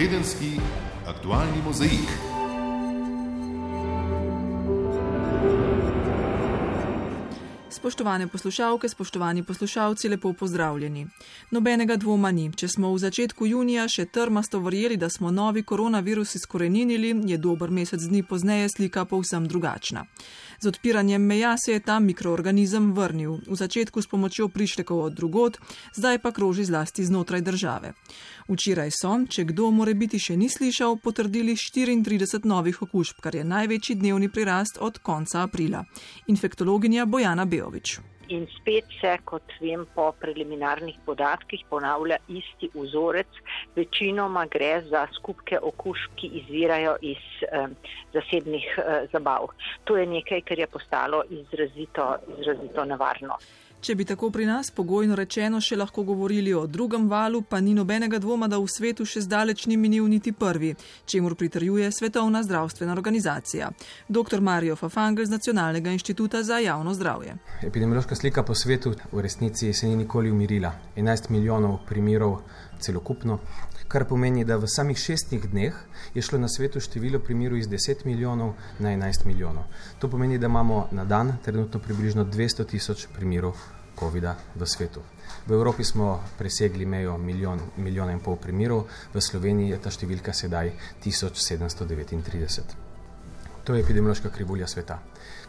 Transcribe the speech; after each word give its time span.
tedenski 0.00 0.56
aktualni 1.06 1.62
mozaik. 1.64 2.08
Spoštovane 7.70 8.26
poslušalke, 8.28 8.88
spoštovani 8.88 9.42
poslušalci, 9.42 10.08
lepo 10.08 10.32
pozdravljeni. 10.32 11.06
Nobenega 11.50 11.96
dvoma 11.96 12.30
ni. 12.30 12.50
Če 12.52 12.68
smo 12.68 12.94
v 12.94 12.98
začetku 12.98 13.46
junija 13.46 13.84
še 13.88 14.06
trmasto 14.08 14.60
verjeli, 14.64 14.96
da 14.96 15.08
smo 15.08 15.30
novi 15.30 15.62
koronavirus 15.62 16.34
izkoreninili, 16.34 17.14
je 17.28 17.38
dober 17.38 17.70
mesec 17.70 18.00
dni 18.00 18.22
pozneje 18.22 18.68
slika 18.76 19.04
povsem 19.04 19.48
drugačna. 19.48 20.06
Z 20.60 20.66
odpiranjem 20.66 21.22
meja 21.22 21.56
se 21.56 21.72
je 21.72 21.80
ta 21.80 21.98
mikroorganizem 22.00 22.92
vrnil, 22.92 23.38
v 23.48 23.56
začetku 23.56 24.02
s 24.02 24.06
pomočjo 24.06 24.48
prišlekov 24.48 24.98
od 25.00 25.14
drugot, 25.16 25.56
zdaj 25.96 26.18
pa 26.20 26.32
kroži 26.36 26.64
zlasti 26.68 27.04
znotraj 27.04 27.40
države. 27.40 27.92
Včeraj 28.44 28.92
so, 28.92 29.14
če 29.24 29.48
kdo 29.48 29.70
more 29.72 29.94
biti 29.94 30.20
še 30.20 30.36
ni 30.36 30.52
slišal, 30.52 31.00
potrdili 31.00 31.56
34 31.56 32.44
novih 32.44 32.82
okužb, 32.82 33.24
kar 33.24 33.40
je 33.40 33.44
največji 33.44 33.96
dnevni 34.04 34.28
prirast 34.28 34.76
od 34.80 35.00
konca 35.00 35.48
aprila. 35.48 35.84
Infektologinja 36.28 37.08
Bojana 37.08 37.48
Beovič 37.48 38.09
in 38.30 38.46
spet 38.56 38.90
se, 39.00 39.12
kot 39.24 39.54
vem, 39.60 39.86
po 39.94 40.10
preliminarnih 40.20 40.98
podatkih 41.06 41.64
ponavlja 41.70 42.18
isti 42.28 42.70
vzorec. 42.74 43.40
Večinoma 43.76 44.46
gre 44.50 44.72
za 44.88 45.06
skupke 45.16 45.58
okužb, 45.58 46.14
ki 46.20 46.30
izvirajo 46.42 46.96
iz 47.02 47.24
eh, 47.46 47.66
zasebnih 48.14 48.68
eh, 48.78 49.08
zabav. 49.12 49.50
To 49.84 49.96
je 49.96 50.06
nekaj, 50.06 50.44
kar 50.48 50.58
je 50.58 50.70
postalo 50.70 51.24
izrazito, 51.30 52.14
izrazito 52.38 52.84
nevarno. 52.84 53.38
Če 53.80 53.94
bi 53.96 54.04
tako 54.04 54.28
pri 54.28 54.44
nas 54.44 54.68
pogojno 54.76 55.14
rečeno 55.16 55.56
še 55.64 55.78
lahko 55.80 56.02
govorili 56.04 56.52
o 56.52 56.66
drugem 56.68 57.06
valu, 57.08 57.40
pa 57.40 57.62
ni 57.64 57.72
nobenega 57.72 58.18
dvoma, 58.20 58.44
da 58.44 58.58
v 58.60 58.68
svetu 58.68 59.06
še 59.08 59.22
zdaleč 59.24 59.64
ni 59.70 59.78
minil 59.80 60.04
niti 60.04 60.34
prvi, 60.36 60.74
čemur 61.08 61.32
pritrjuje 61.32 61.88
Svetovna 61.88 62.42
zdravstvena 62.44 62.92
organizacija. 62.92 63.70
Dr. 64.08 64.44
Mario 64.44 64.76
Fafangel 64.76 65.24
z 65.24 65.32
Nacionalnega 65.32 65.96
inštituta 65.96 66.42
za 66.44 66.60
javno 66.60 66.92
zdravje. 66.92 67.38
Epidemiološka 67.64 68.20
slika 68.20 68.44
po 68.44 68.54
svetu 68.54 68.92
v 69.12 69.24
resnici 69.24 69.72
se 69.72 69.88
ni 69.88 69.96
nikoli 70.04 70.30
umirila. 70.30 70.74
11 70.96 71.30
milijonov 71.32 71.80
primerov 71.88 72.42
celokupno, 72.80 73.40
kar 73.88 74.04
pomeni, 74.04 74.44
da 74.44 74.60
v 74.60 74.68
samih 74.68 74.98
šestih 74.98 75.48
dneh 75.50 75.74
je 76.14 76.22
šlo 76.22 76.38
na 76.38 76.52
svetu 76.52 76.84
število 76.84 77.18
primerov 77.24 77.58
iz 77.58 77.68
10 77.68 78.04
milijonov 78.04 78.54
na 78.78 78.92
11 78.92 79.26
milijonov. 79.26 79.64
To 79.98 80.08
pomeni, 80.08 80.38
da 80.38 80.52
imamo 80.52 80.88
na 80.92 81.04
dan 81.04 81.38
trenutno 81.44 81.80
približno 81.80 82.28
200 82.28 82.68
tisoč 82.70 83.08
primerov 83.16 83.56
COVID-a 84.00 84.32
v 84.56 84.66
svetu. 84.66 85.04
V 85.46 85.52
Evropi 85.52 85.84
smo 85.84 86.20
presegli 86.38 86.86
mejo 86.86 87.18
milijon, 87.18 87.60
milijona 87.76 88.12
in 88.12 88.20
pol 88.20 88.36
primerov, 88.40 88.88
v 89.12 89.20
Sloveniji 89.20 89.70
je 89.76 89.78
ta 89.78 89.90
številka 89.92 90.32
sedaj 90.32 90.72
1739. 91.04 92.88
To 93.64 93.76
je 93.76 93.82
epidemiološka 93.84 94.32
krivulja 94.32 94.66
sveta. 94.66 94.98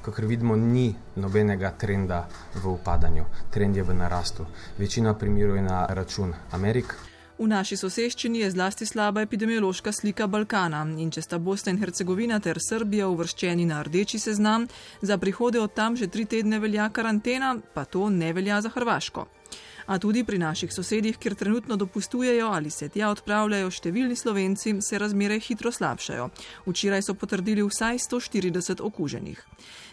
Kot 0.01 0.19
vidimo, 0.19 0.55
ni 0.55 0.91
nobenega 1.15 1.71
trenda 1.77 2.27
v 2.53 2.67
upadanju, 2.67 3.25
trend 3.49 3.77
je 3.77 3.83
v 3.83 3.93
narastu. 3.93 4.45
Večina 4.77 5.13
primerov 5.13 5.55
je 5.55 5.61
na 5.63 5.85
račun 5.87 6.33
Amerik, 6.51 7.10
V 7.41 7.47
naši 7.49 7.73
soseščini 7.73 8.43
je 8.43 8.51
zlasti 8.53 8.85
slaba 8.85 9.23
epidemiološka 9.25 9.89
slika 9.97 10.27
Balkana 10.29 10.83
in 11.01 11.09
če 11.09 11.23
sta 11.25 11.39
Bosna 11.41 11.71
in 11.73 11.79
Hercegovina 11.81 12.37
ter 12.37 12.59
Srbija 12.61 13.07
uvrščeni 13.09 13.65
na 13.65 13.79
rdeči 13.81 14.19
seznam, 14.21 14.67
za 15.01 15.17
prihode 15.17 15.57
od 15.57 15.73
tam 15.73 15.97
že 15.97 16.05
tri 16.05 16.27
tedne 16.29 16.59
velja 16.61 16.85
karantena, 16.93 17.55
pa 17.73 17.85
to 17.85 18.11
ne 18.13 18.29
velja 18.37 18.61
za 18.61 18.69
Hrvaško. 18.69 19.25
A 19.87 19.97
tudi 19.97 20.21
pri 20.23 20.37
naših 20.37 20.69
sosedih, 20.69 21.17
kjer 21.17 21.33
trenutno 21.35 21.75
dopustujejo 21.81 22.53
ali 22.53 22.69
se 22.69 22.89
tja 22.93 23.09
odpravljajo 23.09 23.71
številni 23.73 24.15
slovenci, 24.15 24.77
se 24.85 25.01
razmere 25.01 25.39
hitro 25.41 25.71
slabšajo. 25.73 26.29
Včeraj 26.69 27.07
so 27.09 27.17
potrdili 27.17 27.65
vsaj 27.65 27.97
140 28.05 28.85
okuženih. 28.85 29.41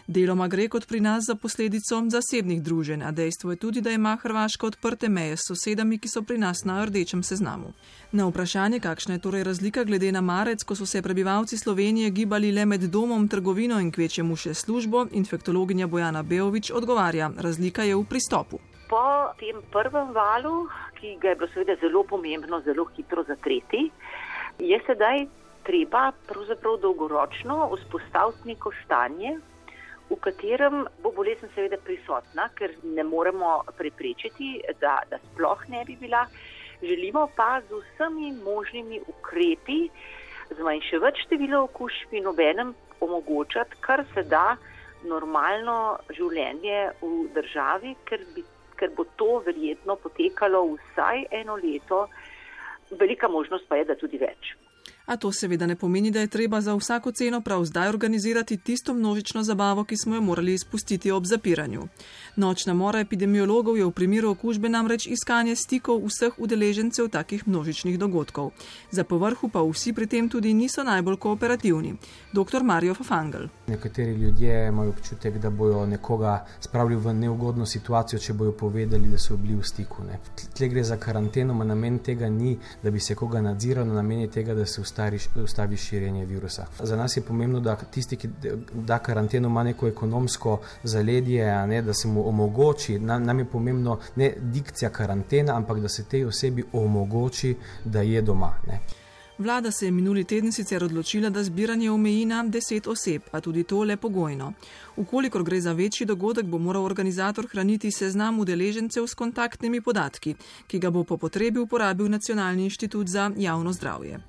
Deloma 0.09 0.47
gre 0.47 0.63
kot 0.73 0.87
pri 0.89 0.99
nas 1.05 1.25
za 1.27 1.35
posledico 1.35 1.99
zasebnih 2.09 2.63
druženj, 2.63 3.03
a 3.05 3.11
dejstvo 3.11 3.51
je 3.51 3.57
tudi, 3.57 3.81
da 3.81 3.91
ima 3.91 4.17
Hrvaška 4.21 4.67
odprte 4.67 5.09
meje 5.09 5.35
s 5.37 5.45
sosedami, 5.47 5.99
ki 6.01 6.09
so 6.09 6.23
pri 6.25 6.37
nas 6.37 6.63
na 6.65 6.85
rdečem 6.85 7.21
seznamu. 7.23 7.73
Na 8.11 8.25
vprašanje, 8.25 8.79
kakšna 8.79 9.13
je 9.13 9.21
torej 9.21 9.43
razlika 9.43 9.83
glede 9.83 10.09
na 10.11 10.21
marec, 10.21 10.63
ko 10.65 10.75
so 10.75 10.85
se 10.85 11.01
prebivalci 11.01 11.57
Slovenije 11.57 12.09
gibali 12.09 12.51
le 12.51 12.65
med 12.65 12.87
domom, 12.89 13.27
trgovino 13.27 13.77
in 13.79 13.91
kvečemu 13.91 14.35
še 14.35 14.53
službo, 14.53 15.05
infektologinja 15.11 15.87
Bojana 15.87 16.23
Beovič 16.23 16.71
odgovarja: 16.71 17.29
razlika 17.37 17.85
je 17.85 17.95
v 17.95 18.05
pristopu. 18.09 18.57
Po 18.89 19.03
tem 19.37 19.61
prvem 19.69 20.09
valu, 20.13 20.65
ki 20.97 21.19
ga 21.21 21.35
je 21.35 21.35
bilo 21.35 21.51
seveda 21.53 21.75
zelo 21.85 22.01
pomembno, 22.03 22.63
zelo 22.65 22.87
hitro 22.97 23.23
zatreti, 23.29 23.91
je 24.57 24.81
sedaj 24.89 25.27
treba 25.69 26.11
pravzaprav 26.25 26.81
dolgoročno 26.81 27.69
vzpostaviti 27.75 28.47
neko 28.47 28.73
stanje, 28.85 29.37
v 30.09 30.17
katerem 30.25 30.87
bo 31.03 31.11
bolezen 31.13 31.51
seveda 31.55 31.77
prisotna, 31.85 32.49
ker 32.57 32.73
ne 32.83 33.03
moremo 33.03 33.59
preprečiti, 33.77 34.57
da, 34.81 34.99
da 35.09 35.19
sploh 35.29 35.61
ne 35.69 35.83
bi 35.85 35.97
bila. 36.01 36.25
Želimo 36.81 37.27
pa 37.35 37.61
z 37.61 37.81
vsemi 37.83 38.31
možnimi 38.43 39.01
ukrepi 39.07 39.89
zmanjševati 40.57 41.25
število 41.25 41.63
okužb 41.67 42.13
in 42.13 42.27
obenem 42.27 42.73
omogočati, 42.99 43.77
kar 43.81 44.03
se 44.13 44.23
da, 44.23 44.55
normalno 45.03 45.99
življenje 46.15 46.79
v 47.01 47.27
državi, 47.35 47.93
ker, 48.09 48.23
bi, 48.35 48.43
ker 48.79 48.91
bo 48.95 49.05
to 49.19 49.39
verjetno 49.45 49.95
potekalo 49.95 50.65
vsaj 50.73 51.27
eno 51.41 51.59
leto. 51.59 52.07
Velika 52.91 53.27
možnost 53.27 53.69
pa 53.69 53.77
je, 53.79 53.85
da 53.91 53.95
tudi 53.99 54.17
več. 54.17 54.55
A 55.09 55.17
to 55.17 55.31
seveda 55.31 55.65
ne 55.65 55.75
pomeni, 55.75 56.11
da 56.11 56.19
je 56.19 56.27
treba 56.27 56.61
za 56.61 56.75
vsako 56.75 57.11
ceno 57.11 57.41
prav 57.41 57.65
zdaj 57.65 57.89
organizirati 57.89 58.57
tisto 58.57 58.93
množično 58.93 59.43
zabavo, 59.43 59.83
ki 59.83 59.97
smo 59.97 60.15
jo 60.15 60.21
morali 60.21 60.53
izpustiti 60.53 61.11
ob 61.11 61.25
zapiranju. 61.25 61.87
Nočna 62.35 62.73
mora 62.73 62.99
epidemiologov 62.99 63.77
je 63.77 63.85
v 63.85 63.91
primeru 63.91 64.29
okužbe 64.29 64.69
namreč 64.69 65.07
iskanje 65.07 65.55
stikov 65.55 66.05
vseh 66.05 66.37
udeležencev 66.37 67.07
takih 67.09 67.47
množičnih 67.47 67.97
dogodkov. 67.99 68.51
Za 68.91 69.03
povrhu 69.03 69.49
pa 69.49 69.63
vsi 69.65 69.93
pri 69.93 70.07
tem 70.07 70.29
tudi 70.29 70.53
niso 70.53 70.83
najbolj 70.83 71.17
kooperativni. 71.17 71.95
Dr. 72.33 72.63
Mario 72.63 72.93
Fafangel. 72.93 73.47
Nekateri 73.67 74.13
ljudje 74.13 74.67
imajo 74.67 74.89
občutek, 74.89 75.37
da 75.37 75.49
bojo 75.49 75.85
nekoga 75.85 76.45
spravili 76.59 77.01
v 77.01 77.13
neugodno 77.13 77.65
situacijo, 77.65 78.19
če 78.19 78.33
bojo 78.33 78.51
povedali, 78.51 79.09
da 79.09 79.17
so 79.17 79.37
bili 79.37 79.55
v 79.55 79.63
stiku. 79.63 80.03
Ne. 80.03 80.19
Tle 80.53 80.69
gre 80.69 80.83
za 80.83 80.97
karanteno, 80.97 81.53
namen 81.63 81.99
tega 81.99 82.29
ni, 82.29 82.57
da 82.83 82.91
bi 82.91 82.99
se 82.99 83.15
koga 83.15 83.41
nadziralo, 83.41 83.93
namen 83.93 84.19
je 84.19 84.31
tega, 84.31 84.53
da 84.53 84.65
se 84.65 84.81
ustavi 84.81 84.98
ustavi 85.43 85.77
širjenje 85.77 86.25
virusa. 86.25 86.65
Za 86.83 86.95
nas 86.95 87.17
je 87.17 87.21
pomembno, 87.21 87.59
da 87.59 87.75
tisti, 87.75 88.15
ki 88.15 88.29
da 88.73 88.99
karanteno, 88.99 89.47
ima 89.47 89.63
neko 89.63 89.87
ekonomsko 89.87 90.59
zaledje, 90.83 91.67
ne, 91.67 91.81
da 91.81 91.93
se 91.93 92.07
mu 92.07 92.27
omogoči. 92.29 92.99
Nam, 92.99 93.23
nam 93.23 93.39
je 93.39 93.45
pomembno 93.45 93.99
ne 94.15 94.33
dikcija 94.37 94.89
karantena, 94.89 95.55
ampak 95.55 95.79
da 95.79 95.89
se 95.89 96.03
tej 96.03 96.25
osebi 96.25 96.63
omogoči, 96.73 97.55
da 97.85 98.01
je 98.01 98.21
doma. 98.21 98.53
Ne. 98.67 98.79
Vlada 99.39 99.71
se 99.71 99.85
je 99.85 99.91
minuli 99.91 100.23
teden 100.23 100.51
sicer 100.51 100.83
odločila, 100.83 101.29
da 101.29 101.43
zbiranje 101.43 101.91
omeji 101.91 102.25
na 102.25 102.43
10 102.43 102.89
oseb, 102.89 103.21
a 103.31 103.39
tudi 103.41 103.63
to 103.63 103.83
le 103.83 103.95
pogojno. 103.97 104.53
Ukolikor 104.97 105.43
gre 105.43 105.61
za 105.61 105.71
večji 105.71 106.05
dogodek, 106.05 106.45
bo 106.45 106.57
moral 106.57 106.83
organizator 106.83 107.47
hraniti 107.47 107.91
seznam 107.91 108.39
udeležencev 108.39 109.07
s 109.07 109.13
kontaktnimi 109.13 109.81
podatki, 109.81 110.35
ki 110.67 110.79
ga 110.79 110.89
bo 110.89 111.03
po 111.03 111.17
potrebi 111.17 111.59
uporabil 111.59 112.09
Nacionalni 112.09 112.63
inštitut 112.63 113.07
za 113.07 113.31
javno 113.37 113.73
zdravje. 113.73 114.19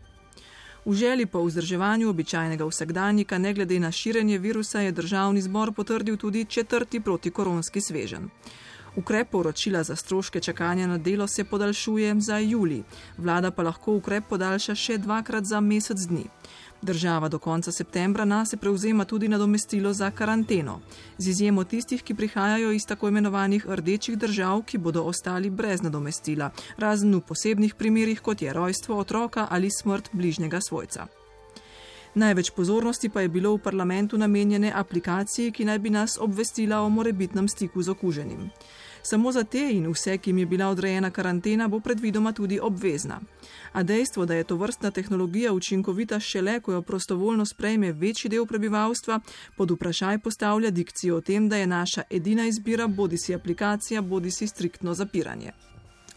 V 0.85 0.95
želji 0.95 1.27
po 1.27 1.43
vzdrževanju 1.45 2.09
običajnega 2.09 2.65
vsakdanjika, 2.65 3.39
ne 3.39 3.55
glede 3.55 3.81
na 3.81 3.93
širjenje 3.93 4.39
virusa, 4.39 4.81
je 4.81 4.93
državni 4.93 5.43
zbor 5.43 5.73
potrdil 5.73 6.17
tudi 6.17 6.45
četrti 6.45 7.01
protikoronski 7.01 7.81
svežen. 7.81 8.31
Ukrep 8.97 9.31
poročila 9.31 9.83
za 9.83 9.97
stroške 9.97 10.41
čakanja 10.41 10.87
na 10.87 10.99
delo 10.99 11.27
se 11.27 11.45
podaljšuje 11.45 12.15
za 12.21 12.39
juli, 12.39 12.83
vlada 13.19 13.51
pa 13.51 13.63
lahko 13.63 13.95
ukrep 13.95 14.25
podaljša 14.29 14.75
še 14.75 14.99
dvakrat 14.99 15.45
za 15.45 15.61
mesec 15.61 15.99
dni. 16.09 16.25
Država 16.83 17.29
do 17.29 17.39
konca 17.39 17.73
septembra 17.73 18.25
nas 18.25 18.55
prevzema 18.61 19.05
tudi 19.05 19.29
nadomestilo 19.29 19.93
za 19.93 20.11
karanteno, 20.11 20.81
z 21.19 21.29
izjemo 21.29 21.65
tistih, 21.65 22.03
ki 22.03 22.15
prihajajo 22.15 22.73
iz 22.73 22.87
tako 22.89 23.09
imenovanih 23.09 23.67
rdečih 23.69 24.19
držav, 24.19 24.63
ki 24.63 24.79
bodo 24.79 25.03
ostali 25.03 25.51
brez 25.51 25.83
nadomestila, 25.83 26.51
razen 26.77 27.15
v 27.15 27.21
posebnih 27.21 27.75
primerjih, 27.75 28.21
kot 28.21 28.43
je 28.43 28.53
rojstvo 28.53 28.99
otroka 28.99 29.47
ali 29.51 29.69
smrt 29.71 30.09
bližnjega 30.13 30.61
svojca. 30.69 31.07
Največ 32.15 32.51
pozornosti 32.51 33.09
pa 33.09 33.21
je 33.21 33.29
bilo 33.29 33.55
v 33.55 33.63
parlamentu 33.63 34.19
namenjene 34.19 34.73
aplikaciji, 34.75 35.53
ki 35.53 35.65
naj 35.65 35.79
bi 35.79 35.91
nas 35.91 36.19
obvestila 36.19 36.81
o 36.81 36.89
morebitnem 36.89 37.49
stiku 37.49 37.83
z 37.83 37.89
okuženim. 37.91 38.51
Samo 39.03 39.33
za 39.33 39.45
te 39.45 39.71
in 39.73 39.87
vse, 39.93 40.19
ki 40.19 40.31
jim 40.31 40.39
je 40.39 40.47
bila 40.47 40.69
odrejena 40.69 41.11
karantena, 41.11 41.69
bo 41.69 41.81
predvidoma 41.81 42.33
tudi 42.33 42.59
obvezna. 42.63 43.21
A 43.73 43.83
dejstvo, 43.83 44.27
da 44.27 44.35
je 44.35 44.45
to 44.45 44.57
vrstna 44.57 44.91
tehnologija 44.91 45.53
učinkovita 45.53 46.21
šele, 46.21 46.61
ko 46.61 46.73
jo 46.73 46.83
prostovoljno 46.83 47.47
sprejme 47.47 47.93
večji 47.93 48.29
del 48.31 48.47
prebivalstva, 48.47 49.21
pod 49.57 49.71
vprašaj 49.71 50.19
postavlja 50.19 50.71
dikcijo 50.71 51.17
o 51.17 51.21
tem, 51.21 51.49
da 51.49 51.57
je 51.57 51.67
naša 51.67 52.03
edina 52.11 52.47
izbira 52.47 52.87
bodi 52.87 53.19
si 53.19 53.35
aplikacija, 53.35 54.03
bodi 54.03 54.31
si 54.31 54.47
striktno 54.47 54.95
zapiranje. 54.95 55.53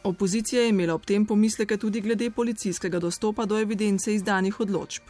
Opozicija 0.04 0.62
je 0.62 0.70
imela 0.70 0.94
ob 0.94 1.06
tem 1.06 1.26
pomisleke 1.26 1.78
tudi 1.78 2.02
glede 2.02 2.30
policijskega 2.32 3.00
dostopa 3.00 3.46
do 3.46 3.60
evidence 3.60 4.16
izdanih 4.16 4.60
odločb. 4.60 5.04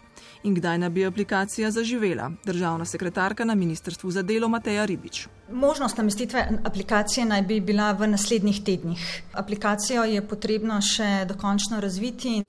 In 0.43 0.55
kdaj 0.55 0.77
naj 0.77 0.89
bi 0.89 1.05
aplikacija 1.05 1.71
zaživela? 1.71 2.31
Državna 2.45 2.85
sekretarka 2.85 3.45
na 3.45 3.55
Ministrstvu 3.55 4.11
za 4.11 4.21
delo 4.21 4.47
Mateja 4.49 4.85
Ribič. 4.85 5.27
Možnost 5.51 5.97
namestitve 5.97 6.47
aplikacije 6.63 7.25
naj 7.25 7.41
bi 7.41 7.59
bila 7.61 7.91
v 7.91 8.07
naslednjih 8.07 8.63
tednih. 8.63 9.23
Aplikacijo 9.33 10.03
je 10.03 10.27
potrebno 10.27 10.81
še 10.81 11.25
dokončno 11.27 11.79
razviti. 11.79 12.43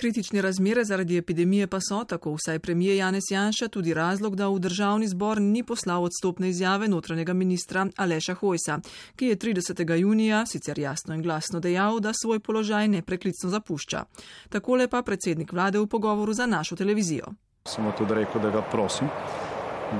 Kritične 0.00 0.42
razmere 0.42 0.84
zaradi 0.84 1.18
epidemije 1.18 1.66
pa 1.66 1.78
so, 1.80 2.04
tako 2.04 2.32
vsaj 2.32 2.58
premije 2.58 2.96
Janez 2.96 3.24
Janša, 3.30 3.68
tudi 3.68 3.94
razlog, 3.94 4.36
da 4.36 4.48
v 4.48 4.58
državni 4.58 5.08
zbor 5.08 5.40
ni 5.40 5.62
poslal 5.62 6.04
odstopne 6.04 6.48
izjave 6.48 6.88
notranjega 6.88 7.32
ministra 7.32 7.86
Aleša 7.96 8.34
Hojsa, 8.34 8.78
ki 9.16 9.26
je 9.26 9.36
30. 9.36 9.94
junija 9.96 10.46
sicer 10.46 10.78
jasno 10.78 11.14
in 11.14 11.22
glasno 11.22 11.60
dejal, 11.60 12.00
da 12.00 12.12
svoj 12.22 12.40
položaj 12.40 12.88
nepreklicno 12.88 13.50
zapušča. 13.50 14.04
Takole 14.48 14.88
pa 14.88 15.02
predsednik 15.02 15.52
vlade 15.52 15.78
v 15.78 15.86
pogovoru 15.86 16.32
za 16.32 16.46
našo 16.46 16.76
televizijo. 16.76 17.26
Samo 17.68 17.92
tudi 17.98 18.14
rekel, 18.14 18.40
da 18.40 18.50
ga 18.50 18.62
prosim, 18.62 19.08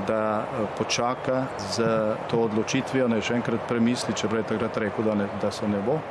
da 0.07 0.47
eh, 0.49 0.67
počaka 0.77 1.47
z 1.75 1.85
to 2.31 2.41
odločitvijo, 2.49 3.07
naj 3.07 3.21
še 3.21 3.37
enkrat 3.37 3.69
premisli, 3.69 4.17
čeprav 4.17 4.41
je 4.41 4.47
takrat 4.55 4.77
rekel, 4.77 5.05
da, 5.05 5.15
ne, 5.15 5.29
da 5.41 5.51
se 5.51 5.67
ne 5.67 5.85
bo 5.85 6.01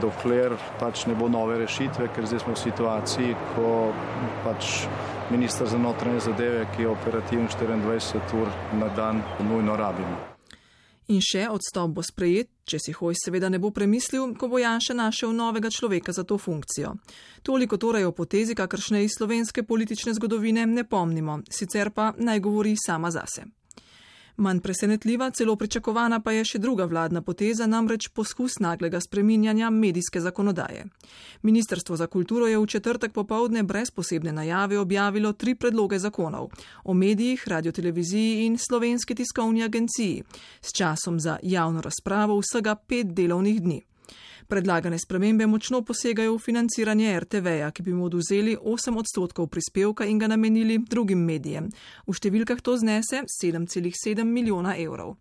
dokler 0.00 0.54
pač 0.80 1.06
ne 1.06 1.14
bo 1.14 1.28
nove 1.28 1.58
rešitve, 1.58 2.08
ker 2.14 2.26
zdaj 2.28 2.44
smo 2.44 2.54
v 2.54 2.62
situaciji, 2.62 3.34
ko 3.54 3.72
pač 4.44 4.86
ministr 5.30 5.66
za 5.66 5.78
notranje 5.78 6.20
zadeve, 6.28 6.66
ki 6.76 6.86
je 6.86 6.88
operativen 6.88 7.48
24 7.50 8.40
ur 8.40 8.50
na 8.78 8.88
dan, 8.96 9.22
nujno 9.48 9.76
rabimo. 9.76 10.36
In 11.06 11.20
še 11.22 11.44
odstop 11.46 11.92
bo 11.94 12.02
sprejet, 12.02 12.48
če 12.66 12.80
si 12.82 12.92
hoj 12.96 13.14
seveda 13.14 13.46
ne 13.46 13.60
bo 13.62 13.70
premislil, 13.70 14.32
ko 14.34 14.48
bo 14.50 14.58
Janša 14.58 14.96
našel 14.98 15.30
novega 15.38 15.70
človeka 15.70 16.10
za 16.10 16.24
to 16.26 16.34
funkcijo. 16.34 16.96
Toliko 17.46 17.78
torej 17.78 18.08
o 18.08 18.14
potezi, 18.14 18.56
kakršne 18.58 19.04
iz 19.04 19.14
slovenske 19.14 19.62
politične 19.62 20.16
zgodovine 20.18 20.66
ne 20.66 20.82
pomnimo, 20.82 21.44
sicer 21.46 21.92
pa 21.94 22.10
naj 22.18 22.42
govori 22.42 22.74
sama 22.74 23.14
zase. 23.14 23.46
Manj 24.36 24.60
presenetljiva, 24.60 25.30
celo 25.30 25.56
pričakovana 25.56 26.20
pa 26.20 26.32
je 26.32 26.44
še 26.44 26.58
druga 26.58 26.84
vladna 26.84 27.22
poteza, 27.22 27.66
namreč 27.66 28.10
poskus 28.12 28.58
naglega 28.60 29.00
spreminjanja 29.00 29.70
medijske 29.70 30.20
zakonodaje. 30.20 30.84
Ministrstvo 31.42 31.96
za 31.96 32.06
kulturo 32.06 32.46
je 32.46 32.58
v 32.58 32.66
četrtek 32.66 33.12
popovdne 33.12 33.62
brez 33.62 33.90
posebne 33.90 34.32
najave 34.32 34.78
objavilo 34.78 35.32
tri 35.32 35.54
predloge 35.54 35.98
zakonov 35.98 36.50
o 36.84 36.94
medijih, 36.94 37.48
radioteleviziji 37.48 38.44
in 38.46 38.58
slovenski 38.58 39.14
tiskovni 39.14 39.64
agenciji 39.64 40.22
s 40.60 40.72
časom 40.72 41.20
za 41.20 41.38
javno 41.42 41.80
razpravo 41.80 42.36
vsega 42.40 42.74
pet 42.74 43.14
delovnih 43.14 43.62
dni. 43.62 43.82
Predlagane 44.48 44.98
spremembe 44.98 45.46
močno 45.46 45.80
posegajo 45.82 46.36
v 46.36 46.38
financiranje 46.38 47.20
RTV-ja, 47.20 47.70
ki 47.74 47.82
bi 47.82 47.94
mu 47.94 48.04
oduzeli 48.06 48.56
8 48.56 48.98
odstotkov 48.98 49.48
prispevka 49.50 50.06
in 50.06 50.18
ga 50.18 50.28
namenili 50.30 50.78
drugim 50.78 51.24
medijem. 51.26 51.66
V 52.06 52.14
številkah 52.14 52.62
to 52.62 52.76
znese 52.78 53.24
7,7 53.26 54.22
milijona 54.22 54.76
evrov. 54.78 55.16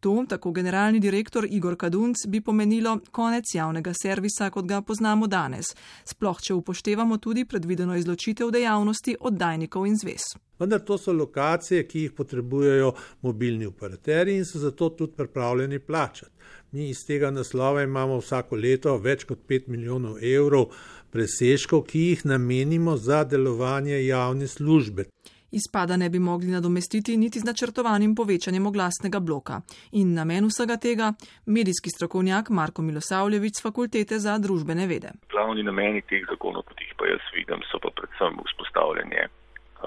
To, 0.00 0.24
tako 0.28 0.52
generalni 0.54 1.00
direktor 1.02 1.46
Igor 1.50 1.74
Kadunc, 1.76 2.22
bi 2.30 2.40
pomenilo 2.40 3.00
konec 3.10 3.50
javnega 3.54 3.90
servisa, 4.02 4.46
kot 4.50 4.66
ga 4.70 4.78
poznamo 4.80 5.26
danes, 5.26 5.72
sploh 6.06 6.38
če 6.38 6.54
upoštevamo 6.54 7.18
tudi 7.18 7.42
predvideno 7.44 7.98
izločitev 7.98 8.52
dejavnosti 8.54 9.16
oddajnikov 9.18 9.88
in 9.90 9.98
zvez. 9.98 10.36
Vendar 10.58 10.84
to 10.86 10.98
so 10.98 11.12
lokacije, 11.12 11.82
ki 11.86 12.04
jih 12.06 12.14
potrebujejo 12.14 12.92
mobilni 13.26 13.66
operaterji 13.66 14.38
in 14.38 14.46
so 14.46 14.62
zato 14.62 14.88
tudi 14.90 15.18
pripravljeni 15.18 15.78
plačati. 15.78 16.30
Mi 16.72 16.88
iz 16.88 17.06
tega 17.06 17.30
naslova 17.30 17.82
imamo 17.82 18.18
vsako 18.18 18.56
leto 18.56 18.96
več 19.00 19.24
kot 19.24 19.38
5 19.48 19.68
milijonov 19.72 20.18
evrov 20.20 20.66
presežkov, 21.12 21.86
ki 21.88 22.02
jih 22.10 22.24
namenimo 22.28 22.96
za 22.96 23.22
delovanje 23.24 23.96
javne 24.06 24.46
službe. 24.46 25.06
Izpada 25.50 25.96
ne 25.96 26.10
bi 26.10 26.18
mogli 26.18 26.50
nadomestiti 26.52 27.16
niti 27.16 27.40
z 27.40 27.48
načrtovanim 27.48 28.14
povečanjem 28.14 28.66
oglasnega 28.66 29.20
bloka. 29.20 29.62
In 29.92 30.12
namen 30.12 30.50
vsega 30.50 30.76
tega 30.76 31.12
medijski 31.46 31.90
strokovnjak 31.90 32.50
Marko 32.50 32.82
Milosavljevič 32.82 33.54
z 33.56 33.62
Fakultete 33.62 34.18
za 34.18 34.36
družbene 34.38 34.86
vede. 34.86 35.14
Glavni 35.32 35.64
nameni 35.64 36.02
teh 36.02 36.28
zakonov, 36.28 36.68
kot 36.68 36.84
jih 36.84 36.92
pa 37.00 37.08
jaz 37.08 37.32
vidim, 37.36 37.64
so 37.72 37.80
pa 37.80 37.88
predvsem 37.96 38.36
vzpostavljanje 38.44 39.28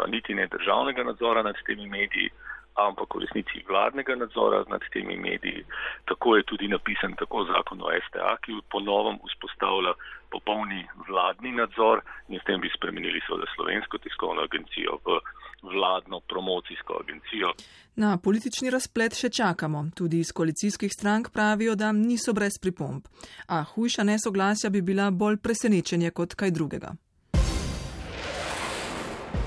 niti 0.08 0.34
ne 0.34 0.48
državnega 0.48 1.04
nadzora 1.04 1.44
nad 1.44 1.56
temi 1.68 1.88
mediji, 1.88 2.30
ampak 2.76 3.16
v 3.16 3.22
resnici 3.26 3.64
vladnega 3.68 4.16
nadzora 4.16 4.64
nad 4.70 4.82
temi 4.94 5.18
mediji. 5.18 5.66
Tako 6.06 6.36
je 6.36 6.44
tudi 6.44 6.68
napisan 6.68 7.16
tako 7.20 7.46
zakon 7.52 7.82
o 7.82 7.92
STA, 8.08 8.38
ki 8.44 8.62
ponovem 8.72 9.20
vzpostavlja 9.28 9.94
popolni 10.32 10.88
vladni 11.10 11.52
nadzor 11.52 12.02
in 12.30 12.40
s 12.40 12.48
tem 12.48 12.62
bi 12.62 12.72
spremenili 12.76 13.20
seveda 13.28 13.48
slovensko 13.56 13.98
tiskovno 13.98 14.42
agencijo 14.48 15.00
v 15.06 15.20
vladno 15.62 16.20
promocijsko 16.20 16.94
agencijo. 17.04 17.54
Na 17.96 18.18
politični 18.18 18.70
razplet 18.70 19.14
še 19.20 19.30
čakamo. 19.30 19.84
Tudi 19.96 20.20
iz 20.24 20.32
koalicijskih 20.32 20.92
strank 20.94 21.30
pravijo, 21.34 21.76
da 21.76 21.92
niso 21.92 22.34
brez 22.34 22.58
pripomb. 22.62 23.06
A 23.48 23.64
hujša 23.64 24.04
nesoglasja 24.04 24.70
bi 24.70 24.82
bila 24.82 25.12
bolj 25.12 25.38
presenečenje 25.44 26.12
kot 26.12 26.34
kaj 26.34 26.52
drugega. 26.52 26.96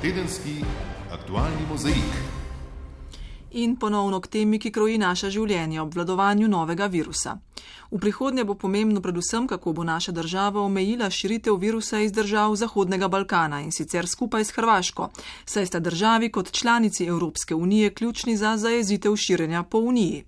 Tedenski 0.04 0.60
aktualni 1.10 1.64
mozaik 1.70 2.33
in 3.54 3.76
ponovno 3.76 4.20
k 4.20 4.26
temi, 4.26 4.58
ki 4.58 4.72
kroji 4.72 4.98
naša 4.98 5.30
življenja, 5.30 5.82
obvladovanju 5.82 6.48
novega 6.48 6.86
virusa. 6.86 7.36
V 7.90 8.00
prihodnje 8.02 8.44
bo 8.44 8.54
pomembno 8.54 9.00
predvsem, 9.00 9.46
kako 9.46 9.72
bo 9.72 9.84
naša 9.84 10.12
država 10.12 10.60
omejila 10.60 11.10
širitev 11.10 11.56
virusa 11.56 12.00
iz 12.00 12.12
držav 12.12 12.56
Zahodnega 12.56 13.08
Balkana 13.08 13.60
in 13.62 13.70
sicer 13.72 14.08
skupaj 14.08 14.44
s 14.44 14.56
Hrvaško, 14.56 15.08
saj 15.46 15.66
sta 15.66 15.80
državi 15.80 16.32
kot 16.32 16.50
članici 16.52 17.06
Evropske 17.06 17.54
unije 17.54 17.94
ključni 17.94 18.36
za 18.36 18.56
zajezitev 18.56 19.16
širjenja 19.16 19.62
po 19.62 19.78
uniji. 19.78 20.24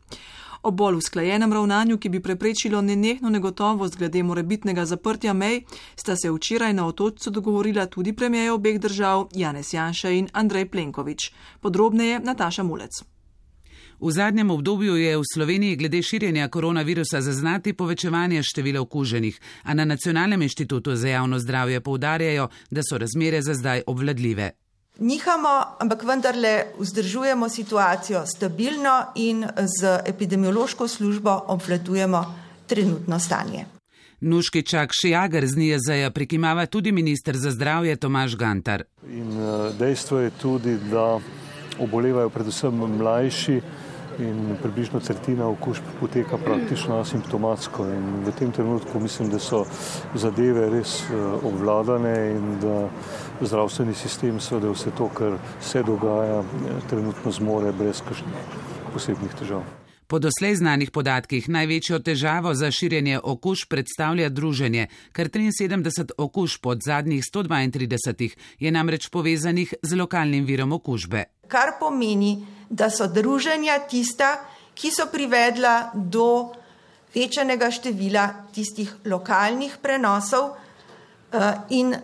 O 0.62 0.70
bolj 0.70 0.96
usklajenem 0.96 1.52
ravnanju, 1.52 1.98
ki 1.98 2.08
bi 2.08 2.22
preprečilo 2.22 2.80
nenehno 2.82 3.30
negotovost 3.30 3.98
glede 3.98 4.22
morebitnega 4.22 4.84
zaprtja 4.84 5.32
mej, 5.32 5.60
sta 5.96 6.16
se 6.16 6.30
včeraj 6.30 6.72
na 6.74 6.86
otočcu 6.86 7.30
dogovorila 7.30 7.86
tudi 7.86 8.12
premijejo 8.12 8.54
obeh 8.54 8.80
držav 8.80 9.28
Janez 9.32 9.74
Janša 9.74 10.10
in 10.10 10.28
Andrej 10.32 10.70
Plenković. 10.70 11.30
Podrobneje 11.60 12.20
Nataša 12.20 12.62
Mulec. 12.62 13.15
V 14.00 14.10
zadnjem 14.12 14.50
obdobju 14.50 14.96
je 14.96 15.16
v 15.16 15.22
Sloveniji 15.34 15.76
glede 15.76 16.02
širjenja 16.02 16.48
koronavirusa 16.48 17.20
zaznati 17.20 17.72
povečevanje 17.72 18.42
števila 18.42 18.80
okuženih, 18.80 19.40
a 19.62 19.74
na 19.74 19.84
Nacionalnem 19.84 20.42
inštitutu 20.42 20.96
za 20.96 21.08
javno 21.08 21.38
zdravje 21.38 21.80
poudarjajo, 21.80 22.48
da 22.70 22.82
so 22.82 22.98
razmere 22.98 23.42
za 23.42 23.54
zdaj 23.54 23.82
obvladljive. 23.86 24.50
Nihamo, 24.98 25.64
ampak 25.78 26.02
vendarle 26.02 26.64
vzdržujemo 26.78 27.48
situacijo 27.48 28.26
stabilno 28.26 29.04
in 29.14 29.46
z 29.78 30.00
epidemiološko 30.06 30.88
službo 30.88 31.40
obvladujemo 31.46 32.24
trenutno 32.66 33.18
stanje. 33.18 33.64
Nuški 34.20 34.62
čak 34.62 34.90
Šijagar 34.92 35.46
z 35.46 35.56
NIJZ-ja 35.56 36.10
prikimava 36.10 36.66
tudi 36.66 36.92
minister 36.92 37.36
za 37.36 37.50
zdravje 37.50 37.96
Tomaš 37.96 38.36
Gantar. 38.36 38.84
In 39.10 39.32
eh, 39.40 39.72
dejstvo 39.78 40.18
je 40.18 40.30
tudi, 40.30 40.78
da 40.90 41.20
obolevajo 41.78 42.30
predvsem 42.30 42.74
mlajši 42.74 43.60
in 44.18 44.56
približno 44.62 45.00
tretjina 45.00 45.48
okužb 45.48 45.82
poteka 46.00 46.38
praktično 46.38 46.98
asimptomatsko. 47.00 47.86
In 47.86 48.24
v 48.26 48.32
tem 48.38 48.52
trenutku 48.52 49.00
mislim, 49.00 49.30
da 49.30 49.38
so 49.38 49.64
zadeve 50.14 50.70
res 50.70 51.00
eh, 51.02 51.16
obvladane 51.46 52.14
in 52.36 52.60
da 52.60 52.88
zdravstveni 53.40 53.94
sistem 53.94 54.40
seveda 54.40 54.70
vse 54.72 54.90
to, 54.98 55.08
kar 55.08 55.38
se 55.60 55.82
dogaja, 55.82 56.40
eh, 56.40 56.78
trenutno 56.90 57.32
zmore 57.32 57.72
brez 57.72 58.02
kakšnih 58.08 58.62
posebnih 58.92 59.34
težav. 59.40 59.64
Po 60.06 60.18
doslej 60.22 60.54
znanih 60.54 60.90
podatkih 60.94 61.48
največjo 61.50 61.98
težavo 61.98 62.52
za 62.54 62.70
širjenje 62.70 63.18
okužb 63.18 63.68
predstavlja 63.68 64.28
druženje, 64.28 64.86
ker 65.12 65.28
73 65.28 66.14
okužb 66.18 66.66
od 66.66 66.84
zadnjih 66.86 67.24
132 67.26 68.36
je 68.58 68.70
namreč 68.70 69.08
povezanih 69.10 69.74
z 69.82 69.98
lokalnim 69.98 70.44
virom 70.46 70.72
okužbe. 70.72 71.24
Kar 71.50 71.74
pomeni, 71.80 72.38
da 72.68 72.90
so 72.90 73.06
druženja 73.06 73.78
tista, 73.88 74.36
ki 74.74 74.90
so 74.90 75.06
privedla 75.12 75.90
do 75.94 76.52
večanega 77.14 77.70
števila 77.70 78.28
tistih 78.54 78.92
lokalnih 79.04 79.78
prenosov 79.82 80.50
eh, 81.32 81.52
in 81.70 81.94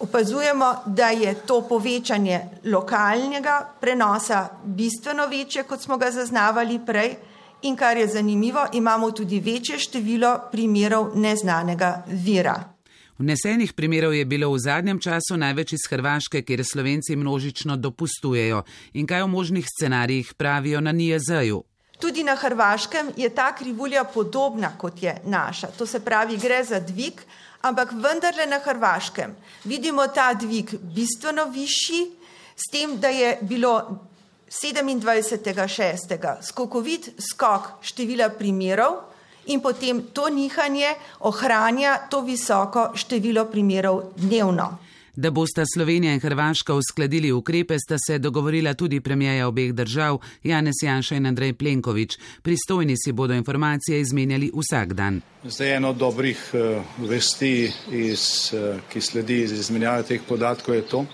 opazujemo, 0.00 0.74
da 0.86 1.08
je 1.08 1.34
to 1.46 1.60
povečanje 1.68 2.40
lokalnega 2.64 3.68
prenosa 3.80 4.48
bistveno 4.64 5.26
večje, 5.26 5.62
kot 5.62 5.80
smo 5.80 5.96
ga 5.96 6.10
zaznavali 6.10 6.80
prej. 6.86 7.16
In 7.62 7.76
kar 7.76 7.96
je 7.96 8.06
zanimivo, 8.06 8.66
imamo 8.72 9.10
tudi 9.10 9.40
večje 9.40 9.78
število 9.78 10.38
primerov 10.52 11.10
neznanega 11.14 12.02
vira. 12.06 12.77
Vnesenih 13.18 13.72
primerov 13.74 14.14
je 14.14 14.22
bilo 14.24 14.52
v 14.54 14.58
zadnjem 14.62 15.00
času 15.02 15.34
največ 15.34 15.72
iz 15.74 15.88
Hrvaške, 15.90 16.42
kjer 16.46 16.62
Slovenci 16.62 17.16
množično 17.18 17.74
dopustujejo 17.76 18.62
in 18.94 19.06
kaj 19.10 19.24
o 19.26 19.26
možnih 19.26 19.66
scenarijih 19.66 20.34
pravijo 20.38 20.80
na 20.80 20.92
NIJZ-ju. 20.92 21.58
Tudi 21.98 22.22
na 22.22 22.36
Hrvaškem 22.38 23.10
je 23.16 23.28
ta 23.34 23.50
krivulja 23.58 24.04
podobna 24.04 24.70
kot 24.78 25.02
je 25.02 25.16
naša. 25.26 25.66
To 25.66 25.86
se 25.86 25.98
pravi, 26.00 26.38
gre 26.38 26.62
za 26.64 26.78
dvig, 26.80 27.18
ampak 27.60 27.92
vendarle 27.92 28.46
na 28.46 28.62
Hrvaškem 28.62 29.34
vidimo 29.64 30.06
ta 30.06 30.34
dvig 30.34 30.70
bistveno 30.94 31.50
višji, 31.50 32.06
s 32.54 32.70
tem, 32.70 33.00
da 33.00 33.08
je 33.08 33.38
bilo 33.42 33.98
27.6. 34.46 36.42
skokovit 36.42 37.10
skok 37.18 37.82
števila 37.82 38.30
primerov 38.30 39.08
in 39.48 39.60
potem 39.60 40.02
to 40.12 40.28
nihanje 40.28 40.94
ohranja 41.20 41.98
to 42.10 42.20
visoko 42.20 42.90
število 42.94 43.44
primerov 43.50 44.02
dnevno. 44.16 44.78
Da 45.18 45.30
bosta 45.30 45.64
Slovenija 45.74 46.12
in 46.14 46.20
Hrvaška 46.20 46.74
uskladili 46.74 47.32
ukrepe, 47.32 47.78
sta 47.78 47.96
se 48.06 48.18
dogovorila 48.18 48.74
tudi 48.74 49.00
premijeja 49.00 49.48
obeh 49.48 49.72
držav, 49.74 50.18
Janez 50.44 50.74
Janša 50.82 51.16
in 51.16 51.26
Andrej 51.26 51.52
Plenković. 51.52 52.18
Pristojni 52.42 52.94
si 52.96 53.12
bodo 53.12 53.34
informacije 53.34 54.00
izmenjali 54.00 54.52
vsak 54.54 54.92
dan. 54.92 55.20
Zdaj 55.44 55.76
eno 55.76 55.90
od 55.90 55.96
dobrih 55.96 56.38
uh, 56.54 57.08
vesti, 57.10 57.72
iz, 57.90 58.52
uh, 58.54 58.78
ki 58.92 59.00
sledi 59.00 59.42
iz 59.42 59.52
izmenjave 59.52 60.02
teh 60.02 60.22
podatkov, 60.28 60.74
je 60.74 60.86
to, 60.86 61.04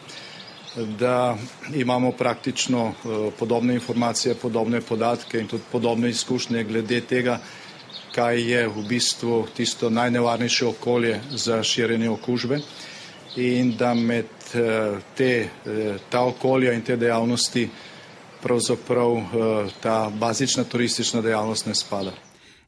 da 0.98 1.38
imamo 1.74 2.12
praktično 2.12 2.86
uh, 2.86 3.32
podobne 3.38 3.74
informacije, 3.74 4.34
podobne 4.34 4.80
podatke 4.80 5.40
in 5.40 5.46
tudi 5.48 5.62
podobne 5.72 6.10
izkušnje 6.10 6.64
glede 6.64 7.00
tega, 7.00 7.40
kaj 8.14 8.50
je 8.50 8.68
v 8.68 8.82
bistvu 8.88 9.46
tisto 9.56 9.90
najnevarnejše 9.90 10.66
okolje 10.66 11.20
za 11.30 11.62
širjenje 11.62 12.10
okužbe 12.10 12.58
in 13.36 13.76
da 13.76 13.94
med 13.94 14.26
eh, 14.54 14.98
te, 15.16 15.48
eh, 15.66 15.96
ta 16.10 16.24
okolja 16.24 16.72
in 16.72 16.82
te 16.82 16.96
dejavnosti 16.96 17.68
pravzaprav 18.42 19.16
eh, 19.16 19.70
ta 19.80 20.10
bazična 20.14 20.64
turistična 20.64 21.20
dejavnost 21.20 21.66
ne 21.66 21.74
spada. 21.74 22.12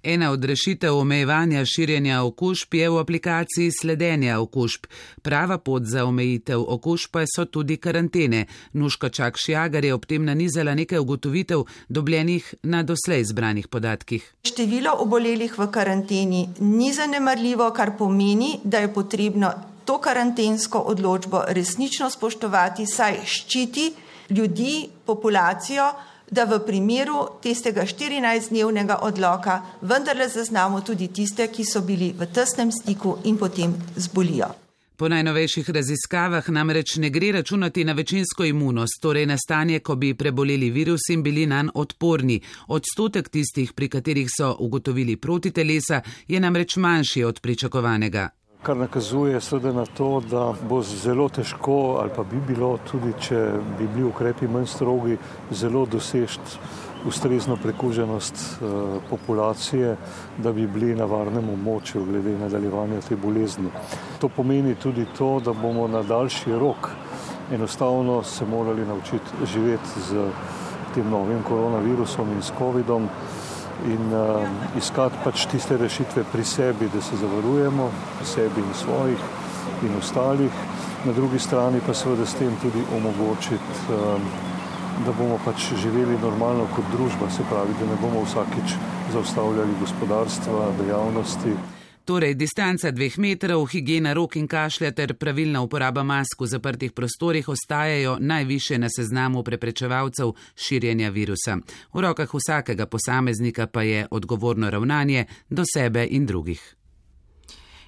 Ena 0.07 0.31
od 0.31 0.45
rešitev 0.45 0.95
omejevanja 0.95 1.65
širjenja 1.65 2.21
okužb 2.23 2.75
je 2.75 2.91
v 2.91 2.99
aplikaciji 2.99 3.73
sledenja 3.81 4.37
okužb. 4.41 4.87
Prava 5.23 5.59
pot 5.59 5.83
za 5.83 6.05
omejitev 6.07 6.63
okužb 6.63 7.11
pa 7.11 7.25
so 7.27 7.45
tudi 7.45 7.77
karantene. 7.77 8.45
Nuška 8.73 9.09
Čak 9.09 9.35
Šjagar 9.35 9.85
je 9.85 9.95
ob 9.95 10.07
tem 10.07 10.25
nanizala 10.25 10.75
nekaj 10.75 11.03
ugotovitev, 11.03 11.65
dobljenih 11.89 12.55
na 12.63 12.85
doslej 12.87 13.25
zbranih 13.25 13.67
podatkih. 13.69 14.23
Število 14.47 14.95
obolelih 15.03 15.59
v 15.59 15.71
karanteni 15.75 16.47
ni 16.61 16.93
zanemarljivo, 16.95 17.73
kar 17.75 17.97
pomeni, 17.99 18.61
da 18.65 18.79
je 18.87 18.95
potrebno 18.95 19.51
to 19.85 19.99
karantensko 19.99 20.79
odločbo 20.87 21.43
resnično 21.49 22.11
spoštovati, 22.11 22.87
saj 22.87 23.25
ščiti 23.27 23.93
ljudi, 24.31 24.89
populacijo, 25.07 25.91
da 26.30 26.45
v 26.45 26.61
primeru 26.66 27.26
tistega 27.42 27.83
14-dnevnega 27.83 28.99
odloka 29.02 29.61
vendarle 29.83 30.28
zaznamo 30.28 30.80
tudi 30.80 31.09
tiste, 31.09 31.49
ki 31.49 31.64
so 31.64 31.80
bili 31.80 32.12
v 32.12 32.26
tesnem 32.26 32.73
stiku 32.73 33.18
in 33.25 33.38
potem 33.38 33.75
zbolijo. 33.97 34.54
Po 34.97 35.09
najnovejših 35.09 35.71
raziskavah 35.71 36.49
namreč 36.49 36.97
ne 36.97 37.11
gre 37.11 37.33
računati 37.33 37.85
na 37.85 37.92
večinsko 37.92 38.45
imunost, 38.45 39.02
torej 39.02 39.26
na 39.26 39.37
stanje, 39.38 39.78
ko 39.78 39.95
bi 39.95 40.14
preboleli 40.14 40.71
virus 40.71 41.11
in 41.12 41.23
bili 41.23 41.47
nanj 41.47 41.68
odporni. 41.75 42.40
Odstotek 42.68 43.28
tistih, 43.28 43.73
pri 43.73 43.88
katerih 43.88 44.28
so 44.38 44.56
ugotovili 44.59 45.16
protitelesa, 45.16 46.00
je 46.28 46.40
namreč 46.40 46.76
manjši 46.76 47.25
od 47.25 47.40
pričakovanega 47.40 48.28
kar 48.66 48.76
nakazuje 48.76 49.40
seveda 49.40 49.73
na 49.73 49.85
to, 49.87 50.20
da 50.30 50.54
bo 50.68 50.80
zelo 50.82 51.28
težko 51.28 51.99
ali 52.00 52.11
pa 52.16 52.25
bi 52.25 52.40
bilo 52.49 52.78
tudi, 52.90 53.12
če 53.20 53.38
bi 53.78 53.87
bili 53.87 54.08
ukrepi 54.08 54.49
manj 54.50 54.66
strogi, 54.66 55.18
zelo 55.50 55.85
dosežti 55.87 56.58
ustrezno 57.06 57.54
prekuženost 57.62 58.35
uh, 58.35 58.96
populacije, 59.11 59.94
da 60.42 60.52
bi 60.52 60.66
bili 60.66 60.96
na 60.99 61.06
varnem 61.06 61.52
območju 61.52 62.02
glede 62.08 62.35
nadaljevanja 62.40 63.04
te 63.06 63.16
bolezni. 63.16 63.70
To 64.18 64.28
pomeni 64.28 64.75
tudi 64.75 65.06
to, 65.18 65.37
da 65.44 65.54
bomo 65.54 65.87
na 65.88 66.02
daljši 66.02 66.58
rok 66.58 66.90
enostavno 67.54 68.23
se 68.23 68.46
morali 68.50 68.87
naučiti 68.87 69.46
živeti 69.52 70.00
z 70.08 70.26
tem 70.94 71.11
novim 71.11 71.42
koronavirusom 71.46 72.32
in 72.35 72.42
s 72.42 72.50
COVID-om 72.58 73.08
in 73.85 74.12
uh, 74.12 74.49
iskati 74.78 75.21
pač 75.25 75.47
tiste 75.50 75.76
rešitve 75.76 76.25
pri 76.33 76.45
sebi, 76.45 76.88
da 76.95 77.00
se 77.02 77.16
zavarujemo, 77.16 77.90
pri 78.18 78.26
sebi 78.26 78.61
in 78.61 78.75
svojih 78.75 79.21
in 79.85 79.97
ostalih, 79.99 80.52
na 81.04 81.12
drugi 81.12 81.38
strani 81.38 81.80
pa 81.87 81.95
seveda 81.95 82.26
s 82.26 82.35
tem 82.35 82.56
tudi 82.62 82.83
omogočiti, 82.97 83.78
uh, 83.92 84.21
da 85.04 85.12
bomo 85.12 85.38
pač 85.45 85.73
živeli 85.76 86.18
normalno 86.23 86.66
kot 86.75 86.85
družba, 86.92 87.30
se 87.30 87.45
pravi, 87.50 87.76
da 87.80 87.87
ne 87.87 88.00
bomo 88.00 88.25
vsakič 88.25 88.76
zaustavljali 89.12 89.80
gospodarstva, 89.80 90.71
dejavnosti. 90.80 91.56
Torej, 92.07 92.37
distanca 92.39 92.93
dveh 92.95 93.17
metrov, 93.19 93.65
higiena 93.67 94.13
rok 94.15 94.37
in 94.39 94.47
kašlja 94.47 94.93
ter 94.95 95.17
pravilna 95.19 95.59
uporaba 95.67 96.05
mask 96.07 96.41
v 96.41 96.47
zaprtih 96.47 96.93
prostorih 96.95 97.49
ostajajo 97.49 98.13
najviše 98.21 98.79
na 98.79 98.87
seznamu 98.87 99.43
preprečevalcev 99.43 100.31
širjenja 100.55 101.11
virusa. 101.11 101.59
V 101.93 102.01
rokah 102.01 102.31
vsakega 102.31 102.87
posameznika 102.87 103.67
pa 103.67 103.83
je 103.83 104.07
odgovorno 104.11 104.71
ravnanje 104.71 105.25
do 105.51 105.65
sebe 105.75 106.07
in 106.11 106.27
drugih. 106.27 106.77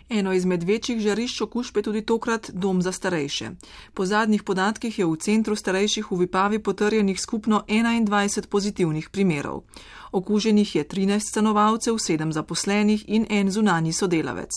Eno 0.09 0.33
izmed 0.33 0.63
večjih 0.63 1.01
žarišč 1.01 1.41
okužbe 1.41 1.79
je 1.79 1.83
tudi 1.83 2.03
tokrat 2.03 2.51
dom 2.51 2.83
za 2.83 2.93
starejše. 2.93 3.51
Po 3.95 4.07
zadnjih 4.07 4.43
podatkih 4.43 4.99
je 4.99 5.07
v 5.07 5.17
centru 5.17 5.57
starejših 5.57 6.11
v 6.11 6.19
Vipavi 6.19 6.59
potrjenih 6.59 7.21
skupno 7.21 7.63
21 7.69 8.47
pozitivnih 8.47 9.11
primerov. 9.11 9.63
Okuženih 10.13 10.77
je 10.77 10.85
13 10.85 11.21
stanovalcev, 11.31 11.95
7 11.95 12.33
zaposlenih 12.33 13.05
in 13.09 13.27
en 13.31 13.51
zunani 13.51 13.93
sodelavec. 13.93 14.51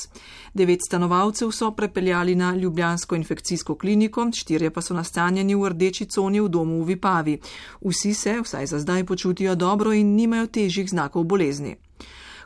Devet 0.53 0.79
stanovalcev 0.87 1.51
so 1.51 1.71
prepeljali 1.71 2.35
na 2.35 2.55
Ljubljansko 2.55 3.15
infekcijsko 3.15 3.75
kliniko, 3.75 4.27
štirje 4.35 4.69
pa 4.69 4.81
so 4.81 4.93
nastanjeni 4.93 5.55
v 5.55 5.69
rdeči 5.69 6.05
coni 6.05 6.41
v 6.41 6.49
domu 6.49 6.83
v 6.83 6.87
Vipavi. 6.87 7.39
Vsi 7.81 8.13
se, 8.13 8.41
vsaj 8.41 8.65
za 8.65 8.79
zdaj, 8.79 9.03
počutijo 9.05 9.55
dobro 9.55 9.93
in 9.93 10.15
nimajo 10.15 10.47
težjih 10.47 10.89
znakov 10.89 11.23
bolezni. 11.23 11.75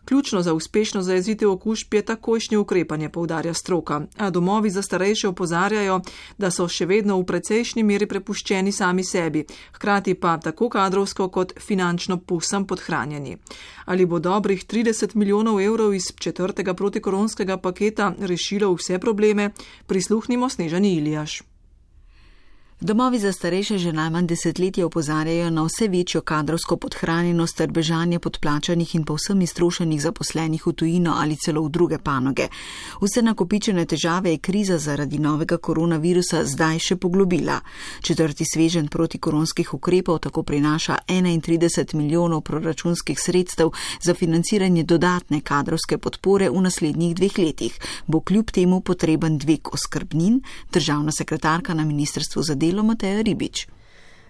Ključno 0.05 0.41
za 0.41 0.53
uspešno 0.53 1.01
zajezitev 1.01 1.51
okužb 1.51 1.93
je 1.93 2.01
takojšnje 2.01 2.57
ukrepanje, 2.57 3.09
povdarja 3.09 3.53
stroka, 3.53 4.01
a 4.17 4.29
domovi 4.29 4.69
za 4.69 4.81
starejše 4.81 5.27
opozarjajo, 5.27 6.01
da 6.37 6.51
so 6.51 6.67
še 6.67 6.85
vedno 6.85 7.17
v 7.19 7.25
precejšnji 7.25 7.83
meri 7.83 8.05
prepuščeni 8.05 8.71
sami 8.71 9.03
sebi, 9.03 9.45
hkrati 9.73 10.13
pa 10.13 10.37
tako 10.37 10.69
kadrovsko 10.69 11.29
kot 11.29 11.53
finančno 11.59 12.17
povsem 12.17 12.65
podhranjeni. 12.65 13.37
Ali 13.85 14.05
bo 14.05 14.19
dobrih 14.19 14.65
30 14.67 15.15
milijonov 15.15 15.61
evrov 15.61 15.93
iz 15.93 16.11
četrtega 16.19 16.73
protikoronskega 16.73 17.57
paketa 17.57 18.13
rešilo 18.19 18.73
vse 18.73 18.99
probleme, 18.99 19.49
prisluhnimo 19.87 20.49
Snežani 20.49 20.95
Iljaš. 20.97 21.41
Domovi 22.85 23.19
za 23.19 23.31
starejše 23.31 23.77
že 23.77 23.91
najmanj 23.93 24.27
desetletje 24.27 24.85
opozarjajo 24.85 25.49
na 25.49 25.63
vse 25.63 25.87
večjo 25.87 26.21
kadrovsko 26.21 26.77
podhranjenost 26.77 27.57
ter 27.57 27.71
bežanje 27.71 28.19
podplačanih 28.19 28.95
in 28.95 29.05
povsem 29.05 29.41
iztrošenih 29.41 30.01
zaposlenih 30.01 30.67
v 30.67 30.73
tujino 30.73 31.15
ali 31.17 31.35
celo 31.35 31.63
v 31.65 31.69
druge 31.69 31.97
panoge. 31.97 32.47
Vse 33.01 33.21
nakopičene 33.21 33.85
težave 33.85 34.31
je 34.31 34.37
kriza 34.37 34.77
zaradi 34.77 35.17
novega 35.19 35.57
koronavirusa 35.57 36.43
zdaj 36.45 36.79
še 36.79 36.95
poglobila. 36.95 37.59
Četrti 38.01 38.45
svežen 38.45 38.87
protikoronskih 38.87 39.73
ukrepov 39.73 40.19
tako 40.19 40.43
prinaša 40.43 40.97
31 41.07 41.95
milijonov 41.95 42.41
proračunskih 42.41 43.17
sredstev 43.19 43.71
za 44.01 44.13
financiranje 44.13 44.83
dodatne 44.83 45.41
kadrovske 45.41 45.97
podpore 45.97 46.49
v 46.49 46.61
naslednjih 46.61 47.15
dveh 47.15 47.37
letih. 47.37 47.81
Bo 48.05 48.21
kljub 48.21 48.51
temu 48.51 48.81
potreben 48.81 49.37
dvig 49.37 49.73
oskrbnin, 49.73 50.41
državna 50.71 51.11
sekretarka 51.11 51.73
na 51.73 51.85
Ministrstvu 51.85 52.43
za 52.43 52.53
delo 52.55 52.74
Mateja 52.83 53.21
Ribič. 53.21 53.67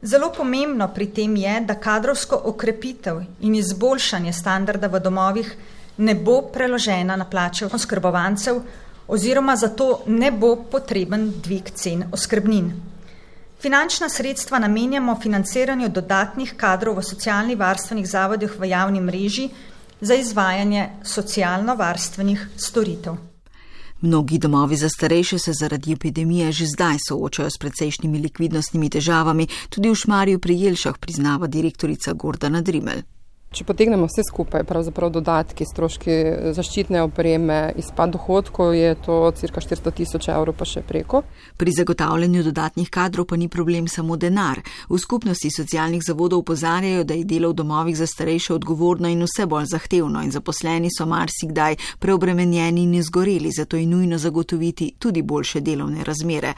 Zelo 0.02 0.32
pomembno 0.38 0.88
pri 0.94 1.08
tem 1.08 1.36
je, 1.36 1.60
da 1.62 1.80
kadrovsko 1.80 2.42
okrepitev 2.46 3.22
in 3.42 3.56
izboljšanje 3.56 4.34
standarda 4.34 4.88
v 4.88 5.00
domovih 5.00 5.56
ne 5.98 6.16
bo 6.16 6.42
preložena 6.54 7.16
na 7.16 7.26
plače 7.26 7.66
oskrbovancev 7.74 8.60
oziroma 9.08 9.56
zato 9.56 10.04
ne 10.08 10.32
bo 10.32 10.56
potreben 10.72 11.32
dvig 11.44 11.72
cen 11.74 12.04
oskrbnin. 12.12 12.74
Finančna 13.62 14.10
sredstva 14.10 14.60
namenjamo 14.60 15.16
financiranju 15.22 15.90
dodatnih 15.90 16.54
kadrov 16.58 17.00
v 17.00 17.04
socialnih 17.04 17.58
varstvenih 17.58 18.08
zavodih 18.08 18.60
v 18.60 18.70
javni 18.70 19.02
mreži 19.02 19.50
za 20.02 20.16
izvajanje 20.16 20.90
socialno-varstvenih 21.04 22.48
storitev. 22.58 23.16
Mnogi 24.02 24.38
domovi 24.38 24.76
za 24.76 24.90
starejše 24.90 25.40
se 25.40 25.54
zaradi 25.54 25.94
epidemije 25.94 26.52
že 26.52 26.66
zdaj 26.66 26.98
soočajo 27.08 27.50
s 27.50 27.58
precejšnjimi 27.58 28.20
likvidnostnimi 28.20 28.90
težavami, 28.90 29.48
tudi 29.70 29.90
v 29.90 29.96
Šmarju 29.96 30.40
pri 30.40 30.60
Jelšah 30.62 30.98
priznava 30.98 31.48
direktorica 31.48 32.14
Gordana 32.14 32.62
Drimel. 32.62 33.02
Če 33.56 33.64
potegnemo 33.64 34.10
vse 34.10 34.26
skupaj, 34.28 34.66
pravzaprav 34.68 35.14
dodatki, 35.16 35.64
stroški 35.64 36.16
zaščitne 36.58 37.00
opreme, 37.06 37.60
izpad 37.80 38.12
dohodkov, 38.12 38.74
je 38.76 38.90
to 39.06 39.20
cirka 39.38 39.62
400 39.64 39.94
tisoč 39.96 40.28
evrov 40.34 40.58
pa 40.60 40.66
še 40.68 40.82
preko. 40.84 41.22
Pri 41.56 41.72
zagotavljanju 41.72 42.44
dodatnih 42.50 42.90
kadrov 42.92 43.30
pa 43.30 43.40
ni 43.40 43.48
problem 43.48 43.88
samo 43.88 44.18
denar. 44.20 44.60
V 44.90 45.00
skupnosti 45.00 45.48
socialnih 45.56 46.04
zavodov 46.04 46.44
upozarjajo, 46.44 47.06
da 47.08 47.16
je 47.16 47.24
delo 47.24 47.54
v 47.54 47.58
domovih 47.62 47.96
za 47.96 48.08
starejše 48.12 48.58
odgovorno 48.58 49.08
in 49.08 49.24
vse 49.24 49.48
bolj 49.48 49.70
zahtevno 49.72 50.26
in 50.26 50.36
zaposleni 50.36 50.92
so 50.92 51.08
marsikdaj 51.08 51.80
preobremenjeni 52.04 52.84
in 52.84 52.98
izgoreli, 53.00 53.54
zato 53.56 53.80
je 53.80 53.88
nujno 53.88 54.20
zagotoviti 54.20 54.90
tudi 55.00 55.24
boljše 55.24 55.64
delovne 55.64 56.04
razmere. 56.04 56.52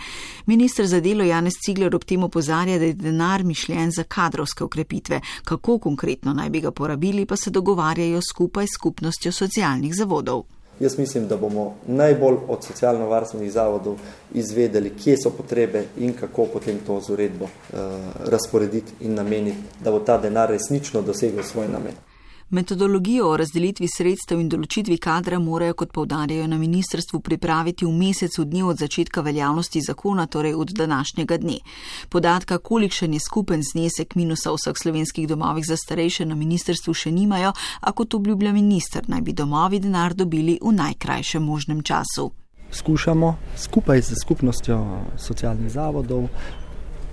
Ministr 0.50 0.90
za 0.90 1.00
delo 1.00 1.24
Janez 1.30 1.62
Cigler 1.62 1.94
ob 1.94 2.10
tem 2.10 2.26
opozarja, 2.26 2.82
da 2.82 2.90
je 2.90 2.98
denar 2.98 3.46
mišljen 3.46 3.94
za 3.94 4.04
kadrovske 4.04 4.64
ukrepitve. 4.64 5.22
Kako 5.46 5.78
konkretno 5.78 6.34
naj 6.34 6.50
bi 6.50 6.66
ga 6.66 6.72
porabili? 6.78 7.26
pa 7.26 7.36
se 7.36 7.50
dogovarjajo 7.50 8.22
skupaj 8.22 8.66
s 8.66 8.78
skupnostjo 8.80 9.32
socialnih 9.32 9.96
zavodov. 9.96 10.44
Jaz 10.80 10.98
mislim, 10.98 11.28
da 11.28 11.38
bomo 11.38 11.76
najbolj 11.88 12.36
od 12.48 12.64
socialno-varstvenih 12.64 13.52
zavodov 13.52 13.96
izvedeli, 14.34 14.94
kje 15.04 15.16
so 15.24 15.30
potrebe 15.30 15.86
in 15.98 16.14
kako 16.14 16.46
potem 16.54 16.78
to 16.88 17.00
z 17.02 17.14
uredbo 17.14 17.46
uh, 17.46 17.80
razporediti 18.26 18.94
in 19.00 19.14
nameniti, 19.14 19.58
da 19.84 19.92
bo 19.92 20.00
ta 20.00 20.18
denar 20.22 20.50
resnično 20.50 21.02
dosegel 21.02 21.44
svoj 21.44 21.68
namen. 21.68 21.98
Metodologijo 22.50 23.30
o 23.30 23.38
razdelitvi 23.38 23.90
sredstev 23.92 24.40
in 24.40 24.48
določitvi 24.48 24.96
kadra 25.04 25.36
morajo, 25.44 25.74
kot 25.82 25.90
povdarjajo 25.92 26.46
na 26.48 26.56
ministrstvu, 26.56 27.20
pripraviti 27.20 27.84
v 27.84 27.92
mesecu 27.92 28.46
dni 28.48 28.62
od 28.64 28.80
začetka 28.80 29.20
veljavnosti 29.22 29.82
zakona, 29.84 30.30
torej 30.32 30.54
od 30.56 30.70
današnjega 30.72 31.38
dne. 31.44 31.58
Podatka, 32.10 32.58
kolikšen 32.58 33.14
je 33.14 33.20
skupen 33.20 33.66
znesek 33.68 34.16
minusa 34.16 34.54
v 34.54 34.62
vseh 34.62 34.80
slovenskih 34.80 35.28
domovih 35.28 35.68
za 35.68 35.76
starejše, 35.76 36.24
na 36.26 36.38
ministrstvu 36.40 36.94
še 36.96 37.12
nimajo, 37.12 37.52
a 37.82 37.92
kot 37.92 38.16
obljublja 38.16 38.54
minister, 38.56 39.04
naj 39.12 39.26
bi 39.28 39.36
domovi 39.36 39.82
denar 39.84 40.16
dobili 40.16 40.56
v 40.64 40.72
najkrajšem 40.72 41.44
možnem 41.44 41.82
času. 41.84 42.30
Skušamo 42.72 43.34
skupaj 43.60 44.06
z 44.08 44.16
skupnostjo 44.24 44.80
socialnih 45.20 45.68
zavodov 45.76 46.30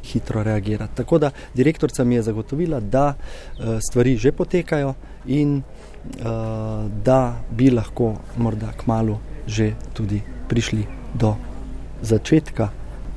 hitro 0.04 0.42
reagirati. 0.42 0.96
Tako 1.02 1.18
da 1.18 1.30
direktorica 1.54 2.04
mi 2.04 2.14
je 2.14 2.22
zagotovila, 2.22 2.80
da 2.80 3.14
eh, 3.14 3.82
stvari 3.82 4.16
že 4.16 4.32
potekajo 4.32 4.94
in 5.26 5.56
uh, 5.56 6.90
da 7.04 7.36
bi 7.50 7.70
lahko 7.70 8.14
morda 8.36 8.72
kmalo 8.76 9.20
že 9.46 9.74
tudi 9.92 10.22
prišli 10.48 10.86
do 11.14 11.36
začetka 12.02 12.68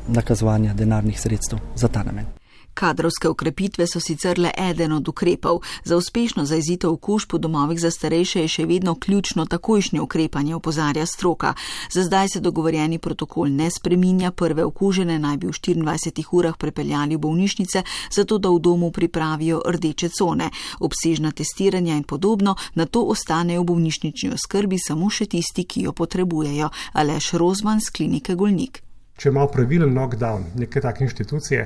nakazovanja 0.07 0.73
denarnih 0.73 1.19
sredstev 1.19 1.59
za 1.75 1.87
ta 1.87 2.03
namen. 2.03 2.36
Kadrovske 2.77 3.29
ukrepitve 3.29 3.87
so 3.87 3.99
sicer 3.99 4.37
le 4.39 4.51
eden 4.57 4.91
od 4.93 5.07
ukrepov. 5.07 5.61
Za 5.83 5.97
uspešno 5.97 6.45
zaizitev 6.45 6.91
okužb 6.93 7.33
v 7.33 7.39
domovih 7.39 7.79
za 7.81 7.91
starejše 7.91 8.43
je 8.45 8.47
še 8.47 8.65
vedno 8.69 8.93
ključno 8.95 9.45
takojšnje 9.45 10.01
ukrepanje, 10.01 10.55
opozarja 10.55 11.05
stroka. 11.05 11.53
Za 11.91 12.03
zdaj 12.03 12.29
se 12.29 12.39
dogovorjeni 12.39 12.99
protokol 12.99 13.49
ne 13.49 13.71
spreminja, 13.71 14.31
prve 14.31 14.65
okužene 14.65 15.17
naj 15.19 15.37
bi 15.37 15.47
v 15.47 15.57
24 15.57 16.29
urah 16.31 16.57
prepeljali 16.57 17.15
v 17.15 17.19
bolnišnice, 17.25 17.83
zato 18.11 18.37
da 18.37 18.49
v 18.49 18.59
domu 18.59 18.91
pripravijo 18.91 19.61
rdeče 19.65 20.09
cone. 20.09 20.49
Obsežna 20.79 21.31
testiranja 21.31 21.97
in 21.97 22.03
podobno, 22.03 22.55
na 22.75 22.85
to 22.85 23.01
ostanejo 23.01 23.61
v 23.61 23.71
bolnišnični 23.73 24.35
oskrbi 24.37 24.77
samo 24.77 25.09
še 25.09 25.25
tisti, 25.25 25.65
ki 25.65 25.89
jo 25.89 25.97
potrebujejo. 25.97 26.69
Aleš 26.93 27.33
Rozman 27.41 27.81
z 27.81 27.89
klinike 27.89 28.35
Golnik. 28.35 28.83
Če 29.17 29.31
imamo 29.31 29.49
pravilen 29.49 29.95
lockdown 29.97 30.43
neke 30.61 30.81
take 30.81 31.01
inštitucije, 31.01 31.63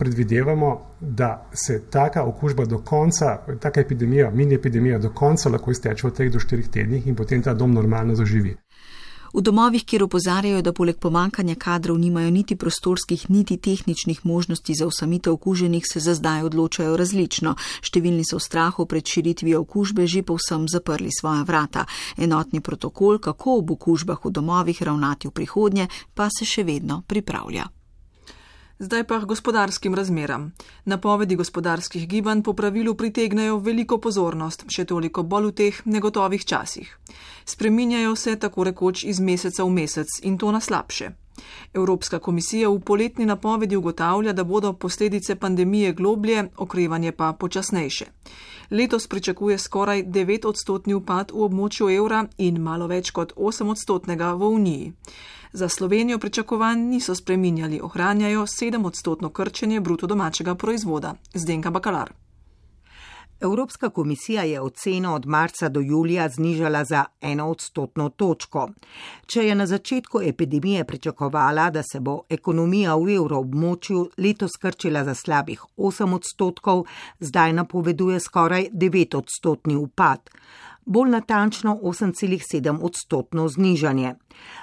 predvidevamo, 0.00 0.70
da 1.00 1.30
se 1.52 1.82
taka 1.90 2.24
okužba 2.24 2.64
do 2.64 2.78
konca, 2.78 3.36
taka 3.60 3.80
epidemija, 3.80 4.30
mini 4.30 4.54
epidemija 4.54 4.98
do 4.98 5.12
konca 5.12 5.52
lahko 5.52 5.70
izteče 5.70 6.08
v 6.08 6.16
teh 6.16 6.32
do 6.32 6.40
štirih 6.40 6.72
tednih 6.72 7.06
in 7.06 7.16
potem 7.16 7.42
ta 7.42 7.54
dom 7.54 7.76
normalno 7.76 8.16
zaživi. 8.16 8.56
V 9.34 9.42
domovih, 9.46 9.84
kjer 9.86 10.02
opozarjajo, 10.02 10.62
da 10.62 10.72
poleg 10.74 10.98
pomankanja 10.98 11.54
kadrov 11.54 11.98
nimajo 11.98 12.30
niti 12.34 12.56
prostorskih, 12.56 13.28
niti 13.30 13.56
tehničnih 13.56 14.24
možnosti 14.26 14.74
za 14.74 14.86
usamitev 14.86 15.32
okuženih, 15.32 15.86
se 15.92 16.00
za 16.00 16.14
zdaj 16.14 16.42
odločajo 16.50 16.96
različno. 16.96 17.54
Številni 17.82 18.26
so 18.26 18.40
v 18.40 18.46
strahu 18.48 18.86
pred 18.90 19.06
širitvijo 19.06 19.62
okužbe 19.62 20.06
že 20.06 20.26
povsem 20.26 20.66
zaprli 20.68 21.14
svoja 21.14 21.44
vrata. 21.46 21.86
Enotni 22.18 22.60
protokol, 22.60 23.18
kako 23.18 23.58
ob 23.62 23.70
okužbah 23.78 24.18
v 24.24 24.34
domovih 24.34 24.82
ravnati 24.82 25.28
v 25.28 25.36
prihodnje, 25.36 25.88
pa 26.14 26.26
se 26.30 26.44
še 26.44 26.66
vedno 26.66 27.04
pripravlja. 27.06 27.70
Zdaj 28.80 29.04
pa 29.04 29.20
k 29.20 29.24
gospodarskim 29.24 29.94
razmeram. 29.94 30.52
Napovedi 30.84 31.36
gospodarskih 31.36 32.08
gibanj 32.08 32.42
po 32.42 32.52
pravilu 32.52 32.94
pritegnajo 32.94 33.58
veliko 33.58 33.98
pozornost, 34.00 34.64
še 34.72 34.86
toliko 34.88 35.20
bolj 35.22 35.48
v 35.48 35.52
teh 35.58 35.80
negotovih 35.84 36.44
časih. 36.44 36.88
Spreminjajo 37.44 38.14
se 38.16 38.38
tako 38.40 38.64
rekoč 38.64 39.02
iz 39.04 39.20
meseca 39.20 39.66
v 39.68 39.74
mesec 39.74 40.14
in 40.22 40.38
to 40.38 40.48
na 40.52 40.60
slabše. 40.64 41.10
Evropska 41.74 42.18
komisija 42.18 42.70
v 42.70 42.80
poletni 42.80 43.26
napovedi 43.26 43.76
ugotavlja, 43.76 44.32
da 44.32 44.44
bodo 44.44 44.72
posledice 44.72 45.36
pandemije 45.36 45.92
globlje, 45.92 46.46
okrevanje 46.56 47.12
pa 47.12 47.32
počasnejše. 47.32 48.06
Letos 48.70 49.06
pričakuje 49.06 49.58
skoraj 49.58 50.04
9 50.04 50.46
odstotni 50.46 50.94
upad 50.94 51.32
v 51.34 51.44
območju 51.44 51.90
evra 51.98 52.24
in 52.38 52.62
malo 52.62 52.86
več 52.86 53.10
kot 53.10 53.36
8 53.36 53.70
odstotnega 53.76 54.32
v 54.32 54.48
Uniji. 54.48 54.92
Za 55.52 55.68
Slovenijo 55.68 56.18
pričakovanj 56.18 56.78
niso 56.78 57.14
spreminjali, 57.14 57.80
ohranjajo 57.82 58.46
7 58.46 58.86
odstotno 58.86 59.30
krčenje 59.30 59.80
bruto 59.80 60.06
domačega 60.06 60.54
proizvoda. 60.54 61.14
Zdenka 61.34 61.70
Bakalar. 61.70 62.12
Evropska 63.40 63.88
komisija 63.88 64.42
je 64.42 64.60
oceno 64.60 65.14
od 65.14 65.26
marca 65.26 65.68
do 65.68 65.80
julija 65.80 66.28
znižala 66.28 66.84
za 66.84 67.04
eno 67.20 67.48
odstotno 67.50 68.08
točko. 68.08 68.68
Če 69.26 69.46
je 69.46 69.54
na 69.54 69.66
začetku 69.66 70.20
epidemije 70.22 70.84
pričakovala, 70.84 71.70
da 71.70 71.82
se 71.92 72.00
bo 72.00 72.20
ekonomija 72.28 72.94
v 72.94 73.14
evroobmočju 73.14 74.10
letos 74.16 74.50
krčila 74.60 75.04
za 75.04 75.14
slabih 75.14 75.62
8 75.76 76.14
odstotkov, 76.14 76.84
zdaj 77.20 77.52
napoveduje 77.52 78.20
skoraj 78.20 78.68
9 78.72 79.16
odstotni 79.16 79.76
upad 79.76 80.30
bolj 80.90 81.10
natančno 81.10 81.78
8,7 81.82 82.78
odstotno 82.82 83.48
znižanje. 83.48 84.14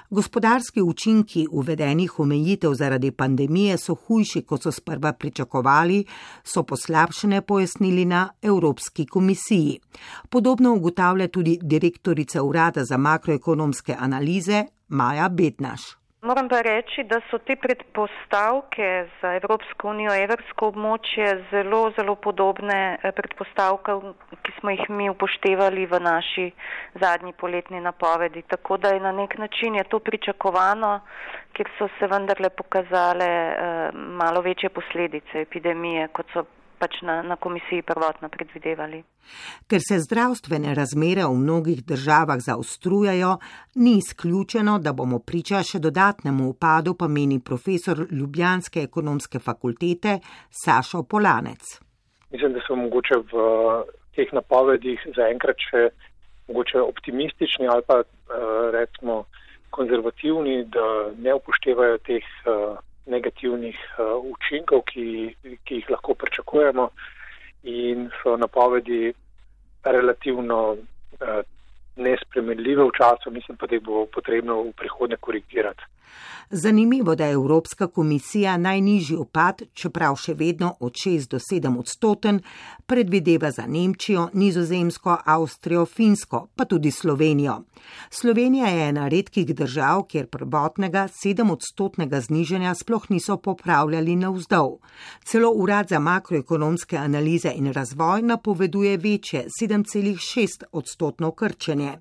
Gospodarski 0.09 0.81
učinki 0.81 1.47
uvedenih 1.51 2.19
omejitev 2.19 2.73
zaradi 2.73 3.11
pandemije 3.11 3.77
so 3.77 3.95
hujši, 3.95 4.41
kot 4.41 4.63
so 4.63 4.71
sprva 4.71 5.13
pričakovali, 5.13 6.03
so 6.43 6.63
poslabšene 6.63 7.41
pojasnili 7.41 8.05
na 8.05 8.29
Evropski 8.41 9.05
komisiji. 9.05 9.79
Podobno 10.29 10.73
ugotavlja 10.75 11.27
tudi 11.27 11.59
direktorica 11.61 12.43
Urada 12.43 12.85
za 12.85 12.97
makroekonomske 12.97 13.95
analize 13.99 14.65
Maja 14.87 15.29
Bednaš. 15.29 16.06
Moram 16.27 16.49
pa 16.51 16.59
reči, 16.59 17.05
da 17.07 17.21
so 17.29 17.37
te 17.39 17.55
predpostavke 17.55 18.87
za 19.21 19.29
Evropsko 19.37 19.87
unijo, 19.93 20.11
evrsko 20.25 20.67
območje 20.73 21.27
zelo, 21.51 21.79
zelo 21.95 22.15
podobne 22.25 22.79
eh, 22.99 23.13
predpostavkam, 23.15 24.09
ki 24.43 24.55
smo 24.57 24.73
jih 24.73 24.83
mi 24.97 25.07
upoštevali 25.13 25.85
v 25.87 26.01
naši 26.03 26.49
zadnji 26.99 27.31
poletni 27.43 27.79
napovedi. 27.85 28.43
Tako 28.55 28.75
da 28.83 28.91
je 28.91 29.05
na 29.05 29.15
nek 29.21 29.37
način 29.39 29.79
je 29.79 29.85
to 29.87 30.01
pričakovano, 30.09 30.91
ker 31.55 31.71
so 31.77 31.87
se 31.95 32.11
vendarle 32.11 32.49
pokazale 32.49 33.31
eh, 33.31 34.03
malo 34.19 34.43
večje 34.43 34.69
posledice 34.81 35.47
epidemije, 35.47 36.09
kot 36.11 36.35
so 36.35 36.43
pač 36.79 37.01
na, 37.01 37.21
na 37.21 37.35
komisiji 37.35 37.81
prvotno 37.81 38.29
predvidevali. 38.29 39.03
Ker 39.67 39.81
se 39.83 39.99
zdravstvene 39.99 40.73
razmere 40.75 41.25
v 41.25 41.35
mnogih 41.35 41.83
državah 41.85 42.39
zaostrujajo, 42.39 43.37
ni 43.75 43.97
izključeno, 43.97 44.77
da 44.79 44.93
bomo 44.93 45.19
priča 45.19 45.63
še 45.63 45.81
dodatnemu 45.83 46.49
upadu, 46.53 46.95
pa 46.99 47.07
meni 47.07 47.39
profesor 47.39 48.05
Ljubljanske 48.11 48.83
ekonomske 48.87 49.39
fakultete 49.39 50.19
Sašo 50.63 51.03
Polanec. 51.03 51.79
Mislim, 52.31 52.53
da 52.53 52.63
so 52.67 52.75
mogoče 52.75 53.21
v 53.31 53.47
teh 54.15 54.31
napovedih 54.33 55.03
zaenkrat 55.15 55.61
še 55.69 55.89
mogoče 56.47 56.81
optimistični 56.81 57.67
ali 57.67 57.83
pa 57.87 58.01
recimo 58.73 59.25
konzervativni, 59.69 60.63
da 60.71 61.11
ne 61.17 61.33
upoštevajo 61.35 61.97
teh 62.07 62.23
negativnih 63.07 63.77
uh, 63.97 64.17
učinkov, 64.31 64.83
ki, 64.91 65.35
ki 65.65 65.81
jih 65.81 65.89
lahko 65.89 66.13
pričakujemo, 66.13 66.89
in 67.63 68.09
so 68.21 68.37
napovedi 68.37 69.13
relativno 69.83 70.59
uh, 70.73 71.41
nespremljive 71.95 72.83
v 72.83 72.95
času, 72.97 73.31
mislim 73.31 73.57
pa, 73.57 73.67
da 73.67 73.75
jih 73.75 73.83
bo 73.83 74.05
potrebno 74.05 74.61
v 74.61 74.73
prihodnje 74.77 75.17
korigirati. 75.19 75.83
Zanimivo, 76.49 77.15
da 77.15 77.25
je 77.25 77.33
Evropska 77.33 77.87
komisija 77.87 78.57
najnižji 78.57 79.17
upad, 79.17 79.61
čeprav 79.73 80.15
še 80.15 80.33
vedno 80.33 80.75
od 80.79 80.93
6 80.93 81.27
do 81.27 81.39
7 81.39 81.79
odstoten, 81.79 82.39
predvideva 82.85 83.51
za 83.51 83.65
Nemčijo, 83.67 84.29
Nizozemsko, 84.33 85.17
Avstrijo, 85.25 85.85
Finsko, 85.85 86.47
pa 86.55 86.65
tudi 86.65 86.91
Slovenijo. 86.91 87.57
Slovenija 88.09 88.67
je 88.67 88.87
ena 88.89 89.07
redkih 89.07 89.55
držav, 89.55 90.03
kjer 90.07 90.27
prvotnega 90.27 91.07
7 91.25 91.51
odstotnega 91.51 92.21
znižanja 92.21 92.75
sploh 92.75 93.09
niso 93.09 93.37
popravljali 93.37 94.15
na 94.15 94.29
vzdolj. 94.29 94.77
Celo 95.25 95.51
Urad 95.51 95.89
za 95.89 95.99
makroekonomske 95.99 96.97
analize 96.97 97.51
in 97.55 97.73
razvoj 97.73 98.21
napoveduje 98.21 98.97
večje 98.97 99.45
7,6 99.61 100.63
odstotno 100.71 101.31
krčenje. 101.31 101.97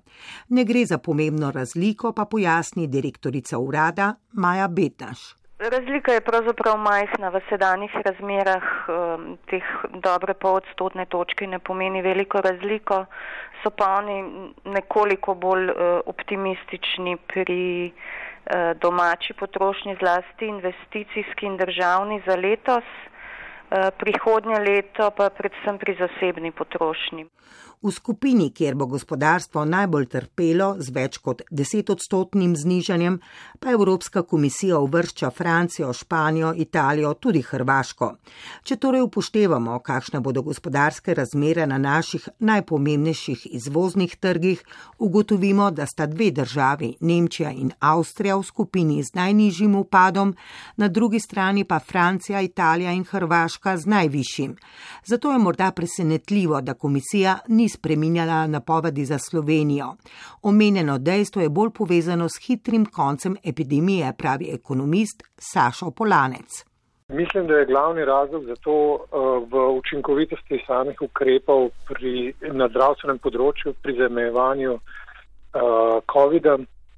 Ne 0.49 0.63
gre 0.65 0.85
za 0.85 0.97
pomembno 0.97 1.51
razliko, 1.51 2.11
pa 2.11 2.25
pojasni 2.25 2.87
direktorica 2.87 3.57
urada 3.57 3.96
Maja 4.33 4.67
Betnaš. 4.67 5.37
Razlika 5.59 6.13
je 6.13 6.21
pravzaprav 6.21 6.77
majhna. 6.77 7.29
V 7.29 7.39
sedanjih 7.49 7.91
razmerah, 8.05 8.65
um, 8.87 9.37
teh 9.49 9.65
dobre 10.05 10.33
pol 10.33 10.59
odstotne 10.59 11.05
točke 11.09 11.47
ne 11.47 11.59
pomeni 11.59 12.01
veliko 12.05 12.41
razliko, 12.45 13.05
so 13.63 13.71
pa 13.73 13.87
oni 13.97 14.17
nekoliko 14.65 15.33
bolj 15.33 15.71
uh, 15.71 15.79
optimistični 16.05 17.17
pri 17.33 17.89
uh, 17.89 18.77
domači 18.81 19.33
potrošnji, 19.33 19.97
zlasti 19.99 20.45
investicijski 20.45 21.49
in 21.49 21.57
državni 21.57 22.21
za 22.27 22.35
letos, 22.35 22.85
prihodnje 23.69 24.59
leto 24.59 25.11
pa 25.11 25.29
predvsem 25.29 25.77
pri 25.77 25.97
zasebni 25.99 26.51
potrošnji. 26.51 27.27
V 27.77 27.91
skupini, 27.91 28.49
kjer 28.49 28.73
bo 28.75 28.87
gospodarstvo 28.89 29.61
najbolj 29.69 30.07
trpelo 30.09 30.71
z 30.81 30.89
več 30.95 31.19
kot 31.21 31.43
desetodstotnim 31.53 32.55
znižanjem, 32.57 33.19
pa 33.61 33.75
Evropska 33.75 34.23
komisija 34.25 34.79
uvršča 34.81 35.29
Francijo, 35.29 35.91
Španijo, 35.93 36.55
Italijo, 36.57 37.13
tudi 37.13 37.43
Hrvaško. 37.45 38.07
Če 38.63 38.77
torej 38.81 39.05
upoštevamo, 39.05 39.77
kakšne 39.85 40.23
bodo 40.25 40.41
gospodarske 40.41 41.13
razmere 41.13 41.67
na 41.69 41.77
naših 41.77 42.25
najpomembnejših 42.39 43.45
izvoznih 43.59 44.17
trgih, 44.17 44.63
ugotovimo, 44.97 45.69
da 45.69 45.85
sta 45.85 46.09
dve 46.09 46.31
državi, 46.31 46.95
Nemčija 46.99 47.53
in 47.53 47.71
Avstrija, 47.79 48.39
v 48.41 48.49
skupini 48.49 49.03
z 49.03 49.13
najnižjim 49.21 49.75
upadom, 49.75 50.33
na 50.77 50.87
drugi 50.87 51.19
strani 51.19 51.63
pa 51.63 51.77
Francija, 51.79 52.41
Italija 52.41 52.97
in 52.97 53.05
Hrvaška 53.05 53.56
z 53.63 53.85
najvišjim. 53.85 54.55
Zato 55.03 55.31
je 55.31 55.37
morda 55.37 55.71
presenetljivo, 55.71 56.61
da 56.61 56.73
komisija 56.73 57.37
ni 57.47 57.69
spreminjala 57.69 58.47
napovedi 58.47 59.05
za 59.05 59.17
Slovenijo. 59.19 59.95
Omenjeno 60.41 60.97
dejstvo 60.97 61.41
je 61.41 61.49
bolj 61.49 61.69
povezano 61.69 62.29
s 62.29 62.47
hitrim 62.47 62.85
koncem 62.85 63.37
epidemije, 63.43 64.13
pravi 64.17 64.49
ekonomist 64.53 65.23
Sašo 65.37 65.91
Polanec. 65.91 66.65
Mislim, 67.09 67.47
da 67.47 67.53
je 67.53 67.65
glavni 67.65 68.05
razlog 68.05 68.45
za 68.45 68.55
to 68.55 68.73
uh, 68.73 68.99
v 69.51 69.77
učinkovitosti 69.77 70.63
samih 70.67 71.01
ukrepov 71.01 71.69
pri, 71.87 72.33
na 72.51 72.67
zdravstvenem 72.67 73.19
področju 73.23 73.73
pri 73.81 73.95
zamejevanju 73.95 74.73
uh, 74.73 74.81
COVID-a. 76.13 76.57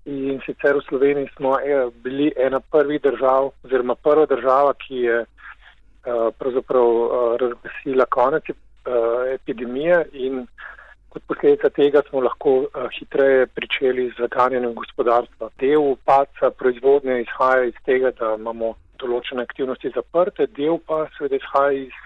In 0.09 0.39
sicer 0.45 0.79
v 0.79 0.81
Sloveniji 0.87 1.29
smo 1.35 1.59
eh, 1.59 1.91
bili 2.03 2.31
ena 2.37 2.59
prvih 2.59 3.01
držav, 3.01 3.51
oziroma 3.63 3.95
prva 3.95 4.25
država, 4.25 4.73
ki 4.73 5.03
je 5.03 5.17
pravzaprav 6.37 6.87
uh, 6.87 7.37
razglasila 7.41 8.05
konec 8.05 8.49
uh, 8.49 8.55
epidemije 9.33 10.05
in 10.13 10.47
kot 11.09 11.23
posledica 11.27 11.69
tega 11.69 12.01
smo 12.09 12.21
lahko 12.21 12.51
hitreje 12.99 13.47
pričeli 13.47 14.09
z 14.09 14.21
zaganjanjem 14.21 14.75
gospodarstva. 14.75 15.49
Del 15.59 15.95
paca 16.05 16.51
proizvodnje 16.51 17.21
izhaja 17.21 17.63
iz 17.63 17.79
tega, 17.85 18.11
da 18.19 18.35
imamo 18.37 18.75
določene 19.01 19.41
aktivnosti 19.41 19.89
zaprte, 19.95 20.45
del 20.57 20.77
pa 20.85 21.07
seveda 21.17 21.39
izhaja 21.39 21.71
iz 21.71 21.97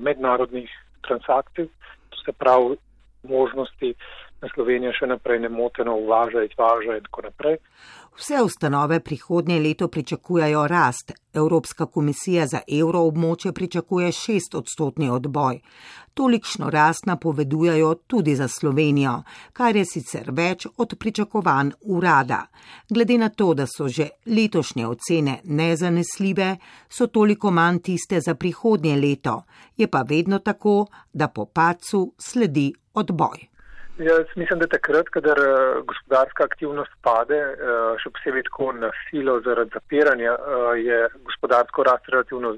mednarodnih 0.00 0.70
transakcij, 1.08 1.66
to 2.10 2.22
se 2.22 2.32
pravi 2.38 2.76
možnosti, 3.26 3.94
Slovenija 4.54 4.92
še 4.92 5.06
naprej 5.06 5.38
nemoteno 5.40 5.94
uvaža, 5.96 6.42
izvaža 6.42 6.96
in 6.98 7.04
tako 7.04 7.22
naprej. 7.28 7.58
Vse 8.18 8.42
ustanove 8.44 9.00
prihodnje 9.00 9.60
leto 9.60 9.88
pričakujejo 9.88 10.66
rast. 10.68 11.12
Evropska 11.34 11.86
komisija 11.86 12.46
za 12.46 12.60
evroobmočje 12.68 13.52
pričakuje 13.52 14.12
šest 14.12 14.54
odstotni 14.54 15.08
odboj. 15.10 15.60
Tolikšno 16.14 16.70
rast 16.70 17.06
napovedujajo 17.06 17.94
tudi 17.94 18.34
za 18.36 18.48
Slovenijo, 18.48 19.22
kar 19.52 19.76
je 19.76 19.84
sicer 19.84 20.30
več 20.30 20.66
od 20.76 20.94
pričakovanj 20.98 21.70
urada. 21.80 22.46
Glede 22.90 23.18
na 23.18 23.28
to, 23.28 23.54
da 23.54 23.66
so 23.66 23.88
že 23.88 24.08
letošnje 24.26 24.86
ocene 24.86 25.38
nezanesljive, 25.44 26.56
so 26.88 27.06
toliko 27.06 27.50
manj 27.50 27.78
tiste 27.78 28.20
za 28.20 28.34
prihodnje 28.34 28.96
leto. 28.96 29.42
Je 29.76 29.88
pa 29.88 30.02
vedno 30.08 30.38
tako, 30.38 30.86
da 31.12 31.28
po 31.28 31.46
pacu 31.46 32.12
sledi 32.18 32.72
odboj. 32.94 33.51
Jaz 33.98 34.26
mislim, 34.36 34.58
da 34.58 34.66
takrat, 34.66 35.08
kadar 35.08 35.38
eh, 35.38 35.80
gospodarska 35.84 36.44
aktivnost 36.44 36.92
pade, 37.04 37.36
eh, 37.36 37.98
še 38.00 38.10
posebej 38.16 38.46
tako 38.46 38.70
na 38.72 38.88
silo 39.04 39.34
zaradi 39.44 39.70
zapiranja, 39.74 40.32
eh, 40.32 40.78
je 40.80 41.00
gospodarsko 41.28 41.84
rast 41.84 42.08
relativno 42.08 42.54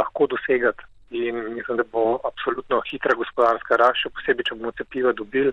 lahko 0.00 0.26
dosegati 0.26 0.88
in 1.10 1.42
mislim, 1.54 1.76
da 1.76 1.84
bo 1.92 2.20
absolutno 2.24 2.80
hitra 2.88 3.14
gospodarska 3.14 3.76
rast, 3.76 4.00
še 4.00 4.14
posebej, 4.16 4.48
če 4.48 4.54
bomo 4.54 4.72
cepiva 4.72 5.12
dobili. 5.12 5.52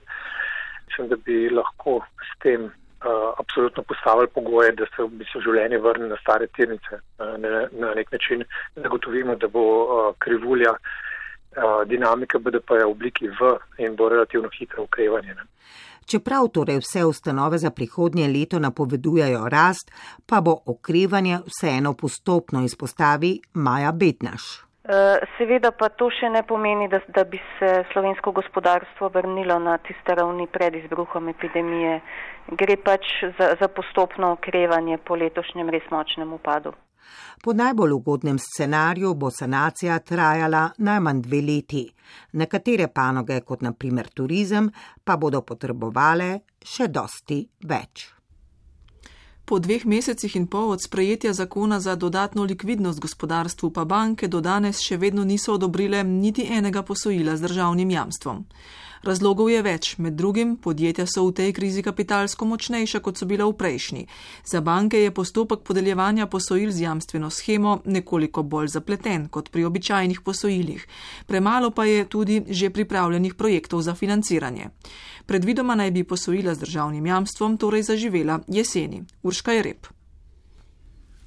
Mislim, 0.88 1.10
da 1.12 1.18
bi 1.26 1.50
lahko 1.50 2.00
s 2.24 2.40
tem 2.40 2.72
absolutno 3.40 3.84
postavili 3.84 4.28
pogoje, 4.28 4.72
da 4.76 4.86
se 4.96 5.04
v 5.04 5.20
bistvu 5.20 5.40
življenje 5.44 5.78
vrne 5.80 6.10
na 6.10 6.18
stare 6.20 6.48
tirnice. 6.56 7.00
Na 7.20 7.94
nek 7.96 8.12
način 8.12 8.44
zagotovimo, 8.76 9.36
da 9.40 9.48
bo 9.48 9.64
krivulja 10.20 10.74
dinamika 11.86 12.40
BDP-ja 12.40 12.86
v 12.86 12.92
obliki 12.92 13.28
V 13.28 13.58
in 13.78 13.96
bo 13.96 14.10
relativno 14.10 14.50
hitro 14.60 14.84
ukrevanje. 14.84 15.36
Čeprav 16.06 16.48
torej 16.54 16.80
vse 16.82 17.06
ustanove 17.06 17.58
za 17.58 17.70
prihodnje 17.72 18.28
leto 18.28 18.60
napovedujejo 18.60 19.50
rast, 19.50 19.92
pa 20.26 20.42
bo 20.42 20.56
okrevanje 20.66 21.40
vseeno 21.46 21.94
postopno 21.94 22.64
izpostavi 22.66 23.40
Maja 23.54 23.92
Betnaš. 23.92 24.70
Seveda 25.38 25.70
pa 25.72 25.90
to 25.94 26.08
še 26.10 26.32
ne 26.34 26.42
pomeni, 26.42 26.88
da, 26.90 26.98
da 27.14 27.24
bi 27.24 27.38
se 27.60 27.84
slovensko 27.92 28.32
gospodarstvo 28.32 29.12
vrnilo 29.14 29.60
na 29.60 29.78
tiste 29.78 30.16
ravni 30.18 30.48
pred 30.48 30.76
izbruhom 30.82 31.30
epidemije. 31.30 32.00
Gre 32.58 32.78
pač 32.82 33.06
za, 33.38 33.54
za 33.60 33.68
postopno 33.68 34.32
okrevanje 34.40 34.98
po 34.98 35.16
letošnjem 35.16 35.70
res 35.70 35.86
močnem 35.94 36.34
upadu. 36.34 36.74
Po 37.44 37.54
najbolj 37.54 37.92
ugodnem 37.92 38.40
scenariju 38.40 39.14
bo 39.16 39.32
sanacija 39.32 40.00
trajala 40.00 40.70
najmanj 40.78 41.22
dve 41.22 41.42
leti. 41.42 41.84
Nekatere 42.34 42.88
panoge, 42.88 43.42
kot 43.42 43.62
naprimer 43.62 44.10
turizem, 44.10 44.72
pa 45.04 45.18
bodo 45.18 45.42
potrebovale 45.42 46.40
še 46.66 46.88
dosti 46.88 47.44
več. 47.64 48.10
Po 49.50 49.58
dveh 49.58 49.86
mesecih 49.90 50.36
in 50.36 50.46
pol 50.46 50.76
od 50.76 50.84
sprejetja 50.84 51.32
zakona 51.34 51.80
za 51.80 51.96
dodatno 51.96 52.44
likvidnost 52.44 53.00
gospodarstvu 53.00 53.72
pa 53.74 53.86
banke 53.86 54.28
do 54.28 54.42
danes 54.42 54.82
še 54.86 54.98
vedno 54.98 55.24
niso 55.26 55.56
odobrile 55.58 56.04
niti 56.04 56.46
enega 56.46 56.84
posojila 56.84 57.34
z 57.38 57.48
državnim 57.48 57.90
jamstvom. 57.90 58.46
Razlogov 59.04 59.50
je 59.50 59.62
več, 59.64 59.98
med 59.98 60.14
drugim 60.20 60.58
podjetja 60.58 61.06
so 61.08 61.24
v 61.28 61.34
tej 61.34 61.54
krizi 61.56 61.84
kapitalsko 61.84 62.46
močnejša, 62.46 63.00
kot 63.00 63.18
so 63.18 63.26
bila 63.26 63.48
v 63.48 63.56
prejšnji. 63.56 64.08
Za 64.46 64.62
banke 64.62 65.00
je 65.00 65.12
postopek 65.12 65.64
podeljevanja 65.64 66.28
posojil 66.28 66.72
z 66.72 66.84
jamstveno 66.84 67.30
schemo 67.30 67.80
nekoliko 67.86 68.44
bolj 68.44 68.74
zapleten 68.76 69.30
kot 69.30 69.50
pri 69.50 69.64
običajnih 69.66 70.22
posojilih. 70.22 70.88
Premalo 71.28 71.72
pa 71.72 71.86
je 71.86 72.06
tudi 72.06 72.44
že 72.50 72.70
pripravljenih 72.70 73.36
projektov 73.36 73.82
za 73.82 73.96
financiranje. 73.96 74.70
Predvidoma 75.26 75.76
naj 75.76 75.92
bi 75.92 76.04
posojila 76.04 76.56
z 76.56 76.60
državnim 76.60 77.06
jamstvom 77.06 77.58
torej 77.58 77.84
zaživela 77.84 78.40
jeseni. 78.48 79.04
Urška 79.24 79.52
je 79.52 79.64
rep. 79.64 79.99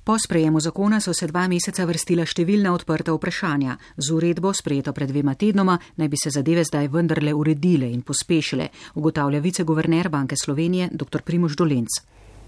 Po 0.04 0.18
sprejemu 0.18 0.60
zakona 0.60 1.00
so 1.00 1.12
se 1.14 1.28
dva 1.30 1.44
meseca 1.46 1.84
vrstila 1.86 2.24
številna 2.26 2.72
odprta 2.74 3.12
vprašanja. 3.14 3.76
Z 3.94 4.10
uredbo, 4.10 4.50
sprejeto 4.50 4.90
pred 4.90 5.12
dvema 5.12 5.36
tednoma, 5.38 5.76
naj 5.94 6.08
bi 6.10 6.18
se 6.18 6.32
zadeve 6.34 6.64
zdaj 6.66 6.88
vendarle 6.90 7.30
uredile 7.30 7.86
in 7.86 8.00
pospešile, 8.02 8.66
ugotavlja 8.98 9.38
viceguverner 9.38 10.08
Banke 10.10 10.34
Slovenije 10.34 10.88
dr. 10.90 11.22
Primož 11.22 11.54
Dolenc. 11.54 12.00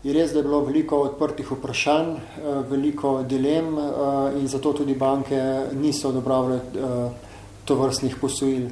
Je 0.03 0.13
res, 0.13 0.33
da 0.35 0.41
je 0.41 0.47
bilo 0.49 0.65
veliko 0.67 0.99
odprtih 1.05 1.53
vprašanj, 1.53 2.09
eh, 2.11 2.57
veliko 2.73 3.13
dilem 3.23 3.69
eh, 3.79 4.41
in 4.41 4.49
zato 4.51 4.73
tudi 4.81 4.97
banke 4.99 5.39
niso 5.79 6.11
odobravale 6.11 6.57
eh, 6.57 7.37
to 7.65 7.77
vrstnih 7.79 8.17
posojil. 8.21 8.67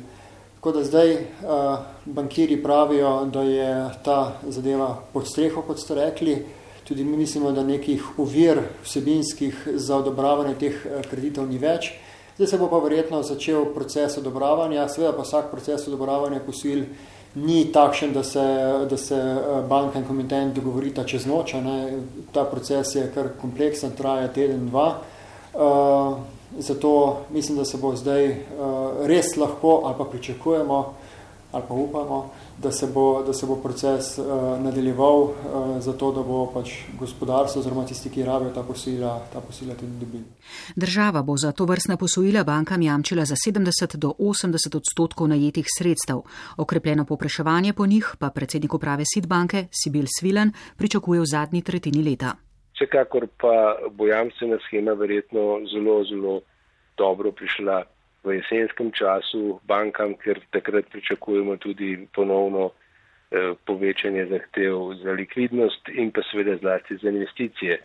Tako 0.57 0.73
da 0.73 0.83
zdaj 0.85 1.17
bankiri 2.05 2.59
pravijo, 2.63 3.25
da 3.31 3.43
je 3.43 3.71
ta 4.05 4.19
zadeva 4.47 4.91
pod 5.13 5.27
streho, 5.27 5.63
kot 5.67 5.79
ste 5.79 5.95
rekli, 5.95 6.37
Tudi 6.93 7.05
mi 7.05 7.17
mislimo, 7.17 7.53
da 7.53 7.63
nekih 7.65 8.19
uvir 8.19 8.59
vsebinskih 8.85 9.69
za 9.75 9.97
odobravanje 9.97 10.55
teh 10.61 10.75
eh, 10.85 11.01
kreditov 11.11 11.47
ni 11.49 11.57
več. 11.57 11.89
Zdaj 12.37 12.51
se 12.51 12.59
bo 12.61 12.67
pa 12.69 12.81
verjetno 12.85 13.23
začel 13.25 13.65
proces 13.73 14.19
odobravanja, 14.21 14.85
seveda 14.93 15.15
pa 15.17 15.25
vsak 15.25 15.49
proces 15.49 15.87
odobravanja 15.89 16.43
posojil 16.45 16.83
ni 17.41 17.65
takšen, 17.73 18.13
da 18.13 18.21
se, 18.23 18.45
da 18.91 18.99
se 19.01 19.23
banka 19.71 20.03
in 20.03 20.05
komitent 20.05 20.53
dogovorita 20.53 21.07
čez 21.09 21.25
noč. 21.25 21.55
Ne. 21.65 21.79
Ta 22.37 22.45
proces 22.45 22.93
je 22.99 23.07
kar 23.15 23.33
kompleksen, 23.41 23.97
traja 23.97 24.29
teden, 24.29 24.69
dva. 24.69 24.99
Uh, 25.55 26.21
zato 26.59 27.23
mislim, 27.33 27.57
da 27.57 27.65
se 27.65 27.81
bo 27.81 27.97
zdaj 27.97 28.29
uh, 28.29 29.07
res 29.09 29.33
lahko 29.41 29.81
ali 29.87 29.97
pa 29.97 30.05
pričakujemo 30.05 30.85
ali 31.53 31.65
pa 31.69 31.75
upamo, 31.75 32.31
da 32.63 32.71
se 32.71 32.87
bo, 32.95 33.23
da 33.27 33.33
se 33.33 33.47
bo 33.47 33.57
proces 33.57 34.19
uh, 34.19 34.25
nadaljeval 34.65 35.21
uh, 35.23 35.33
zato, 35.79 36.13
da 36.13 36.23
bo 36.23 36.47
pač 36.55 36.71
gospodarstvo 36.99 37.61
oziroma 37.61 37.85
tisti, 37.87 38.11
ki 38.11 38.25
rabijo 38.25 38.53
ta 38.55 38.63
posojila, 38.63 39.13
ta 39.33 39.41
posojila 39.41 39.75
tudi 39.75 39.93
dobili. 40.01 40.25
Država 40.77 41.23
bo 41.23 41.37
za 41.37 41.53
to 41.53 41.65
vrstna 41.65 41.97
posojila 41.97 42.45
bankam 42.45 42.83
jamčila 42.83 43.25
za 43.25 43.35
70 43.47 43.97
do 43.97 44.13
80 44.19 44.77
odstotkov 44.77 45.29
najetih 45.29 45.67
sredstev. 45.79 46.23
Okrepljeno 46.57 47.05
popraševanje 47.05 47.73
po 47.73 47.87
njih 47.87 48.15
pa 48.19 48.31
predsednik 48.31 48.75
uprave 48.75 49.05
Sidbanke 49.15 49.67
Sibil 49.71 50.07
Svilan 50.19 50.53
pričakuje 50.77 51.21
v 51.21 51.27
zadnji 51.27 51.63
tretjini 51.63 52.11
leta. 52.11 52.35
Vsekakor 52.75 53.27
pa 53.41 53.77
bo 53.91 54.07
jamstvena 54.07 54.59
schema 54.67 54.93
verjetno 54.93 55.61
zelo, 55.73 56.05
zelo 56.05 56.41
dobro 56.97 57.33
prišla 57.33 57.83
v 58.25 58.39
jesenskem 58.39 58.93
času 58.95 59.61
bankam, 59.67 60.15
ker 60.15 60.41
takrat 60.51 60.87
pričakujemo 60.91 61.57
tudi 61.57 62.07
ponovno 62.15 62.71
eh, 62.71 63.55
povečanje 63.67 64.27
zahtev 64.31 64.95
za 65.03 65.13
likvidnost 65.19 65.89
in 65.95 66.13
pa 66.13 66.23
seveda 66.31 66.57
zlasti 66.57 66.97
za 67.03 67.11
investicije. 67.11 67.81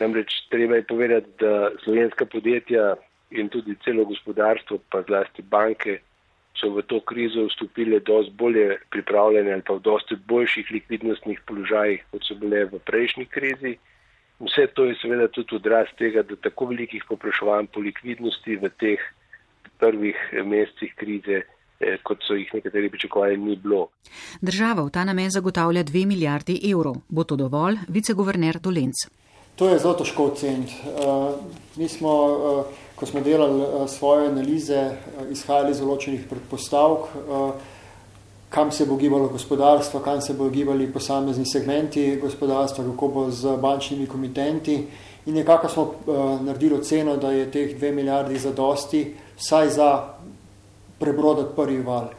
Namreč 0.00 0.32
treba 0.50 0.76
je 0.76 0.86
povedati, 0.86 1.28
da 1.40 1.70
slovenska 1.84 2.26
podjetja 2.26 2.94
in 3.30 3.48
tudi 3.48 3.76
celo 3.84 4.04
gospodarstvo, 4.04 4.78
pa 4.90 5.02
zlasti 5.02 5.42
banke, 5.42 5.98
so 6.54 6.70
v 6.74 6.82
to 6.82 7.00
krizo 7.00 7.46
vstopile 7.46 8.00
dosti 8.00 8.32
bolje 8.36 8.78
pripravljene 8.90 9.52
ali 9.52 9.62
pa 9.62 9.74
v 9.74 9.80
dosti 9.80 10.16
boljših 10.16 10.70
likvidnostnih 10.70 11.40
položajih, 11.46 12.02
kot 12.10 12.24
so 12.24 12.34
bile 12.34 12.64
v 12.64 12.80
prejšnji 12.84 13.26
krizi. 13.26 13.76
Vse 14.40 14.66
to 14.74 14.84
je 14.88 14.96
seveda 15.02 15.28
tudi 15.28 15.56
odraz 15.56 15.88
tega, 15.98 16.22
da 16.22 16.36
tako 16.36 16.70
velikih 16.72 17.04
popraševanj 17.08 17.68
po 17.74 17.80
likvidnosti 17.80 18.56
v 18.56 18.70
teh 18.80 19.00
prvih 19.80 20.16
mesecih 20.44 20.94
krize, 20.96 21.42
eh, 21.80 21.96
kot 22.02 22.18
so 22.26 22.34
jih 22.34 22.50
nekateri 22.54 22.90
pričakovali, 22.90 23.36
ni 23.36 23.56
bilo. 23.56 23.88
Država 24.40 24.82
v 24.82 24.90
ta 24.90 25.04
namen 25.04 25.30
zagotavlja 25.30 25.84
2 25.84 26.06
milijardi 26.06 26.60
evrov. 26.72 27.00
Bo 27.08 27.24
to 27.24 27.36
dovolj, 27.36 27.78
viceguverner 27.88 28.60
Dolenc? 28.60 29.06
To 29.56 29.68
je 29.68 29.78
zelo 29.78 29.94
težko 29.94 30.30
oceniti. 30.30 30.74
Uh, 30.84 31.34
mi 31.76 31.88
smo, 31.88 32.12
ko 32.96 33.06
smo 33.06 33.20
delali 33.20 33.88
svoje 33.88 34.28
analize, 34.28 34.90
izhajali 35.30 35.74
iz 35.74 35.80
določenih 35.80 36.24
predpostavk, 36.30 37.10
kam 38.50 38.72
se 38.72 38.86
bo 38.86 38.96
gibalo 38.96 39.28
gospodarstvo, 39.28 40.00
kam 40.00 40.20
se 40.20 40.34
bo 40.34 40.48
gibali 40.48 40.92
posamezni 40.92 41.46
segmenti 41.46 42.16
gospodarstva, 42.22 42.84
kako 42.84 43.08
bo 43.08 43.30
z 43.30 43.56
bančnimi 43.60 44.06
komitenti. 44.06 44.80
In 45.26 45.34
nekako 45.34 45.68
smo 45.68 45.84
naredili 46.42 46.74
oceno, 46.74 47.16
da 47.16 47.30
je 47.30 47.50
teh 47.50 47.76
2 47.80 47.92
milijardi 47.94 48.38
za 48.38 48.52
dosti, 48.52 49.04
vsaj 49.40 49.70
za 49.70 49.90
prebrodati 51.00 51.56
prvi 51.56 51.82
val. 51.82 52.10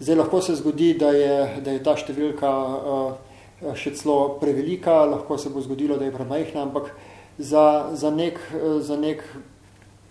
Zdaj 0.00 0.16
lahko 0.16 0.40
se 0.42 0.54
zgodi, 0.54 0.94
da 0.94 1.10
je, 1.10 1.60
da 1.64 1.74
je 1.74 1.82
ta 1.82 1.96
številka 1.98 2.50
uh, 2.50 3.74
še 3.74 3.96
celo 3.98 4.38
prevelika, 4.38 5.02
lahko 5.10 5.38
se 5.38 5.50
bo 5.50 5.62
zgodilo, 5.64 5.98
da 5.98 6.06
je 6.06 6.14
premajhna, 6.14 6.62
ampak 6.68 6.92
za, 7.38 7.90
za, 7.98 8.10
nek, 8.14 8.38
za 8.86 8.94
nek 8.96 9.24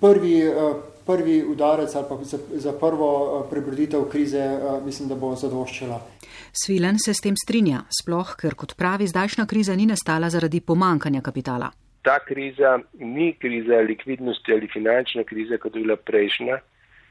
prvi, 0.04 0.36
uh, 0.52 0.76
prvi 1.08 1.40
udarec 1.48 1.96
ali 1.96 2.10
pa 2.10 2.20
za, 2.28 2.42
za 2.60 2.76
prvo 2.76 3.48
prebroditev 3.50 4.10
krize 4.12 4.44
mislim, 4.84 5.08
da 5.08 5.16
bo 5.16 5.32
zadoščila. 5.40 6.04
Svilen 6.52 7.00
se 7.00 7.16
s 7.16 7.24
tem 7.24 7.36
strinja, 7.40 7.86
sploh 8.02 8.36
ker 8.36 8.60
kot 8.60 8.76
pravi, 8.76 9.08
zdajšnja 9.08 9.48
kriza 9.48 9.76
ni 9.80 9.88
nastala 9.88 10.28
zaradi 10.34 10.60
pomankanja 10.60 11.24
kapitala 11.24 11.72
ta 12.08 12.20
kriza 12.20 12.80
ni 12.94 13.34
kriza 13.34 13.76
likvidnosti 13.76 14.54
ali 14.54 14.68
finančna 14.68 15.24
kriza, 15.24 15.58
kot 15.58 15.76
je 15.76 15.82
bila 15.82 15.96
prejšnja, 15.96 16.60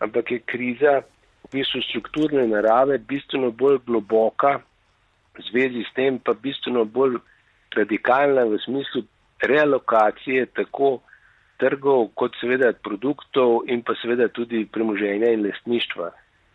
ampak 0.01 0.31
je 0.31 0.39
kriza 0.39 1.03
v 1.45 1.51
bistvu 1.53 1.83
strukturne 1.83 2.47
narave, 2.49 2.97
bistveno 2.99 3.51
bolj 3.51 3.83
globoka, 3.87 4.55
v 5.37 5.45
zvezi 5.51 5.85
s 5.85 5.93
tem 5.93 6.17
pa 6.19 6.33
bistveno 6.33 6.85
bolj 6.85 7.19
radikalna 7.77 8.47
v 8.49 8.57
smislu 8.65 9.03
realokacije 9.45 10.47
tako 10.57 11.03
trgov 11.61 12.09
kot 12.17 12.33
seveda 12.41 12.73
produktov 12.73 13.69
in 13.69 13.85
pa 13.85 13.93
seveda 14.01 14.31
tudi 14.33 14.65
premoženja 14.65 15.35
in 15.37 15.45
lastništva. 15.45 16.09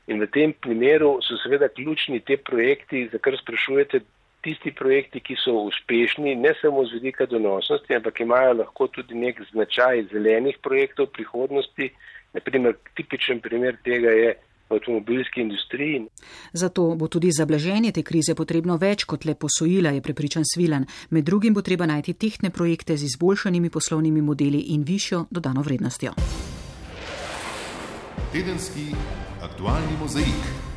In 0.10 0.18
v 0.18 0.32
tem 0.34 0.54
primeru 0.54 1.20
so 1.22 1.38
seveda 1.46 1.70
ključni 1.70 2.24
te 2.26 2.42
projekti, 2.42 3.06
za 3.14 3.22
kar 3.22 3.38
sprašujete, 3.38 4.02
tisti 4.44 4.72
projekti, 4.72 5.20
ki 5.20 5.36
so 5.44 5.54
uspešni, 5.70 6.36
ne 6.36 6.54
samo 6.62 6.86
z 6.86 7.00
vidika 7.00 7.26
donosnosti, 7.26 7.96
ampak 7.96 8.20
imajo 8.20 8.54
lahko 8.54 8.88
tudi 8.88 9.16
nek 9.16 9.42
značaj 9.52 10.08
zelenih 10.14 10.58
projektov 10.64 11.12
prihodnosti. 11.14 11.92
Naprimer, 12.34 12.78
tipičen 12.96 13.42
primer 13.42 13.78
tega 13.84 14.10
je 14.16 14.34
v 14.70 14.76
avtomobilski 14.76 15.42
industriji. 15.42 16.06
Zato 16.54 16.96
bo 16.96 17.08
tudi 17.08 17.32
za 17.32 17.46
blaženje 17.46 17.92
te 17.92 18.04
krize 18.04 18.36
potrebno 18.36 18.78
več 18.78 19.04
kot 19.04 19.26
le 19.26 19.36
posojila, 19.36 19.92
je 19.92 20.02
prepričan 20.02 20.48
Svilan. 20.48 20.88
Med 21.10 21.26
drugim 21.26 21.54
bo 21.54 21.62
treba 21.62 21.86
najti 21.86 22.14
tehtne 22.14 22.50
projekte 22.50 22.98
z 22.98 23.12
izboljšanimi 23.12 23.70
poslovnimi 23.70 24.22
modeli 24.22 24.64
in 24.72 24.84
višjo 24.88 25.26
dodano 25.32 25.62
vrednostjo. 25.62 26.16
Tedenski 28.32 28.96
aktualni 29.44 29.98
mozaik. 30.00 30.71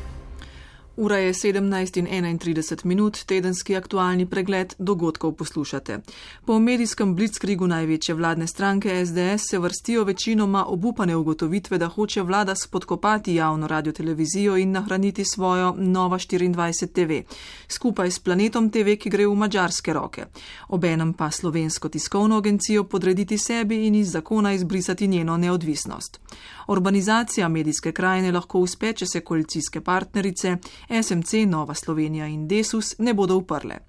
Ura 0.97 1.17
je 1.17 1.33
17 1.33 1.97
in 1.99 2.07
31 2.07 2.85
minut, 2.85 3.25
tedenski 3.25 3.75
aktualni 3.75 4.25
pregled 4.25 4.75
dogodkov 4.79 5.31
poslušate. 5.31 5.99
Po 6.45 6.59
medijskem 6.59 7.15
blitzkrigu 7.15 7.67
največje 7.67 8.15
vladne 8.15 8.47
stranke 8.47 9.05
SDS 9.05 9.49
se 9.49 9.59
vrstijo 9.59 10.03
večinoma 10.03 10.65
obupane 10.65 11.15
ugotovitve, 11.15 11.77
da 11.77 11.87
hoče 11.87 12.21
vlada 12.21 12.55
spodkopati 12.55 13.35
javno 13.35 13.67
radiotelevizijo 13.67 14.57
in 14.57 14.71
nahraniti 14.71 15.25
svojo 15.25 15.73
Nova 15.77 16.17
24 16.17 16.87
TV, 16.87 17.27
skupaj 17.67 18.11
s 18.11 18.19
Planetom 18.19 18.69
TV, 18.69 18.95
ki 18.95 19.09
gre 19.09 19.27
v 19.27 19.35
mađarske 19.35 19.93
roke. 19.93 20.25
Obenem 20.67 21.13
pa 21.13 21.31
slovensko 21.31 21.89
tiskovno 21.89 22.37
agencijo 22.37 22.83
podrediti 22.83 23.37
sebi 23.37 23.87
in 23.87 23.95
iz 23.95 24.11
zakona 24.11 24.53
izbrisati 24.53 25.07
njeno 25.07 25.37
neodvisnost. 25.37 26.19
Urbanizacija 26.67 27.49
medijske 27.49 27.91
krajine 27.91 28.31
lahko 28.31 28.59
uspe, 28.59 28.93
če 28.93 29.05
se 29.05 29.21
koalicijske 29.21 29.81
partnerice 29.81 30.57
SMC, 31.01 31.45
Nova 31.47 31.73
Slovenija 31.73 32.27
in 32.27 32.47
Desus 32.47 32.95
ne 32.99 33.13
bodo 33.13 33.37
uprle. 33.37 33.79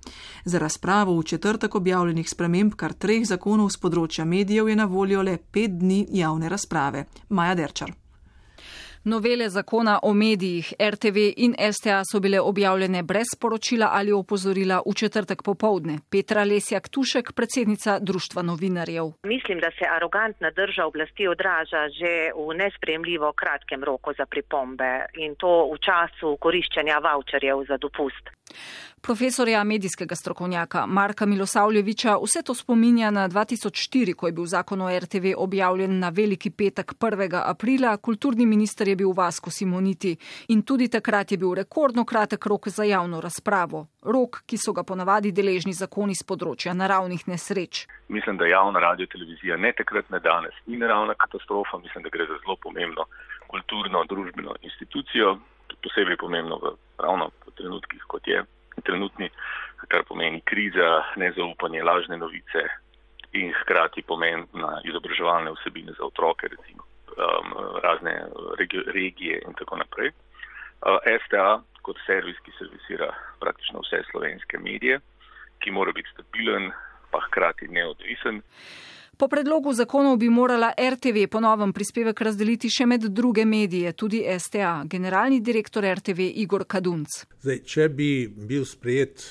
Za 0.45 0.59
razpravo 0.59 1.19
v 1.19 1.23
četrtek 1.23 1.75
objavljenih 1.75 2.31
sprememb 2.31 2.75
kar 2.75 2.93
treh 2.93 3.27
zakonov 3.27 3.71
z 3.71 3.83
področja 3.83 4.25
medijev 4.25 4.69
je 4.69 4.77
na 4.77 4.85
voljo 4.85 5.23
le 5.23 5.39
pet 5.39 5.79
dni 5.79 6.07
javne 6.11 6.49
razprave. 6.49 7.07
Maja 7.29 7.55
Derčar. 7.55 8.06
Novele 9.09 9.49
zakona 9.49 9.99
o 10.03 10.14
medijih 10.14 10.73
RTV 10.90 11.16
in 11.37 11.55
STA 11.73 12.03
so 12.12 12.21
bile 12.21 12.40
objavljene 12.40 13.03
brez 13.03 13.29
poročila 13.40 13.88
ali 13.92 14.12
opozorila 14.12 14.83
v 14.87 14.95
četrtek 15.01 15.42
popovdne. 15.42 15.95
Petra 16.11 16.42
Lesjak 16.45 16.88
Tušek, 16.88 17.33
predsednica 17.33 17.99
Društva 17.99 18.42
novinarjev. 18.42 19.07
Mislim, 19.23 19.59
da 19.64 19.71
se 19.79 19.85
arogantna 19.97 20.51
drža 20.51 20.87
oblasti 20.87 21.29
odraža 21.29 21.83
že 21.99 22.12
v 22.35 22.49
nespremljivo 22.62 23.33
kratkem 23.33 23.85
roku 23.85 24.11
za 24.19 24.27
pripombe 24.27 24.92
in 25.14 25.35
to 25.38 25.53
v 25.73 25.77
času 25.87 26.37
koriščanja 26.45 26.99
voucherjev 27.07 27.59
za 27.69 27.77
dopust. 27.77 28.25
Profesorja 29.07 29.64
medijskega 29.64 30.14
strokovnjaka 30.14 30.87
Marka 30.87 31.27
Milosavljeviča 31.27 32.16
vse 32.23 32.42
to 32.42 32.55
spominja 32.55 33.11
na 33.11 33.29
2004, 33.29 34.14
ko 34.14 34.27
je 34.27 34.33
bil 34.33 34.47
zakon 34.47 34.81
o 34.83 34.88
RTV 34.99 35.35
objavljen 35.37 35.99
na 35.99 36.09
veliki 36.09 36.51
petek 36.51 36.92
1. 37.01 37.42
aprila, 37.45 37.97
kulturni 37.97 38.47
minister 38.47 38.88
je 38.88 38.97
bil 38.97 39.12
Vasko 39.16 39.51
Simoniti 39.51 40.16
in 40.49 40.62
tudi 40.62 40.88
takrat 40.88 41.33
je 41.33 41.38
bil 41.38 41.55
rekordno 41.55 42.05
kratek 42.05 42.47
rok 42.47 42.69
za 42.69 42.85
javno 42.85 43.21
razpravo. 43.21 43.87
Rok, 44.03 44.42
ki 44.47 44.59
so 44.59 44.73
ga 44.73 44.83
ponavadi 44.83 45.33
deležni 45.33 45.73
zakoni 45.73 46.14
z 46.14 46.27
področja 46.27 46.75
naravnih 46.75 47.29
nesreč. 47.29 47.87
Mislim, 48.09 48.42
da 48.42 48.51
javna 48.51 48.83
radiotelevizija 48.88 49.57
ne 49.57 49.73
takrat, 49.73 50.11
ne 50.11 50.19
danes 50.19 50.59
ni 50.66 50.83
naravna 50.83 51.14
katastrofa, 51.14 51.79
mislim, 51.79 52.03
da 52.03 52.11
gre 52.11 52.27
za 52.27 52.40
zelo 52.42 52.59
pomembno 52.59 53.07
kulturno, 53.47 54.03
družbeno 54.11 54.59
institucijo, 54.62 55.38
posebej 55.83 56.19
pomembno 56.19 56.59
v 56.59 56.77
ravno 56.99 57.31
v 57.47 57.55
trenutkih, 57.55 58.03
kot 58.11 58.27
je 58.27 58.42
trenutni, 58.83 59.31
kar 59.89 60.05
pomeni 60.09 60.41
kriza, 60.41 61.05
nezaupanje, 61.17 61.83
lažne 61.83 62.17
novice 62.17 62.65
in 63.33 63.53
hkrati 63.61 64.03
pomen 64.03 64.47
na 64.53 64.81
izobraževalne 64.85 65.53
vsebine 65.57 65.93
za 65.99 66.05
otroke, 66.05 66.49
recimo 66.49 66.83
um, 67.17 67.53
razne 67.83 68.15
regi 68.59 68.83
regije 68.87 69.43
in 69.47 69.55
tako 69.55 69.77
naprej. 69.77 70.11
Uh, 70.87 70.99
STA 71.25 71.61
kot 71.83 71.99
servis, 72.07 72.39
ki 72.45 72.53
servisira 72.59 73.12
praktično 73.41 73.81
vse 73.85 74.03
slovenske 74.11 74.59
medije, 74.59 74.99
ki 75.62 75.71
mora 75.71 75.93
biti 75.93 76.11
stabilen, 76.12 76.71
pa 77.11 77.21
hkrati 77.29 77.69
neodvisen. 77.69 78.43
Po 79.16 79.29
predlogu 79.29 79.72
zakonov 79.72 80.18
bi 80.20 80.29
morala 80.29 80.74
RTV 80.76 81.22
ponovem 81.33 81.72
prispevek 81.72 82.20
razdeliti 82.20 82.68
še 82.68 82.85
med 82.87 83.07
druge 83.16 83.46
medije, 83.48 83.94
tudi 83.96 84.20
STA, 84.38 84.83
generalni 84.85 85.38
direktor 85.40 85.87
RTV 85.88 86.26
Igor 86.42 86.66
Kadunc. 86.68 87.22
Zdaj, 87.40 87.62
če 87.64 87.88
bi 87.88 88.11
bil 88.29 88.66
sprejet 88.68 89.24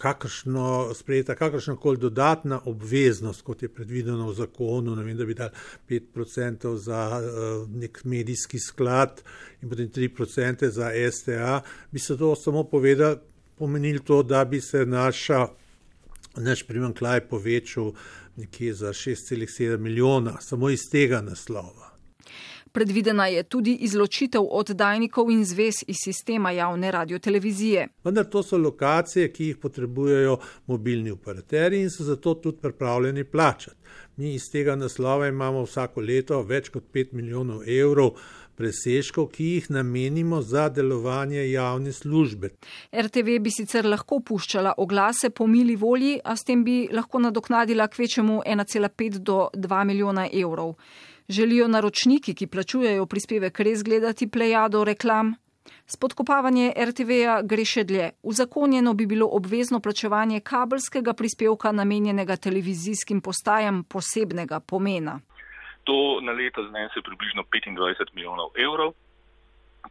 kakršno, 0.00 0.94
sprejeta 0.96 1.34
kakršna 1.36 1.76
koli 1.76 2.00
dodatna 2.00 2.62
obveznost, 2.70 3.42
kot 3.44 3.62
je 3.62 3.68
predvideno 3.68 4.30
v 4.30 4.36
zakonu, 4.38 4.94
vem, 4.96 5.16
da 5.18 5.26
bi 5.28 5.36
dal 5.36 5.50
5% 5.90 6.72
za 6.80 7.00
uh, 7.18 7.68
nek 7.68 8.00
medijski 8.08 8.56
sklad 8.62 9.20
in 9.60 9.68
potem 9.68 9.90
3% 9.92 10.70
za 10.72 10.88
STA, 11.12 11.58
bi 11.92 12.00
se 12.00 12.16
to 12.16 12.32
samo 12.36 12.64
povedal, 12.64 13.18
pomenilo 13.58 14.00
to, 14.00 14.22
da 14.22 14.44
bi 14.48 14.60
se 14.60 14.86
naša, 14.86 15.48
naš 16.36 16.64
primankljaj 16.64 17.26
povečal 17.28 17.92
nekje 18.38 18.74
za 18.74 18.88
6,7 18.88 19.78
milijona, 19.78 20.40
samo 20.40 20.70
iz 20.70 20.80
tega 20.92 21.20
naslova. 21.20 21.88
Predvidena 22.72 23.26
je 23.26 23.42
tudi 23.42 23.72
izločitev 23.74 24.44
oddajnikov 24.50 25.30
in 25.30 25.44
zvez 25.44 25.74
iz 25.86 25.96
sistema 26.04 26.50
javne 26.50 26.90
radiotelevizije. 26.90 27.88
Vendar 28.04 28.24
to 28.24 28.42
so 28.42 28.58
lokacije, 28.58 29.32
ki 29.32 29.46
jih 29.46 29.56
potrebujejo 29.56 30.38
mobilni 30.66 31.10
operaterji 31.10 31.82
in 31.82 31.90
so 31.90 32.04
zato 32.04 32.34
tudi 32.34 32.58
pripravljeni 32.62 33.24
plačati. 33.24 33.76
Mi 34.16 34.34
iz 34.34 34.50
tega 34.52 34.76
naslova 34.76 35.28
imamo 35.28 35.62
vsako 35.62 36.00
leto 36.00 36.42
več 36.42 36.68
kot 36.68 36.84
5 36.94 37.12
milijonov 37.12 37.62
evrov 37.68 38.10
presežkov, 38.58 39.30
ki 39.34 39.44
jih 39.54 39.70
namenimo 39.70 40.42
za 40.42 40.68
delovanje 40.68 41.46
javne 41.50 41.92
službe. 41.92 42.50
RTV 42.92 43.38
bi 43.40 43.54
sicer 43.54 43.86
lahko 43.86 44.20
puščala 44.20 44.74
oglase 44.76 45.30
po 45.30 45.46
mili 45.46 45.76
volji, 45.76 46.18
a 46.24 46.36
s 46.36 46.44
tem 46.44 46.64
bi 46.66 46.78
lahko 46.92 47.22
nadoknadila 47.22 47.88
kvečemu 47.88 48.42
1,5 48.46 49.18
do 49.18 49.48
2 49.54 49.84
milijona 49.84 50.28
evrov. 50.32 50.74
Želijo 51.28 51.68
naročniki, 51.68 52.34
ki 52.34 52.46
plačujejo 52.46 53.06
prispevek, 53.06 53.60
res 53.60 53.84
gledati 53.84 54.26
plejado 54.26 54.84
reklam? 54.84 55.34
Spodkopavanje 55.86 56.72
RTV-ja 56.76 57.38
gre 57.44 57.64
še 57.64 57.84
dlje. 57.88 58.10
Uzakonjeno 58.22 58.94
bi 58.94 59.06
bilo 59.06 59.28
obvezno 59.36 59.80
plačevanje 59.80 60.40
kabelskega 60.40 61.12
prispevka 61.12 61.72
namenjenega 61.72 62.36
televizijskim 62.36 63.20
postajam 63.20 63.84
posebnega 63.84 64.60
pomena. 64.60 65.18
To 65.88 66.20
na 66.20 66.32
leto 66.36 66.64
znese 66.68 67.00
približno 67.00 67.42
25 67.48 68.12
milijonov 68.14 68.52
evrov, 68.60 68.92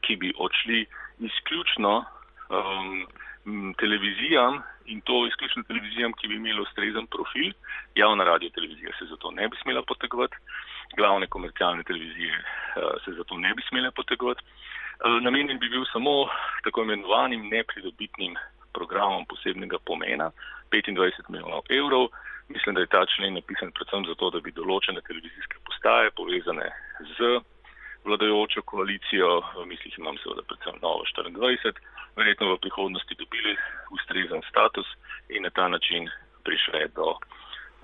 ki 0.01 0.15
bi 0.15 0.33
odšli 0.37 0.85
izključno 1.19 1.93
um, 2.05 3.73
televizijam 3.81 4.61
in 4.85 5.01
to 5.01 5.25
izključno 5.27 5.63
televizijam, 5.63 6.13
ki 6.13 6.27
bi 6.27 6.35
imeli 6.35 6.61
ustrezen 6.61 7.07
profil. 7.07 7.51
Javna 7.95 8.23
radio 8.23 8.49
televizija 8.49 8.91
se 8.99 9.05
zato 9.05 9.31
ne 9.31 9.47
bi 9.47 9.57
smela 9.63 9.81
potegovati 9.81 10.37
glavne 10.95 11.27
komercialne 11.27 11.83
televizije 11.83 12.33
eh, 12.33 12.81
se 13.05 13.11
zato 13.11 13.37
ne 13.37 13.53
bi 13.53 13.61
smele 13.69 13.91
potegovati. 13.91 14.41
Eh, 14.43 15.21
namenjen 15.21 15.59
bi 15.59 15.69
bil 15.69 15.85
samo 15.93 16.11
tako 16.63 16.81
imenovanim 16.81 17.49
nepridobitnim 17.49 18.35
programom 18.73 19.25
posebnega 19.25 19.77
pomena, 19.85 20.31
25 20.71 21.29
milijonov 21.29 21.61
evrov. 21.69 22.07
Mislim, 22.49 22.75
da 22.75 22.81
je 22.81 22.93
ta 22.95 23.05
člen 23.05 23.33
napisan 23.33 23.71
predvsem 23.71 24.05
zato, 24.07 24.29
da 24.29 24.39
bi 24.39 24.55
določene 24.55 25.01
televizijske 25.07 25.59
postaje 25.67 26.11
povezane 26.19 26.69
z 27.17 27.39
vladajočo 28.07 28.63
koalicijo, 28.71 29.31
v 29.57 29.65
mislih 29.71 29.97
imam 29.99 30.17
seveda 30.23 30.45
predvsem 30.47 30.79
Novo 30.81 31.03
24, 31.11 31.75
verjetno 32.15 32.53
v 32.53 32.61
prihodnosti 32.63 33.19
dobili 33.19 33.57
ustrezen 33.97 34.41
status 34.49 34.87
in 35.29 35.43
na 35.43 35.51
ta 35.51 35.67
način 35.67 36.07
prišle 36.47 36.87
do 36.95 37.17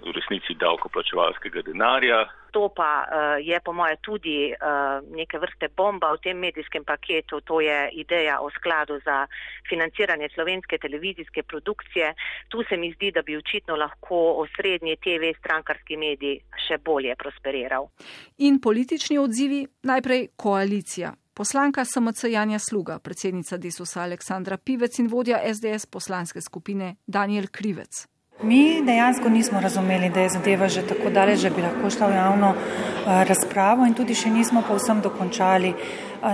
v 0.06 0.12
resnici 0.16 0.56
davkoplačevalskega 0.60 1.62
denarja. 1.66 2.24
To 2.54 2.70
pa 2.70 2.92
uh, 3.02 3.42
je 3.42 3.58
po 3.66 3.74
moje 3.74 3.98
tudi 4.02 4.54
uh, 4.54 5.02
neke 5.16 5.40
vrste 5.42 5.72
bomba 5.74 6.12
v 6.14 6.22
tem 6.22 6.38
medijskem 6.38 6.86
paketu, 6.86 7.42
to 7.42 7.62
je 7.66 7.90
ideja 7.98 8.40
o 8.46 8.50
skladu 8.54 9.00
za 9.06 9.26
financiranje 9.70 10.30
slovenske 10.36 10.78
televizijske 10.78 11.44
produkcije. 11.44 12.14
Tu 12.48 12.64
se 12.70 12.78
mi 12.78 12.92
zdi, 12.94 13.12
da 13.12 13.22
bi 13.22 13.38
očitno 13.38 13.76
lahko 13.76 14.46
osrednji 14.46 14.96
TV 15.02 15.34
strankarski 15.40 15.98
medij 15.98 16.40
še 16.68 16.78
bolje 16.78 17.16
prosperiral. 17.16 17.90
In 18.38 18.62
politični 18.62 19.18
odzivi, 19.18 19.66
najprej 19.84 20.28
koalicija. 20.38 21.14
Poslanka 21.34 21.86
SMC 21.86 22.24
Janja 22.30 22.60
Sluga, 22.60 23.00
predsednica 23.00 23.58
Desusa 23.58 24.04
Aleksandra 24.04 24.58
Pivec 24.58 25.00
in 25.00 25.08
vodja 25.10 25.42
SDS 25.42 25.90
poslanske 25.90 26.42
skupine 26.42 26.96
Daniel 27.08 27.50
Krivec. 27.52 28.13
Mi 28.44 28.82
dejansko 28.86 29.30
nismo 29.30 29.62
razumeli, 29.62 30.10
da 30.10 30.20
je 30.20 30.30
zadeva 30.30 30.68
že 30.68 30.82
tako 30.88 31.10
daleč, 31.10 31.40
da 31.42 31.50
bi 31.50 31.62
lahko 31.62 31.90
šla 31.90 32.08
v 32.08 32.16
javno 32.16 32.50
eh, 32.56 33.24
razpravo 33.24 33.86
in 33.88 33.94
tudi 33.94 34.16
še 34.16 34.30
nismo 34.30 34.64
povsem 34.68 35.00
dokončali 35.02 35.74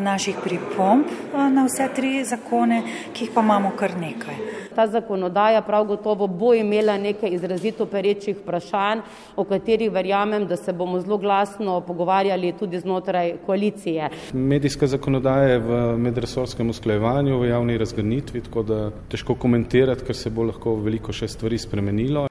naših 0.01 0.35
pripomb 0.43 1.05
na 1.33 1.65
vse 1.65 1.89
tri 1.95 2.23
zakone, 2.25 2.83
ki 3.13 3.25
jih 3.25 3.31
pa 3.33 3.41
imamo 3.41 3.71
kar 3.77 3.97
nekaj. 3.97 4.35
Ta 4.75 4.87
zakonodaja 4.87 5.61
prav 5.61 5.85
gotovo 5.85 6.27
bo 6.27 6.53
imela 6.53 6.97
nekaj 6.97 7.33
izrazito 7.33 7.85
perečih 7.85 8.37
vprašanj, 8.37 9.01
o 9.35 9.43
katerih 9.43 9.91
verjamem, 9.91 10.47
da 10.47 10.55
se 10.55 10.73
bomo 10.73 10.99
zelo 11.01 11.17
glasno 11.17 11.81
pogovarjali 11.81 12.53
tudi 12.59 12.79
znotraj 12.79 13.37
koalicije. 13.45 14.09
Medijska 14.33 14.87
zakonodaja 14.87 15.49
je 15.49 15.59
v 15.59 15.97
medresorskem 15.97 16.69
usklajevanju, 16.69 17.39
v 17.39 17.49
javni 17.49 17.77
razgrnitvi, 17.77 18.41
tako 18.41 18.63
da 18.63 18.81
težko 19.09 19.35
komentirati, 19.35 20.05
ker 20.05 20.15
se 20.15 20.29
bo 20.29 20.43
lahko 20.43 20.75
veliko 20.75 21.13
še 21.13 21.27
stvari 21.27 21.57
spremenilo. 21.57 22.27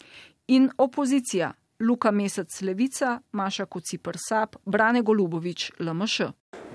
In 0.49 0.71
opozicija. 0.79 1.53
Luka 1.81 2.11
Mesec 2.11 2.62
Levica, 2.62 3.21
Maša 3.33 3.66
Kocipr 3.71 4.16
Sap, 4.18 4.57
Brane 4.66 5.03
Golubovič, 5.03 5.73
LMŠ 5.79 6.23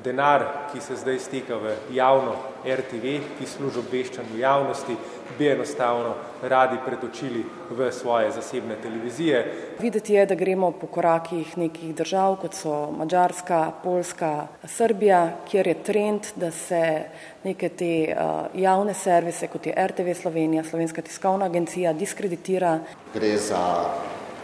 denar, 0.03 0.45
ki 0.71 0.81
se 0.81 0.95
zdaj 0.95 1.19
stika 1.19 1.55
v 1.57 1.75
javno 1.91 2.35
RTV, 2.65 3.17
ki 3.37 3.47
služi 3.47 3.79
obveščanju 3.79 4.39
javnosti, 4.39 4.95
bi 5.37 5.47
enostavno 5.49 6.13
radi 6.41 6.77
pretočili 6.85 7.43
v 7.69 7.91
svoje 7.91 8.31
zasebne 8.31 8.75
televizije. 8.81 9.39
Videti 9.79 10.13
je, 10.13 10.25
da 10.25 10.35
gremo 10.35 10.71
po 10.71 10.87
korakih 10.87 11.57
nekih 11.57 11.95
držav, 11.95 12.35
kot 12.41 12.53
so 12.53 12.91
Mačarska, 12.91 13.71
Poljska, 13.83 14.47
Srbija, 14.63 15.21
kjer 15.49 15.67
je 15.67 15.75
trend, 15.83 16.31
da 16.35 16.51
se 16.51 17.03
neke 17.43 17.69
te 17.69 17.93
uh, 18.13 18.61
javne 18.61 18.93
servise, 18.93 19.47
kot 19.47 19.65
je 19.67 19.87
RTV 19.87 20.13
Slovenija, 20.21 20.63
Slovenska 20.63 21.01
tiskovna 21.01 21.45
agencija, 21.45 21.93
diskreditira. 21.93 22.79
Gre 23.13 23.37
za 23.37 23.63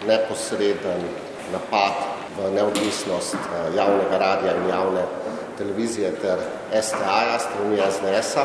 neposreden 0.08 1.04
napad 1.52 1.94
v 2.38 2.52
neodvisnost 2.56 3.36
uh, 3.36 3.76
javnega 3.76 4.18
radija 4.18 4.56
in 4.56 4.70
javne 4.70 5.06
televizije 5.60 6.12
ter 6.22 6.40
STA-ja 6.84 7.40
strani 7.40 7.78
SDS-a. 7.92 8.44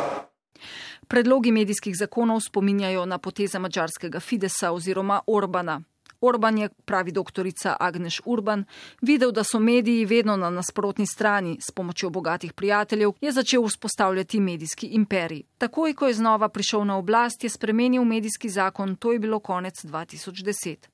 Predlogi 1.09 1.53
medijskih 1.53 1.97
zakonov 1.97 2.41
spominjajo 2.41 3.07
na 3.07 3.19
poteze 3.19 3.59
mačarskega 3.59 4.21
Fidesa 4.21 4.73
oziroma 4.73 5.21
Orbana. 5.27 5.81
Orban 6.21 6.59
je, 6.59 6.69
pravi 6.85 7.13
doktorica 7.13 7.77
Agneš 7.81 8.21
Urban, 8.25 8.65
videl, 9.03 9.33
da 9.33 9.45
so 9.45 9.59
mediji 9.61 10.05
vedno 10.05 10.37
na 10.37 10.51
nasprotni 10.51 11.07
strani, 11.07 11.59
s 11.61 11.71
pomočjo 11.71 12.11
bogatih 12.11 12.53
prijateljev 12.53 13.13
je 13.21 13.33
začel 13.33 13.67
vzpostavljati 13.69 14.41
medijski 14.41 14.87
imperij. 14.87 15.43
Takoj, 15.59 15.95
ko 15.95 16.07
je 16.07 16.15
znova 16.15 16.49
prišel 16.49 16.85
na 16.85 16.97
oblast, 16.97 17.45
je 17.45 17.51
spremenil 17.51 18.05
medijski 18.05 18.49
zakon, 18.49 18.97
to 18.97 19.13
je 19.13 19.19
bilo 19.19 19.39
konec 19.39 19.85
2010. 19.85 20.94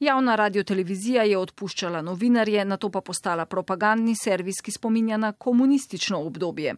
Javna 0.00 0.36
radiotelevizija 0.36 1.22
je 1.22 1.38
odpuščala 1.38 2.02
novinarje, 2.02 2.64
na 2.64 2.76
to 2.76 2.90
pa 2.90 3.00
postala 3.00 3.46
propagandni 3.46 4.16
servis, 4.16 4.60
ki 4.62 4.72
spominja 4.72 5.16
na 5.16 5.32
komunistično 5.32 6.20
obdobje. 6.20 6.74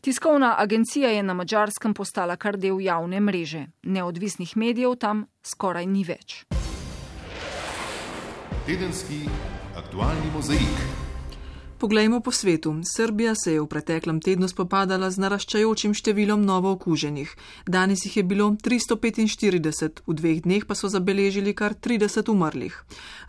Tiskovna 0.00 0.54
agencija 0.58 1.08
je 1.08 1.22
na 1.22 1.34
mačarskem 1.34 1.94
postala 1.94 2.36
kar 2.36 2.56
del 2.56 2.80
javne 2.80 3.20
mreže. 3.20 3.66
Neodvisnih 3.82 4.56
medijev 4.56 4.96
tam 4.96 5.26
skoraj 5.42 5.86
ni 5.86 6.04
več. 6.04 6.44
Tedenski 8.66 9.24
aktualni 9.76 10.32
mozaik. 10.34 11.07
Poglejmo 11.78 12.20
po 12.20 12.32
svetu. 12.32 12.74
Srbija 12.96 13.34
se 13.34 13.52
je 13.52 13.60
v 13.60 13.66
preteklem 13.66 14.18
tednu 14.20 14.48
spopadala 14.50 15.12
z 15.14 15.22
naraščajočim 15.22 15.92
številom 15.94 16.42
novo 16.42 16.72
okuženih. 16.74 17.30
Danes 17.70 18.02
jih 18.02 18.16
je 18.18 18.24
bilo 18.26 18.48
345, 18.66 20.02
v 20.02 20.16
dveh 20.18 20.40
dneh 20.42 20.66
pa 20.66 20.74
so 20.74 20.90
zabeležili 20.90 21.54
kar 21.54 21.78
30 21.78 22.32
umrlih. 22.34 22.74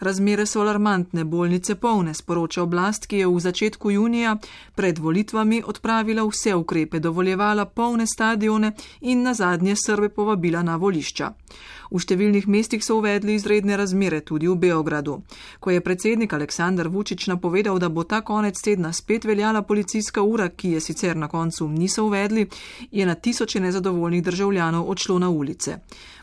Razmere 0.02 0.48
so 0.50 0.64
alarmantne, 0.66 1.28
bolnice 1.30 1.78
polne, 1.78 2.18
sporoča 2.18 2.66
oblast, 2.66 3.06
ki 3.06 3.22
je 3.22 3.30
v 3.30 3.38
začetku 3.38 3.94
junija 3.94 4.40
pred 4.74 4.98
volitvami 4.98 5.62
odpravila 5.62 6.26
vse 6.26 6.58
ukrepe, 6.58 6.98
dovoljevala 6.98 7.70
polne 7.70 8.10
stadione 8.10 8.74
in 9.02 9.22
na 9.22 9.38
zadnje 9.38 9.78
Srbe 9.78 10.10
povabila 10.10 10.66
na 10.66 10.82
volišča. 10.82 11.36
V 11.92 12.00
številnih 12.00 12.48
mestih 12.48 12.84
so 12.86 13.00
uvedli 13.00 13.36
izredne 13.36 13.78
razmere, 13.78 14.22
tudi 14.22 14.48
v 14.48 14.56
Beogradu. 14.56 15.22
Ko 15.60 15.72
je 15.72 15.82
predsednik 15.82 16.34
Aleksandar 16.34 16.88
Vučić 16.88 17.28
napovedal, 17.28 17.80
da 17.80 17.90
bo 17.90 18.04
ta 18.04 18.22
konec 18.22 18.62
tedna 18.62 18.94
spet 18.94 19.26
veljala 19.26 19.62
policijska 19.62 20.22
ura, 20.22 20.50
ki 20.50 20.76
je 20.76 20.82
sicer 20.82 21.18
na 21.18 21.28
koncu 21.28 21.68
niso 21.68 22.06
uvedli, 22.06 22.48
je 22.92 23.06
na 23.06 23.16
tisoče 23.16 23.60
nezadovoljnih 23.60 24.24
državljanov 24.24 24.90
odšlo 24.90 25.20
na 25.20 25.30
ulice. 25.30 25.80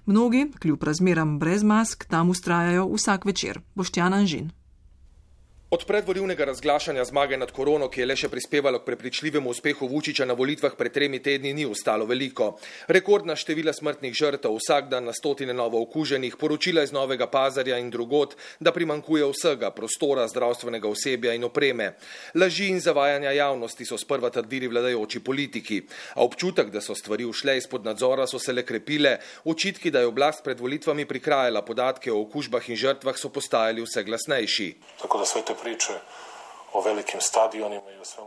Mnogi, 0.06 0.46
kljub 0.58 0.82
razmeram 0.82 1.38
brez 1.38 1.62
mask, 1.62 2.04
tam 2.04 2.30
ustrajajo 2.30 2.86
vsak 2.94 3.24
večer. 3.24 3.60
Boštjan 3.74 4.14
Anžin. 4.14 4.50
Od 5.70 5.84
predvolilnega 5.84 6.44
razglašanja 6.44 7.04
zmage 7.04 7.36
nad 7.36 7.50
korono, 7.50 7.88
ki 7.90 7.98
je 8.00 8.04
le 8.06 8.14
še 8.14 8.28
prispevalo 8.30 8.78
k 8.78 8.86
prepričljivemu 8.86 9.50
uspehu 9.50 9.88
Vučiča 9.90 10.22
na 10.24 10.34
volitvah 10.38 10.76
pred 10.78 10.92
tremi 10.94 11.18
tedni, 11.18 11.50
ni 11.52 11.64
ostalo 11.66 12.04
veliko. 12.06 12.52
Rekordna 12.86 13.34
števila 13.34 13.72
smrtnih 13.74 14.14
žrtev, 14.14 14.54
vsak 14.54 14.86
dan 14.92 15.10
na 15.10 15.12
stotine 15.12 15.56
novo 15.58 15.80
okuženih, 15.82 16.36
poročila 16.38 16.84
iz 16.86 16.92
Novega 16.94 17.26
Pazarja 17.26 17.80
in 17.82 17.90
drugot, 17.90 18.36
da 18.60 18.70
primankuje 18.70 19.26
vsega, 19.32 19.72
prostora, 19.74 20.28
zdravstvenega 20.30 20.86
osebja 20.86 21.34
in 21.34 21.48
opreme. 21.50 21.96
Laži 22.38 22.70
in 22.70 22.78
zavajanja 22.78 23.34
javnosti 23.34 23.88
so 23.90 23.98
sprva 23.98 24.30
trdili 24.30 24.70
vladajoči 24.70 25.18
politiki, 25.18 25.80
a 26.14 26.22
občutek, 26.22 26.70
da 26.70 26.78
so 26.78 26.94
stvari 26.94 27.26
ušle 27.26 27.56
izpod 27.58 27.90
nadzora, 27.90 28.28
so 28.30 28.38
se 28.38 28.54
le 28.54 28.62
krepile, 28.62 29.16
očitki, 29.42 29.90
da 29.90 30.06
je 30.06 30.14
oblast 30.14 30.46
pred 30.46 30.62
volitvami 30.62 31.10
prikrajala 31.10 31.66
podatke 31.66 32.14
o 32.14 32.22
okužbah 32.22 32.70
in 32.70 32.78
žrtvah, 32.86 33.18
so 33.18 33.34
postajali 33.34 33.82
vse 33.82 34.06
glasnejši 34.06 34.70
притчи 35.62 35.92
o 36.72 36.80
velikim 36.80 37.20
stadionima. 37.20 37.82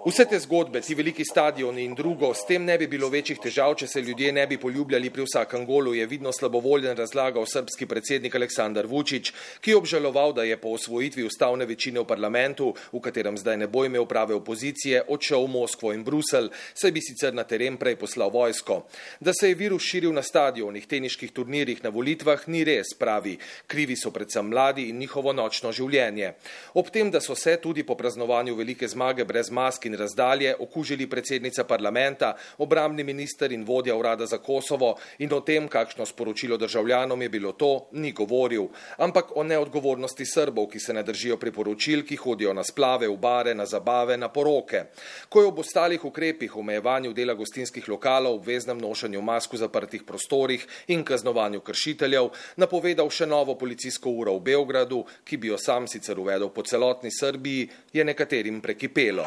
Vse 0.05 0.25
te 0.25 0.39
zgodbe, 0.39 0.81
ti 0.81 0.95
veliki 0.95 1.23
stadioni 1.25 1.83
in 1.83 1.93
drugo, 1.95 2.31
s 2.33 2.45
tem 2.47 2.63
ne 2.65 2.77
bi 2.77 2.87
bilo 2.87 3.09
večjih 3.09 3.39
težav, 3.43 3.75
če 3.77 3.87
se 3.87 4.01
ljudje 4.01 4.31
ne 4.33 4.45
bi 4.47 4.57
poljubljali 4.57 5.09
pri 5.13 5.25
vsakem 5.27 5.65
golu, 5.67 5.93
je 5.93 6.07
vidno 6.07 6.31
slabovoljen 6.31 6.97
razlagal 6.97 7.45
srpski 7.45 7.85
predsednik 7.85 8.35
Aleksandar 8.35 8.87
Vučić, 8.87 9.31
ki 9.61 9.71
je 9.71 9.77
obžaloval, 9.77 10.33
da 10.33 10.43
je 10.47 10.57
po 10.57 10.73
osvojitvi 10.77 11.25
ustavne 11.27 11.65
večine 11.65 11.99
v 11.99 12.07
parlamentu, 12.07 12.71
v 12.93 13.01
katerem 13.03 13.37
zdaj 13.37 13.57
ne 13.57 13.67
bo 13.67 13.83
imel 13.85 14.07
prave 14.09 14.35
opozicije, 14.35 15.03
odšel 15.07 15.45
v 15.45 15.51
Moskvo 15.53 15.93
in 15.93 16.03
Brusel, 16.03 16.49
saj 16.73 16.95
bi 16.95 17.03
sicer 17.03 17.35
na 17.35 17.43
teren 17.43 17.77
prej 17.77 17.99
poslal 17.99 18.31
vojsko. 18.33 18.81
Da 19.19 19.33
se 19.33 19.49
je 19.51 19.59
virus 19.59 19.83
širil 19.83 20.13
na 20.15 20.23
stadionih, 20.23 20.87
teniških 20.87 21.31
turnirjih, 21.31 21.83
na 21.83 21.93
volitvah, 21.93 22.47
ni 22.47 22.63
res, 22.63 22.95
pravi. 22.99 23.37
Krivi 23.67 23.99
so 23.99 24.11
predvsem 24.15 24.49
mladi 24.49 24.89
in 24.89 24.97
njihovo 24.97 25.33
nočno 25.33 25.71
življenje. 25.75 26.33
Ob 26.73 26.89
tem, 26.89 27.11
da 27.11 27.21
so 27.21 27.35
se 27.35 27.57
tudi 27.61 27.83
po 27.83 27.95
praznovanju 27.95 28.28
velike 28.29 28.87
zmage 28.87 29.25
brez 29.25 29.49
mask 29.49 29.85
in 29.85 29.93
razdalje 29.97 30.55
okužili 30.59 31.07
predsednica 31.09 31.63
parlamenta, 31.63 32.35
obramni 32.57 33.03
minister 33.03 33.51
in 33.51 33.65
vodja 33.65 33.95
urada 33.95 34.25
za 34.25 34.37
Kosovo 34.37 34.97
in 35.19 35.33
o 35.33 35.41
tem, 35.41 35.67
kakšno 35.67 36.05
sporočilo 36.05 36.57
državljanom 36.57 37.21
je 37.21 37.29
bilo 37.29 37.51
to, 37.51 37.87
ni 37.91 38.11
govoril, 38.11 38.67
ampak 38.97 39.35
o 39.35 39.43
neodgovornosti 39.43 40.25
Srbov, 40.25 40.67
ki 40.69 40.79
se 40.79 40.93
ne 40.93 41.03
držijo 41.03 41.37
priporočil, 41.37 42.05
ki 42.05 42.15
hodijo 42.15 42.53
na 42.53 42.63
splave, 42.63 43.07
v 43.07 43.17
bare, 43.17 43.55
na 43.55 43.65
zabave, 43.65 44.17
na 44.17 44.29
poroke. 44.29 44.83
Ko 45.29 45.41
je 45.41 45.47
ob 45.47 45.59
ostalih 45.59 46.05
ukrepih, 46.05 46.55
omejevanju 46.55 47.13
dela 47.13 47.33
gostinskih 47.33 47.89
lokalov, 47.89 48.35
obveznem 48.35 48.77
nošanju 48.77 49.21
mask 49.21 49.53
v 49.53 49.57
zaprtih 49.57 50.03
prostorih 50.03 50.67
in 50.87 51.03
kaznovanju 51.03 51.61
kršiteljev, 51.61 52.29
napovedal 52.57 53.09
še 53.09 53.25
novo 53.25 53.55
policijsko 53.55 54.09
uro 54.09 54.37
v 54.37 54.45
Beogradu, 54.51 55.03
ki 55.25 55.37
bi 55.37 55.47
jo 55.47 55.57
sam 55.57 55.87
sicer 55.87 56.19
uvedel 56.19 56.49
po 56.53 56.63
celotni 56.63 57.11
Srbiji, 57.11 57.69
je 57.93 58.03
nekaterim 58.19 58.59
prekipelo. 58.59 59.23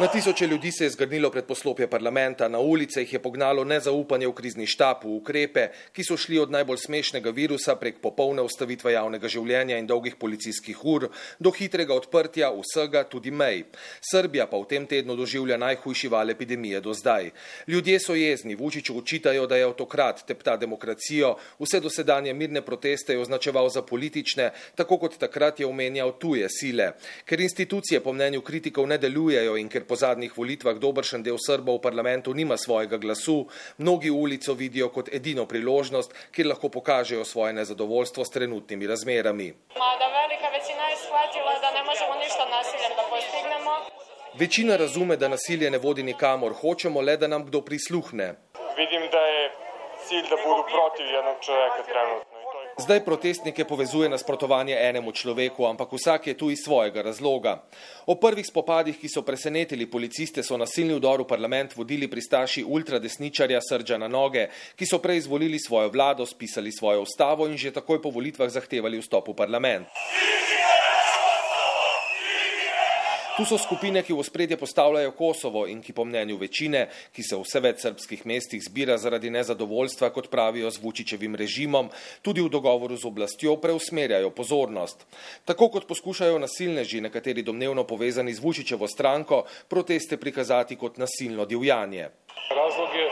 Na 0.00 0.06
tisoče 0.06 0.46
ljudi 0.46 0.72
se 0.72 0.84
je 0.84 0.90
zgrnilo 0.90 1.30
pred 1.30 1.44
poslopje 1.44 1.86
parlamenta, 1.86 2.48
na 2.48 2.58
ulice 2.58 3.00
jih 3.00 3.12
je 3.12 3.18
pognalo 3.18 3.64
nezaupanje 3.64 4.26
v 4.26 4.32
krizni 4.32 4.66
štab, 4.66 5.02
v 5.04 5.10
ukrepe, 5.18 5.66
ki 5.92 6.04
so 6.08 6.16
šli 6.16 6.38
od 6.40 6.50
najbolj 6.50 6.78
smešnega 6.86 7.30
virusa 7.36 7.74
prek 7.76 7.98
popolne 8.00 8.40
ustavitve 8.40 8.94
javnega 8.94 9.28
življenja 9.28 9.76
in 9.76 9.84
dolgih 9.86 10.16
policijskih 10.16 10.80
ur 10.88 11.10
do 11.38 11.52
hitrega 11.52 11.92
odprtja 11.92 12.48
vsega, 12.54 13.02
tudi 13.04 13.28
mej. 13.30 13.66
Srbija 14.00 14.46
pa 14.48 14.56
v 14.62 14.70
tem 14.70 14.86
tednu 14.88 15.18
doživlja 15.20 15.58
najhujši 15.60 16.08
val 16.08 16.32
epidemije 16.32 16.80
do 16.80 16.96
zdaj. 16.96 17.28
Ljudje 17.68 17.98
so 18.00 18.16
jezni, 18.16 18.56
Vučiću 18.56 18.96
očitajo, 19.02 19.44
da 19.46 19.60
je 19.60 19.68
avtokrat, 19.68 20.24
tepta 20.24 20.56
demokracijo, 20.56 21.34
vse 21.60 21.80
dosedanje 21.80 22.32
mirne 22.32 22.64
proteste 22.64 23.12
je 23.12 23.20
označeval 23.20 23.68
za 23.68 23.82
politične, 23.82 24.48
tako 24.80 24.96
kot 25.04 25.20
takrat 25.20 25.60
je 25.60 25.68
omenjal 25.68 26.16
tuje 26.16 26.48
sile. 26.48 26.94
Ker 27.28 27.40
institucije 27.40 28.00
po 28.00 28.16
mnenju 28.16 28.40
kritikov 28.40 28.88
ne 28.88 28.96
delujejo 28.96 29.60
in 29.60 29.68
ker 29.68 29.89
po 29.90 29.98
zadnjih 29.98 30.30
volitvah 30.38 30.78
dobršen 30.78 31.24
del 31.26 31.38
Srbov 31.42 31.80
v 31.80 31.82
parlamentu 31.82 32.30
nima 32.30 32.54
svojega 32.56 32.94
glasu, 33.02 33.48
mnogi 33.78 34.10
ulico 34.10 34.54
vidijo 34.54 34.88
kot 34.94 35.10
edino 35.10 35.46
priložnost, 35.50 36.14
kjer 36.30 36.46
lahko 36.52 36.70
pokažejo 36.70 37.24
svoje 37.24 37.52
nezadovoljstvo 37.58 38.24
s 38.24 38.30
trenutnimi 38.30 38.86
razmerami. 38.86 39.48
Mada 39.82 40.06
velika 40.20 40.48
večina 40.56 40.84
je 40.92 40.96
shvatila, 41.04 41.52
da 41.64 41.70
ne 41.78 41.82
možemo 41.90 42.14
ništa 42.22 42.44
nasiljem 42.54 42.92
da 42.98 43.04
postignemo. 43.10 43.74
Večina 44.38 44.76
razume, 44.76 45.16
da 45.16 45.28
nasilje 45.28 45.70
ne 45.70 45.78
vodi 45.78 46.02
nikamor, 46.06 46.54
hočemo 46.62 47.00
le, 47.00 47.16
da 47.16 47.26
nam 47.26 47.46
kdo 47.50 47.60
prisluhne. 47.66 48.34
Vidim, 48.78 49.02
da 49.14 49.22
je 49.34 49.42
cilj, 50.06 50.26
da 50.30 50.36
bodo 50.44 50.62
proti 50.70 51.02
jednog 51.02 51.36
človeka 51.46 51.82
trenutno. 51.90 52.29
Zdaj 52.78 53.04
protestnike 53.04 53.64
povezuje 53.64 54.08
nasprotovanje 54.08 54.76
enemu 54.78 55.12
človeku, 55.12 55.66
ampak 55.66 55.92
vsak 55.92 56.26
je 56.26 56.34
tu 56.38 56.50
iz 56.50 56.58
svojega 56.64 57.02
razloga. 57.02 57.62
O 58.06 58.14
prvih 58.14 58.46
spopadih, 58.46 58.98
ki 58.98 59.08
so 59.08 59.22
presenetili 59.22 59.90
policiste, 59.90 60.42
so 60.42 60.56
nasilni 60.56 60.94
vdor 60.94 61.24
v 61.24 61.28
parlament 61.28 61.76
vodili 61.76 62.08
pristaši 62.10 62.64
ultradesničarja 62.64 63.60
Srđa 63.68 63.98
na 63.98 64.08
noge, 64.08 64.48
ki 64.76 64.86
so 64.86 64.98
prej 64.98 65.24
izvolili 65.24 65.58
svojo 65.58 65.90
vlado, 65.90 66.26
spisali 66.26 66.72
svojo 66.72 67.02
ustavo 67.02 67.48
in 67.48 67.56
že 67.56 67.74
takoj 67.74 68.02
po 68.02 68.10
volitvah 68.10 68.48
zahtevali 68.48 69.00
vstop 69.02 69.28
v 69.28 69.34
parlament. 69.34 69.86
Tu 73.36 73.44
so 73.46 73.58
skupine, 73.58 74.02
ki 74.02 74.12
v 74.12 74.18
ospredje 74.18 74.56
postavljajo 74.58 75.12
Kosovo 75.14 75.62
in 75.70 75.78
ki 75.82 75.92
po 75.94 76.04
mnenju 76.04 76.36
večine, 76.36 76.88
ki 77.14 77.22
se 77.22 77.36
v 77.38 77.44
vse 77.46 77.60
več 77.62 77.84
srpskih 77.84 78.26
mestih 78.26 78.62
zbira 78.64 78.98
zaradi 78.98 79.30
nezadovoljstva, 79.30 80.10
kot 80.10 80.28
pravijo 80.32 80.70
z 80.70 80.82
Vučičevim 80.82 81.38
režimom, 81.38 81.90
tudi 82.26 82.42
v 82.42 82.50
dogovoru 82.50 82.98
z 82.98 83.06
oblastjo 83.06 83.54
preusmerjajo 83.62 84.34
pozornost. 84.34 85.06
Tako 85.46 85.70
kot 85.70 85.86
poskušajo 85.86 86.42
nasilneži, 86.42 87.00
nekateri 87.06 87.46
domnevno 87.46 87.86
povezani 87.86 88.34
z 88.34 88.42
Vučičevo 88.42 88.88
stranko, 88.90 89.44
proteste 89.68 90.18
prikazati 90.18 90.76
kot 90.76 90.98
nasilno 90.98 91.46
divjanje. 91.46 92.10
Razlog 92.50 92.90
je 92.98 93.06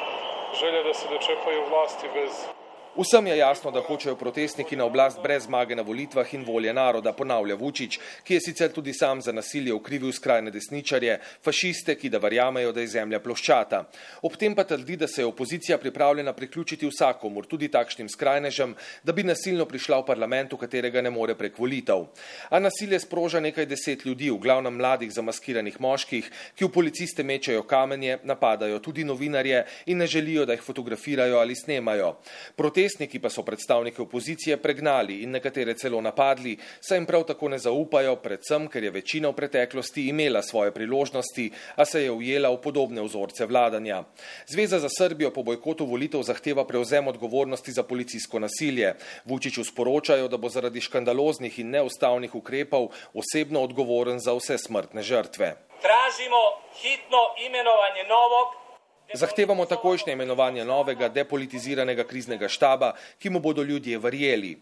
želja, 0.60 0.82
da 0.82 0.94
se 0.94 1.06
dočepajo 1.14 1.68
vlasti 1.70 2.06
bez 2.14 2.57
Vsem 2.98 3.26
je 3.26 3.36
jasno, 3.38 3.70
da 3.70 3.80
hočejo 3.80 4.16
protestniki 4.16 4.76
na 4.76 4.84
oblast 4.84 5.20
brez 5.22 5.44
zmage 5.44 5.76
na 5.76 5.82
volitvah 5.86 6.32
in 6.34 6.42
volje 6.44 6.72
naroda, 6.74 7.12
ponavlja 7.12 7.54
Vučić, 7.54 7.98
ki 8.26 8.34
je 8.34 8.40
sicer 8.40 8.72
tudi 8.74 8.90
sam 8.92 9.20
za 9.22 9.30
nasilje 9.32 9.72
ukrivil 9.72 10.10
skrajne 10.12 10.50
desničarje, 10.50 11.20
fašiste, 11.44 11.94
ki 11.94 12.10
da 12.10 12.18
verjamejo, 12.18 12.72
da 12.72 12.82
je 12.82 12.90
zemlja 12.90 13.20
ploščata. 13.22 13.84
Ob 14.26 14.34
tem 14.34 14.56
pa 14.58 14.64
trdi, 14.64 14.96
da 14.98 15.06
se 15.06 15.22
je 15.22 15.26
opozicija 15.26 15.78
pripravljena 15.78 16.32
priključiti 16.32 16.88
vsakomur, 16.90 17.46
tudi 17.46 17.68
takšnim 17.68 18.08
skrajnežem, 18.08 18.74
da 19.04 19.14
bi 19.14 19.22
nasilno 19.22 19.68
prišla 19.70 20.00
v 20.02 20.06
parlament, 20.10 20.52
v 20.52 20.58
katerega 20.64 21.02
ne 21.02 21.14
more 21.14 21.38
prek 21.38 21.58
volitev. 21.58 22.08
A 22.50 22.58
nasilje 22.58 22.98
sproža 23.06 23.38
nekaj 23.40 23.70
deset 23.70 24.04
ljudi, 24.04 24.30
v 24.30 24.40
glavnem 24.42 24.74
mladih 24.74 25.14
zamaskiranih 25.14 25.78
moških, 25.80 26.32
ki 26.58 26.66
v 26.66 26.72
policiste 26.74 27.22
mečejo 27.22 27.62
kamenje, 27.62 28.18
napadajo 28.24 28.82
tudi 28.82 29.06
novinarje 29.06 29.62
in 29.86 30.02
ne 30.02 30.10
želijo, 30.10 30.50
da 30.50 30.58
jih 30.58 30.66
fotografirajo 30.66 31.38
ali 31.38 31.54
snemajo. 31.54 32.16
Protest 32.56 32.87
protestniki 32.88 33.18
pa 33.18 33.28
so 33.28 33.42
predstavnike 33.42 34.02
opozicije 34.02 34.56
pregnali 34.56 35.22
in 35.22 35.30
nekatere 35.30 35.74
celo 35.74 36.00
napadli, 36.00 36.56
saj 36.80 36.96
jim 36.96 37.06
prav 37.06 37.24
tako 37.24 37.48
ne 37.48 37.58
zaupajo, 37.58 38.16
predvsem 38.16 38.68
ker 38.68 38.84
je 38.84 38.90
večina 38.90 39.28
v 39.28 39.36
preteklosti 39.36 40.08
imela 40.08 40.42
svoje 40.42 40.72
priložnosti, 40.72 41.50
a 41.76 41.84
se 41.84 42.02
je 42.02 42.10
ujela 42.10 42.48
v 42.48 42.60
podobne 42.62 43.02
vzorce 43.02 43.46
vladanja. 43.46 44.04
Zveza 44.46 44.78
za 44.78 44.88
Srbijo 44.88 45.30
po 45.30 45.42
bojkotu 45.42 45.84
volitev 45.86 46.22
zahteva 46.22 46.64
prevzem 46.64 47.08
odgovornosti 47.08 47.72
za 47.72 47.82
policijsko 47.82 48.38
nasilje. 48.38 48.94
Vučiću 49.24 49.64
sporočajo, 49.64 50.28
da 50.28 50.36
bo 50.36 50.48
zaradi 50.48 50.80
škandaloznih 50.80 51.58
in 51.58 51.70
neustavnih 51.70 52.34
ukrepov 52.34 52.88
osebno 53.14 53.60
odgovoren 53.60 54.18
za 54.18 54.32
vse 54.32 54.58
smrtne 54.58 55.02
žrtve. 55.02 55.56
Tražimo 55.84 56.42
hitno 56.80 57.20
imenovanje 57.46 58.08
novog 58.08 58.67
Zahtevamo 59.14 59.64
takojšnje 59.64 60.12
imenovanje 60.12 60.64
novega 60.64 61.08
depolitiziranega 61.08 62.04
kriznega 62.04 62.48
štaba, 62.48 62.92
ki 63.18 63.30
mu 63.30 63.40
bodo 63.40 63.62
ljudje 63.62 63.98
verjeli. 63.98 64.58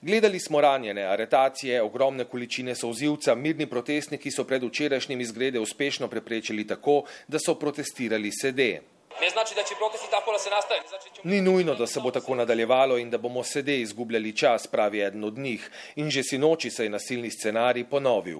Gledali 0.00 0.40
smo 0.40 0.60
ranjene, 0.60 1.04
aretacije, 1.04 1.82
ogromne 1.82 2.24
količine 2.24 2.74
souzivca, 2.74 3.34
mirni 3.34 3.66
protestniki 3.66 4.30
so 4.30 4.44
pred 4.44 4.64
včerajšnjim 4.64 5.20
izgrede 5.20 5.60
uspešno 5.60 6.08
preprečili 6.08 6.66
tako, 6.66 7.02
da 7.28 7.38
so 7.38 7.54
protestirali 7.54 8.30
sede. 8.32 8.80
Ne 9.20 9.30
znači, 9.30 9.54
da 9.54 9.62
će 9.62 9.74
protesti 9.78 10.10
tako 10.10 10.32
da 10.32 10.38
se 10.38 10.50
nastave. 10.50 10.80
Znači, 10.88 11.04
ćemo... 11.14 11.34
Ni 11.34 11.40
nujno, 11.40 11.74
da 11.74 11.86
se 11.86 12.00
bo 12.00 12.10
tako 12.10 12.34
nadaljevalo 12.34 12.98
in 12.98 13.10
da 13.10 13.18
bomo 13.18 13.44
sede 13.44 13.80
izgubljali 13.80 14.36
čas, 14.36 14.66
pravi 14.66 15.02
eden 15.02 15.24
od 15.24 15.38
njih. 15.38 15.70
In 15.96 16.10
že 16.10 16.22
si 16.22 16.38
noči 16.38 16.70
se 16.70 16.84
je 16.84 16.90
nasilni 16.90 17.30
scenarij 17.30 17.84
ponovil. 17.84 18.38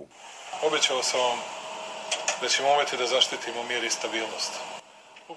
Obećao 0.62 1.02
sam 1.02 1.20
vam 1.20 1.38
da 2.40 2.48
ćemo 2.48 2.72
umeti 2.74 2.96
da 2.96 3.06
zaštitimo 3.06 3.62
mir 3.68 3.84
i 3.84 3.90
stabilnost. 3.90 4.52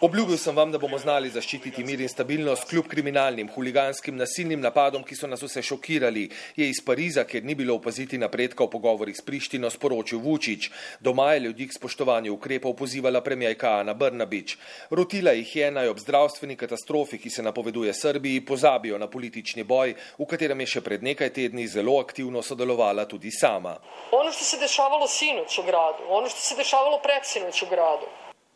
Obljubil 0.01 0.37
sem 0.37 0.55
vam, 0.55 0.71
da 0.71 0.79
bomo 0.79 0.97
znali 0.97 1.29
zaščititi 1.29 1.83
mir 1.85 2.01
in 2.01 2.09
stabilnost 2.09 2.65
kljub 2.69 2.87
kriminalnim, 2.89 3.49
huliganskim, 3.53 4.15
nasilnim 4.17 4.61
napadom, 4.61 5.03
ki 5.05 5.15
so 5.15 5.27
nas 5.27 5.43
vse 5.43 5.61
šokirali, 5.61 6.23
je 6.55 6.69
iz 6.69 6.81
Pariza, 6.85 7.23
kjer 7.29 7.43
ni 7.45 7.55
bilo 7.55 7.75
opaziti 7.75 8.17
napredka 8.17 8.65
v 8.65 8.71
pogovorih 8.73 9.17
s 9.17 9.21
Prištino, 9.21 9.69
sporočil 9.69 10.19
Vučić. 10.23 10.69
Doma 10.99 11.33
je 11.33 11.43
ljudi 11.45 11.67
k 11.67 11.77
spoštovanju 11.77 12.33
ukrepov 12.33 12.73
pozivala 12.79 13.21
premijajka 13.21 13.75
Ana 13.83 13.93
Brnabič. 13.93 14.57
Rotila 14.89 15.31
jih 15.37 15.55
je 15.55 15.71
naj 15.71 15.93
ob 15.93 16.01
zdravstveni 16.01 16.55
katastrofi, 16.55 17.21
ki 17.21 17.29
se 17.29 17.43
napoveduje 17.43 17.93
Srbiji, 17.93 18.45
pozabijo 18.45 18.97
na 18.97 19.07
politični 19.07 19.63
boj, 19.63 19.95
v 20.17 20.25
katerem 20.25 20.65
je 20.65 20.71
še 20.75 20.81
pred 20.81 21.03
nekaj 21.03 21.33
tedni 21.37 21.67
zelo 21.67 21.99
aktivno 21.99 22.41
sodelovala 22.41 23.05
tudi 23.05 23.31
sama. 23.31 23.77
Ono 24.11 24.31
što 24.31 24.43
se 24.43 24.57
dešavalo 24.57 25.07
sinoć 25.07 25.57
u 25.59 25.63
gradu, 25.63 26.09
ono 26.09 26.29
što 26.29 26.39
se 26.39 26.55
dešavalo 26.55 26.99
predsinoć 27.03 27.61
u 27.61 27.69
gradu, 27.69 28.09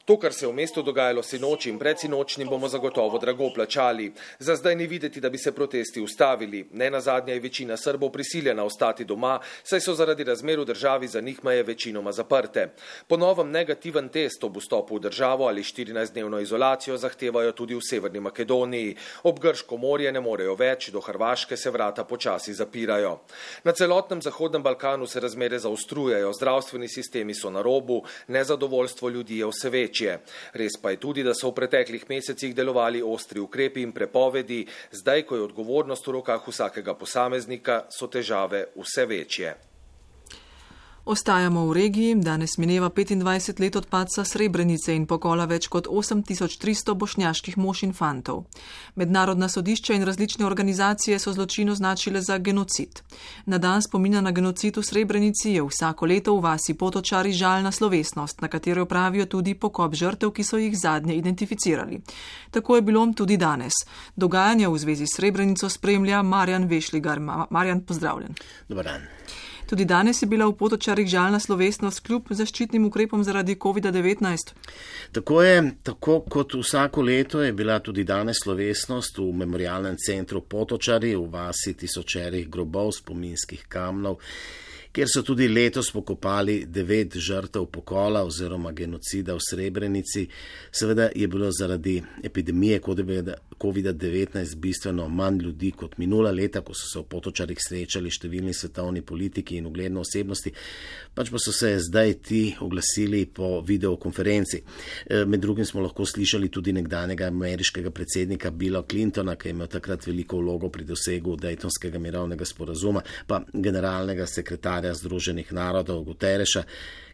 To, 0.07 0.15
kar 0.15 0.33
se 0.33 0.45
je 0.45 0.47
v 0.47 0.55
mestu 0.55 0.79
dogajalo 0.81 1.19
sinoči 1.23 1.67
in 1.69 1.77
predsinočnim, 1.79 2.47
bomo 2.47 2.67
zagotovo 2.71 3.19
drago 3.19 3.49
plačali. 3.53 4.13
Za 4.39 4.55
zdaj 4.55 4.75
ni 4.75 4.85
videti, 4.87 5.19
da 5.19 5.29
bi 5.29 5.37
se 5.37 5.51
protesti 5.51 6.01
ustavili. 6.01 6.61
Ne 6.71 6.87
na 6.89 7.01
zadnje 7.01 7.33
je 7.33 7.39
večina 7.39 7.77
Srbov 7.77 8.11
prisiljena 8.11 8.63
ostati 8.63 9.05
doma, 9.05 9.39
saj 9.63 9.81
so 9.83 9.93
zaradi 9.93 10.23
razmer 10.23 10.59
v 10.59 10.65
državi 10.65 11.07
za 11.07 11.21
njih 11.21 11.43
meje 11.43 11.63
večinoma 11.63 12.11
zaprte. 12.11 12.69
Po 13.07 13.17
novem 13.17 13.51
negativen 13.51 14.07
test 14.09 14.43
ob 14.43 14.57
vstopu 14.57 14.95
v 14.95 14.99
državo 14.99 15.47
ali 15.47 15.63
14-dnevno 15.63 16.39
izolacijo 16.39 16.97
zahtevajo 16.97 17.51
tudi 17.51 17.75
v 17.75 17.83
Severni 17.89 18.19
Makedoniji. 18.19 18.95
Ob 19.23 19.39
Grško 19.39 19.77
morje 19.77 20.11
ne 20.11 20.21
morejo 20.21 20.55
več, 20.55 20.87
do 20.89 21.03
Hrvaške 21.03 21.57
se 21.57 21.69
vrata 21.69 22.03
počasi 22.03 22.53
zapirajo. 22.53 23.17
Na 23.63 23.71
celotnem 23.71 24.21
Zahodnem 24.21 24.63
Balkanu 24.63 25.07
se 25.07 25.19
razmere 25.19 25.59
zaostrujejo, 25.59 26.31
zdravstveni 26.33 26.87
sistemi 26.87 27.35
so 27.35 27.51
na 27.51 27.61
robu, 27.61 28.03
nezadovoljstvo 28.27 29.09
ljudi 29.09 29.43
je 29.43 29.51
vse 29.51 29.69
večje 29.69 29.96
večje. 29.97 30.19
Res 30.53 30.77
pa 30.81 30.91
je 30.91 30.97
tudi, 30.97 31.23
da 31.23 31.33
so 31.33 31.49
v 31.49 31.55
preteklih 31.55 32.05
mesecih 32.09 32.55
delovali 32.55 33.01
ostri 33.01 33.39
ukrepi 33.39 33.81
in 33.81 33.91
prepovedi, 33.91 34.65
zdaj, 34.91 35.25
ko 35.25 35.35
je 35.35 35.41
odgovornost 35.41 36.07
v 36.07 36.11
rokah 36.11 36.41
vsakega 36.47 36.93
posameznika, 36.93 37.87
so 37.89 38.07
težave 38.07 38.67
vse 38.75 39.05
večje. 39.05 39.66
Ostajamo 41.07 41.65
v 41.65 41.73
regiji, 41.73 42.15
danes 42.15 42.57
mineva 42.57 42.89
25 42.89 43.61
let 43.61 43.75
od 43.75 43.85
padca 43.87 44.25
Srebrenice 44.25 44.91
in 44.91 45.05
pokola 45.07 45.45
več 45.47 45.69
kot 45.71 45.87
8300 45.87 46.95
bošnjaških 46.99 47.55
mož 47.57 47.85
in 47.87 47.93
fantov. 47.95 48.41
Mednarodna 48.99 49.47
sodišča 49.47 49.95
in 49.95 50.03
različne 50.03 50.45
organizacije 50.45 51.19
so 51.19 51.31
zločin 51.31 51.71
označile 51.71 52.21
za 52.21 52.37
genocid. 52.37 52.99
Na 53.45 53.57
dan 53.57 53.81
spomina 53.81 54.21
na 54.21 54.35
genocid 54.35 54.77
v 54.77 54.83
Srebrenici 54.83 55.55
je 55.55 55.63
vsako 55.63 56.11
leto 56.11 56.35
v 56.35 56.43
vasi 56.43 56.75
potočari 56.75 57.31
žalna 57.31 57.71
slovesnost, 57.71 58.41
na 58.41 58.51
katero 58.51 58.85
pravijo 58.85 59.31
tudi 59.31 59.55
pokop 59.55 59.95
žrtev, 59.95 60.35
ki 60.35 60.43
so 60.43 60.59
jih 60.59 60.75
zadnje 60.75 61.15
identificirali. 61.15 62.01
Tako 62.51 62.75
je 62.75 62.81
bilo 62.81 63.07
tudi 63.15 63.37
danes. 63.37 63.79
Dogajanje 64.15 64.67
v 64.67 64.77
zvezi 64.77 65.07
s 65.07 65.15
Srebrenico 65.15 65.69
spremlja 65.69 66.21
Marjan 66.21 66.67
Vešligar. 66.67 67.19
Marjan, 67.49 67.81
pozdravljen. 67.87 68.35
Dobar 68.67 68.91
dan. 68.91 69.07
Tudi 69.67 69.85
danes 69.85 70.21
je 70.21 70.27
bila 70.27 70.45
v 70.47 70.55
potočarih 70.55 71.07
žalna 71.07 71.39
slovesnost 71.39 71.99
kljub 72.07 72.29
zaščitnim 72.29 72.85
ukrepom 72.87 73.23
zaradi 73.23 73.55
COVID-19. 73.55 74.53
Tako 75.11 75.41
je, 75.43 75.57
tako 75.83 76.21
kot 76.29 76.53
vsako 76.55 77.01
leto 77.01 77.41
je 77.43 77.53
bila 77.53 77.79
tudi 77.79 78.03
danes 78.03 78.39
slovesnost 78.43 79.17
v 79.17 79.31
memorialnem 79.43 79.97
centru 79.99 80.41
potočari 80.41 81.15
v 81.15 81.27
vasi 81.31 81.73
tisočerih 81.73 82.47
grobov 82.49 82.95
spominskih 83.01 83.67
kamnov 83.67 84.23
kjer 84.97 85.09
so 85.13 85.21
tudi 85.21 85.45
letos 85.47 85.91
pokopali 85.93 86.63
devet 86.65 87.19
žrtev 87.21 87.67
pokola 87.69 88.23
oziroma 88.25 88.71
genocida 88.73 89.35
v 89.37 89.43
Srebrenici. 89.45 90.23
Seveda 90.71 91.11
je 91.15 91.27
bilo 91.27 91.51
zaradi 91.51 92.01
epidemije 92.23 92.79
COVID-19 93.59 94.55
bistveno 94.55 95.07
manj 95.09 95.41
ljudi 95.43 95.71
kot 95.71 95.97
minula 95.97 96.31
leta, 96.31 96.61
ko 96.61 96.73
so 96.73 96.87
se 96.87 96.99
v 96.99 97.07
potočarih 97.09 97.59
srečali 97.61 98.11
številni 98.13 98.53
svetovni 98.53 99.01
politiki 99.01 99.57
in 99.57 99.67
ugledne 99.69 100.01
osebnosti, 100.01 100.53
pač 101.15 101.31
pa 101.33 101.41
so 101.41 101.53
se 101.55 101.73
zdaj 101.87 102.13
ti 102.23 102.41
oglasili 102.61 103.25
po 103.25 103.61
videokonferenci. 103.65 104.61
E, 104.61 105.23
med 105.25 105.41
drugim 105.41 105.65
smo 105.65 105.81
lahko 105.81 106.05
slišali 106.05 106.51
tudi 106.53 106.73
nekdanjega 106.77 107.31
ameriškega 107.31 107.91
predsednika 107.91 108.51
Billa 108.51 108.83
Clintona, 108.89 109.35
ki 109.35 109.49
je 109.49 109.55
imel 109.55 109.71
takrat 109.71 110.05
veliko 110.07 110.41
vlogo 110.41 110.69
pri 110.69 110.85
dosegu 110.85 111.35
Daytonskega 111.41 111.99
mirovnega 111.99 112.45
sporazuma, 112.45 113.03
pa 113.27 113.41
generalnega 113.53 114.27
sekretarja 114.29 114.93
Združenih 114.97 115.51
narodov 115.53 116.03
Gutereša, 116.07 116.63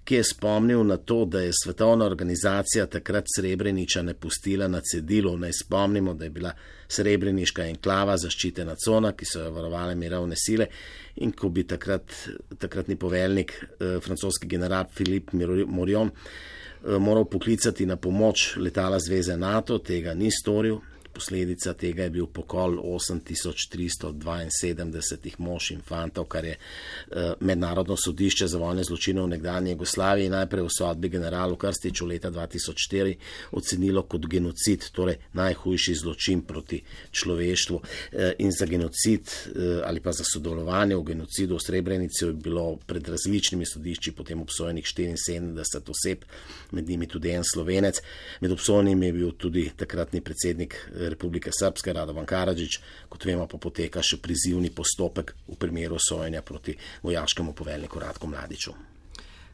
ki 0.04 0.16
je 0.16 0.24
spomnil 0.24 0.84
na 0.84 0.98
to, 0.98 1.26
da 1.26 1.42
je 1.42 1.52
svetovna 1.64 2.06
organizacija 2.06 2.86
takrat 2.86 3.26
Srebreniča 3.36 4.02
ne 4.02 4.14
pustila 4.14 4.68
na 4.68 4.82
cedilu. 4.82 5.38
Naj 5.38 5.52
spomnimo, 5.64 6.14
da 6.14 6.26
je 6.26 6.30
bila 6.30 6.52
Srebreniška 6.88 7.66
enklava 7.66 8.18
zaščitena 8.18 8.76
cona, 8.86 9.14
ki 9.16 9.26
so 9.26 9.46
jo 9.46 9.52
varovale 9.56 9.96
mirovne 9.96 10.36
sile 10.38 10.68
in 11.16 11.32
ko 11.32 11.50
bi 11.50 11.64
takrat, 11.68 12.14
takratni 12.60 12.96
poveljnik, 12.96 13.54
eh, 13.64 14.00
francoski 14.02 14.48
general 14.48 14.86
Filip 14.94 15.32
Morion, 15.68 16.12
eh, 16.12 16.98
moral 17.00 17.26
poklicati 17.26 17.86
na 17.86 17.96
pomoč 17.96 18.56
letala 18.58 19.00
Zveze 19.00 19.38
NATO, 19.38 19.78
tega 19.80 20.14
ni 20.14 20.32
storil, 20.32 20.80
Posledica 21.14 21.74
tega 21.74 22.04
je 22.04 22.10
bil 22.10 22.28
pokol 22.28 22.80
8372 22.82 25.36
mož 25.38 25.72
in 25.72 25.82
fantov, 25.86 26.26
kar 26.26 26.46
je 26.46 26.58
eh, 26.58 27.34
Mednarodno 27.40 27.98
sodišče 27.98 28.48
za 28.48 28.58
vojne 28.58 28.84
zločine 28.84 29.22
v 29.22 29.28
nekdanji 29.36 29.72
Jugoslaviji 29.72 30.30
najprej 30.30 30.64
v 30.64 30.70
sodbi 30.78 31.10
generalu 31.10 31.56
Krstiču 31.56 32.06
leta 32.06 32.32
2004 32.32 33.16
ocenilo 33.52 34.04
kot 34.10 34.26
genocid, 34.26 34.90
torej 34.92 35.16
najhujši 35.34 35.96
zločin 35.96 36.42
proti 36.42 36.82
človeštvu. 37.12 37.82
Eh, 38.12 38.34
in 38.40 38.52
za 38.52 38.66
genocid 38.66 39.30
eh, 39.30 39.82
ali 39.86 40.00
pa 40.00 40.12
za 40.12 40.24
sodelovanje 40.24 40.96
v 40.96 41.04
genocidu 41.04 41.56
v 41.56 41.62
Srebrenici 41.62 42.26
je 42.26 42.34
bilo 42.34 42.78
pred 42.86 43.08
različnimi 43.08 43.66
sodišči 43.66 44.12
potem 44.12 44.42
obsojenih 44.42 44.86
74 44.86 45.90
oseb, 45.90 46.26
med 46.72 46.90
njimi 46.90 47.08
tudi 47.08 47.30
en 47.30 47.44
slovenec. 47.44 48.02
Med 48.42 48.52
obsojenimi 48.52 49.06
je 49.06 49.14
bil 49.14 49.32
tudi 49.38 49.72
takratni 49.78 50.22
predsednik 50.22 50.76
Republike 51.10 51.52
Srpske, 51.52 51.94
Radovan 51.94 52.26
Karadžič, 52.26 52.80
kot 53.10 53.26
vemo, 53.26 53.48
pa 53.48 53.58
poteka 53.58 54.02
še 54.02 54.22
prizivni 54.24 54.72
postopek 54.72 55.36
v 55.48 55.58
primeru 55.60 56.00
sojenja 56.00 56.42
proti 56.42 56.78
vojaškemu 57.04 57.54
poveljniku 57.54 58.00
Radku 58.00 58.28
Mladiču. 58.28 58.74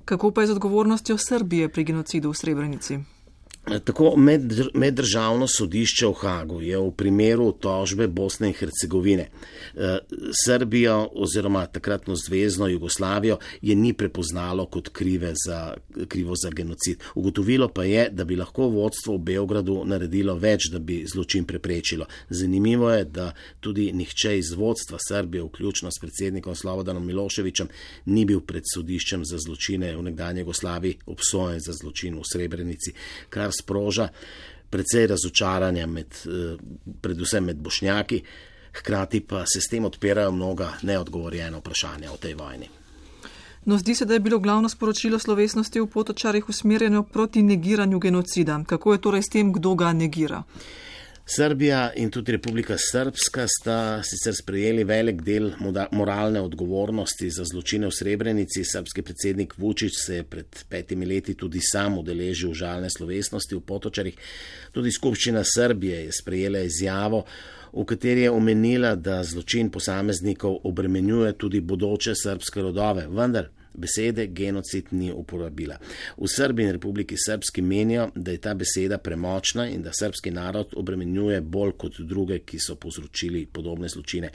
Kako 0.06 0.32
pa 0.32 0.42
je 0.42 0.48
z 0.48 0.52
odgovornostjo 0.58 1.18
Srbije 1.18 1.70
pri 1.70 1.84
genocidu 1.84 2.32
v 2.32 2.38
Srebrenici? 2.38 3.00
Tako 3.70 4.16
meddržavno 4.74 5.48
sodišče 5.48 6.08
v 6.08 6.14
Hagu 6.22 6.62
je 6.62 6.78
v 6.78 6.92
primeru 6.92 7.52
tožbe 7.52 8.08
Bosne 8.08 8.48
in 8.48 8.54
Hercegovine 8.54 9.28
eh, 9.30 9.98
Srbijo 10.46 11.10
oziroma 11.14 11.66
takratno 11.66 12.16
zvezdno 12.16 12.68
Jugoslavijo 12.68 13.38
je 13.62 13.76
ni 13.76 13.94
prepoznalo 13.94 14.66
kot 14.66 14.90
krive 14.90 15.34
za, 15.46 15.74
krivo 16.08 16.36
za 16.36 16.50
genocid. 16.50 17.04
Ugotovilo 17.16 17.68
pa 17.68 17.84
je, 17.84 18.10
da 18.12 18.24
bi 18.24 18.36
lahko 18.36 18.68
vodstvo 18.70 19.16
v 19.16 19.20
Beogradu 19.20 19.84
naredilo 19.86 20.36
več, 20.36 20.70
da 20.72 20.80
bi 20.80 21.04
zločin 21.14 21.46
preprečilo. 21.46 22.06
Zanimivo 22.30 22.92
je, 22.92 23.06
da 23.06 23.32
tudi 23.60 23.92
nihče 23.94 24.38
iz 24.38 24.52
vodstva 24.52 24.98
Srbije, 25.08 25.44
vključno 25.44 25.92
s 25.92 26.02
predsednikom 26.02 26.56
Slobodanom 26.56 27.06
Miloševičem, 27.06 27.68
ni 28.06 28.26
bil 28.26 28.42
pred 28.42 28.64
sodiščem 28.74 29.26
za 29.26 29.38
zločine 29.38 29.96
v 29.98 30.04
nekdanji 30.10 30.40
Jugoslaviji 30.40 30.98
obsojen 31.06 31.60
za 31.60 31.74
zločin 31.74 32.18
v 32.18 32.26
Srebrenici, 32.26 32.94
kar 33.30 33.52
sproža 33.60 34.10
precej 34.70 35.08
razočaranja, 35.08 35.88
med, 35.88 36.16
eh, 36.26 36.58
predvsem 37.02 37.46
med 37.46 37.58
bošnjaki, 37.58 38.22
hkrati 38.74 39.20
pa 39.20 39.46
se 39.46 39.62
s 39.62 39.70
tem 39.70 39.86
odpirajo 39.86 40.32
mnoga 40.32 40.74
neodgovorjena 40.82 41.58
vprašanja 41.58 42.12
o 42.12 42.18
tej 42.18 42.34
vojni. 42.34 42.70
No, 43.66 43.78
zdi 43.78 43.96
se, 43.96 44.06
da 44.06 44.14
je 44.14 44.20
bilo 44.20 44.40
glavno 44.40 44.70
sporočilo 44.70 45.20
slovesnosti 45.20 45.80
v 45.80 45.88
potočarih 45.88 46.50
usmerjeno 46.50 47.04
proti 47.04 47.42
negiranju 47.42 48.00
genocida. 48.00 48.64
Kako 48.68 48.94
je 48.94 49.02
torej 49.02 49.24
s 49.24 49.30
tem, 49.30 49.54
kdo 49.54 49.76
ga 49.76 49.94
negira? 49.94 50.44
Srbija 51.36 51.92
in 51.96 52.10
tudi 52.10 52.32
Republika 52.32 52.74
Srpska 52.78 53.44
sta 53.48 54.02
sicer 54.04 54.34
sprejeli 54.36 54.84
velik 54.84 55.22
del 55.22 55.52
moralne 55.92 56.42
odgovornosti 56.42 57.30
za 57.30 57.44
zločine 57.46 57.86
v 57.88 57.94
Srebrenici. 57.94 58.64
Srpski 58.66 59.02
predsednik 59.02 59.54
Vučić 59.58 59.94
se 60.06 60.16
je 60.16 60.24
pred 60.24 60.64
petimi 60.70 61.06
leti 61.06 61.36
tudi 61.38 61.62
sam 61.62 62.00
udeležil 62.02 62.54
žalne 62.54 62.90
slovesnosti 62.90 63.56
v 63.56 63.62
Potočarih. 63.62 64.18
Tudi 64.72 64.92
skupščina 64.92 65.44
Srbije 65.46 66.02
je 66.08 66.18
sprejela 66.18 66.66
izjavo, 66.66 67.22
v 67.74 67.86
kateri 67.86 68.26
je 68.26 68.32
omenila, 68.32 68.96
da 68.96 69.22
zločin 69.24 69.70
posameznikov 69.70 70.60
obremenjuje 70.64 71.38
tudi 71.38 71.62
bodoče 71.62 72.16
srpske 72.16 72.62
rodove. 72.62 73.06
Vendar 73.08 73.52
besede 73.80 74.28
genocid 74.28 74.92
ni 74.92 75.12
uporabila. 75.12 75.78
V 76.18 76.28
Srbiji 76.28 76.66
in 76.66 76.72
Republiki 76.78 77.16
Srpski 77.18 77.62
menijo, 77.62 78.10
da 78.16 78.32
je 78.32 78.38
ta 78.38 78.54
beseda 78.54 78.98
premočna 78.98 79.70
in 79.70 79.82
da 79.82 79.94
srpski 79.94 80.32
narod 80.32 80.74
obremenjuje 80.76 81.42
bolj 81.42 81.72
kot 81.78 82.00
druge, 82.00 82.40
ki 82.40 82.60
so 82.60 82.76
povzročili 82.76 83.46
podobne 83.46 83.90
zločine. 83.90 84.30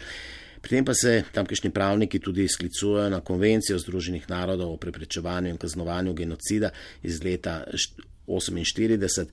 Pri 0.64 0.78
tem 0.78 0.84
pa 0.84 0.94
se 0.96 1.24
tamkajšnji 1.32 1.70
pravniki 1.70 2.18
tudi 2.18 2.48
sklicujejo 2.48 3.10
na 3.10 3.20
konvencijo 3.20 3.78
Združenih 3.78 4.30
narodov 4.30 4.72
o 4.72 4.76
preprečevanju 4.80 5.50
in 5.50 5.58
kaznovanju 5.60 6.14
genocida 6.14 6.70
iz 7.02 7.20
leta 7.24 7.64
48, 8.26 9.26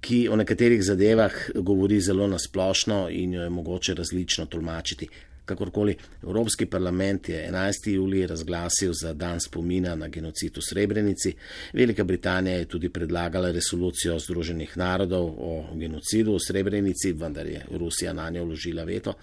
ki 0.00 0.28
o 0.30 0.36
nekaterih 0.36 0.84
zadevah 0.86 1.34
govori 1.54 2.00
zelo 2.00 2.26
nasplošno 2.30 3.08
in 3.10 3.34
jo 3.34 3.42
je 3.42 3.50
mogoče 3.50 3.94
različno 3.94 4.46
tolmačiti. 4.46 5.08
Kakorkoli, 5.50 5.96
Evropski 6.22 6.66
parlament 6.66 7.28
je 7.28 7.46
11. 7.48 7.90
julij 7.90 8.26
razglasil 8.26 8.92
za 8.92 9.12
dan 9.14 9.40
spomina 9.40 9.94
na 9.94 10.08
genocid 10.08 10.56
v 10.56 10.62
Srebrenici. 10.62 11.34
Velika 11.72 12.04
Britanija 12.04 12.56
je 12.56 12.64
tudi 12.64 12.88
predlagala 12.88 13.50
resolucijo 13.50 14.18
Združenih 14.18 14.76
narodov 14.76 15.34
o 15.38 15.64
genocidu 15.74 16.34
v 16.34 16.44
Srebrenici, 16.46 17.12
vendar 17.12 17.46
je 17.46 17.64
Rusija 17.70 18.12
na 18.12 18.30
njo 18.30 18.44
vložila 18.44 18.84
veto. 18.84 19.14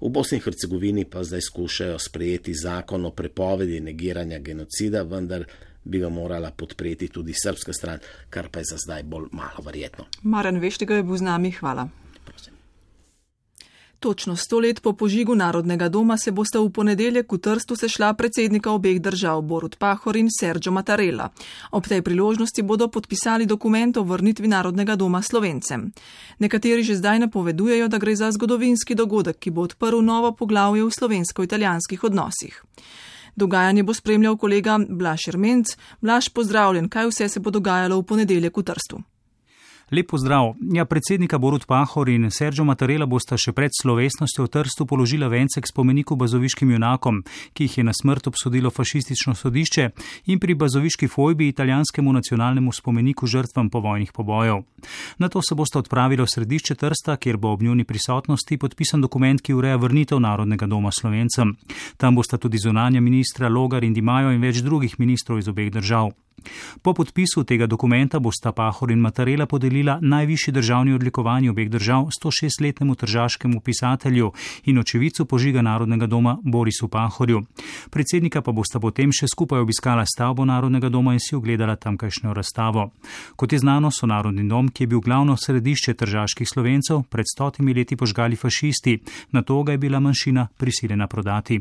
V 0.00 0.08
Bosni 0.08 0.38
in 0.38 0.44
Hercegovini 0.44 1.04
pa 1.04 1.24
zdaj 1.24 1.40
skušajo 1.40 1.98
sprejeti 1.98 2.54
zakon 2.54 3.04
o 3.04 3.10
prepovedi 3.10 3.80
negiranja 3.80 4.38
genocida, 4.38 5.02
vendar 5.02 5.44
bi 5.84 5.98
ga 5.98 6.08
morala 6.08 6.50
podpreti 6.50 7.08
tudi 7.08 7.34
srpska 7.36 7.72
stran, 7.72 7.98
kar 8.30 8.48
pa 8.48 8.58
je 8.58 8.72
za 8.72 8.76
zdaj 8.76 9.02
bolj 9.02 9.28
malo 9.32 9.64
verjetno. 9.64 10.06
Maren 10.22 10.60
Veštiga 10.60 10.94
je 10.94 11.02
bil 11.02 11.16
z 11.16 11.22
nami, 11.22 11.50
hvala. 11.50 11.88
Točno 14.00 14.36
sto 14.36 14.60
let 14.60 14.80
po 14.80 14.92
požigu 14.92 15.34
Narodnega 15.34 15.88
doma 15.88 16.16
se 16.18 16.32
bosta 16.32 16.60
v 16.60 16.70
ponedeljek 16.72 17.32
v 17.32 17.38
Trstu 17.38 17.76
sešla 17.76 18.14
predsednika 18.16 18.72
obeh 18.72 18.96
držav 19.00 19.42
Borut 19.42 19.76
Pahor 19.76 20.16
in 20.16 20.28
Sergio 20.32 20.72
Mattarella. 20.72 21.28
Ob 21.70 21.84
tej 21.84 22.00
priložnosti 22.02 22.62
bodo 22.62 22.88
podpisali 22.88 23.46
dokument 23.46 23.96
o 23.96 24.02
vrnitvi 24.02 24.48
Narodnega 24.48 24.96
doma 24.96 25.20
Slovencem. 25.22 25.92
Nekateri 26.38 26.82
že 26.82 26.96
zdaj 26.96 27.18
napovedujejo, 27.28 27.88
da 27.88 27.98
gre 27.98 28.16
za 28.16 28.32
zgodovinski 28.32 28.94
dogodek, 28.94 29.36
ki 29.36 29.50
bo 29.50 29.68
odprl 29.68 30.00
novo 30.00 30.32
poglavje 30.32 30.84
v 30.84 30.96
slovensko-italijanskih 30.96 32.04
odnosih. 32.04 32.64
Dogajanje 33.36 33.82
bo 33.82 33.92
spremljal 33.92 34.36
kolega 34.36 34.80
Blaž 34.88 35.28
Ermenc. 35.28 35.76
Blaž, 36.00 36.32
pozdravljen, 36.32 36.88
kaj 36.88 37.12
vse 37.12 37.28
se 37.28 37.40
bo 37.40 37.50
dogajalo 37.50 38.00
v 38.00 38.04
ponedeljek 38.04 38.56
v 38.56 38.62
Trstu. 38.64 39.04
Lepo 39.92 40.18
zdrav. 40.18 40.54
Ja, 40.74 40.84
predsednika 40.84 41.38
Borut 41.38 41.66
Pahor 41.66 42.08
in 42.08 42.30
Sergio 42.30 42.64
Mattarella 42.64 43.06
bosta 43.10 43.34
še 43.34 43.50
pred 43.50 43.74
slovesnostjo 43.74 44.44
v 44.46 44.50
Trstu 44.54 44.86
položila 44.86 45.26
vence 45.26 45.58
k 45.58 45.66
spomeniku 45.66 46.14
bazoviškim 46.14 46.70
junakom, 46.70 47.24
ki 47.58 47.66
jih 47.66 47.78
je 47.80 47.84
na 47.88 47.94
smrt 47.96 48.30
obsodilo 48.30 48.70
fašistično 48.70 49.34
sodišče 49.34 49.88
in 50.30 50.38
pri 50.38 50.54
bazoviški 50.54 51.10
fojbi 51.10 51.50
italijanskemu 51.50 52.14
nacionalnemu 52.20 52.70
spomeniku 52.70 53.26
žrtvam 53.26 53.66
povojnih 53.66 54.14
pobojev. 54.14 54.62
Na 55.18 55.28
to 55.28 55.42
se 55.42 55.58
bosta 55.58 55.82
odpravila 55.82 56.22
v 56.22 56.34
središče 56.36 56.78
Trsta, 56.78 57.18
kjer 57.18 57.36
bo 57.36 57.50
ob 57.50 57.66
njuni 57.66 57.82
prisotnosti 57.84 58.62
podpisan 58.62 59.02
dokument, 59.02 59.42
ki 59.42 59.58
ureja 59.58 59.76
vrnitev 59.76 60.22
Narodnega 60.22 60.70
doma 60.70 60.94
Slovencem. 60.94 61.56
Tam 61.98 62.14
bosta 62.14 62.38
tudi 62.38 62.62
zunanja 62.62 63.00
ministra 63.02 63.50
Logar 63.50 63.82
in 63.82 63.94
Dimajo 63.94 64.30
in 64.30 64.38
več 64.40 64.62
drugih 64.62 65.00
ministrov 65.02 65.42
iz 65.42 65.50
obeh 65.50 65.74
držav. 65.74 66.14
Po 66.82 66.94
podpisu 66.94 67.44
tega 67.44 67.66
dokumenta 67.66 68.18
bosta 68.18 68.52
Pahor 68.52 68.90
in 68.90 69.00
Matarela 69.00 69.46
podelila 69.46 69.98
najvišji 70.02 70.52
državni 70.52 70.94
odlikovanji 70.94 71.48
obeh 71.48 71.70
držav 71.70 72.08
106-letnemu 72.24 72.94
tržaškemu 72.94 73.60
pisatelju 73.60 74.32
in 74.64 74.78
očevicu 74.78 75.24
požiga 75.24 75.62
Narodnega 75.62 76.06
doma 76.06 76.38
Borisu 76.42 76.88
Pahorju. 76.88 77.42
Predsednika 77.90 78.42
pa 78.42 78.52
bosta 78.52 78.80
potem 78.80 79.12
še 79.12 79.28
skupaj 79.28 79.60
obiskala 79.60 80.04
stavbo 80.06 80.44
Narodnega 80.44 80.88
doma 80.88 81.12
in 81.12 81.20
si 81.20 81.34
ogledala 81.36 81.76
tamkajšnjo 81.76 82.34
razstavo. 82.34 82.90
Kot 83.36 83.52
je 83.52 83.58
znano, 83.58 83.90
so 83.90 84.06
Narodni 84.06 84.48
dom, 84.48 84.68
ki 84.68 84.82
je 84.82 84.86
bil 84.86 85.00
glavno 85.00 85.36
središče 85.36 85.94
tržaških 85.94 86.48
slovencev, 86.48 87.02
pred 87.10 87.26
stotimi 87.26 87.74
leti 87.74 87.96
požgali 87.96 88.36
fašisti, 88.36 88.98
na 89.32 89.42
to 89.42 89.62
ga 89.62 89.72
je 89.72 89.78
bila 89.78 90.00
manjšina 90.00 90.48
prisiljena 90.56 91.06
prodati. 91.06 91.60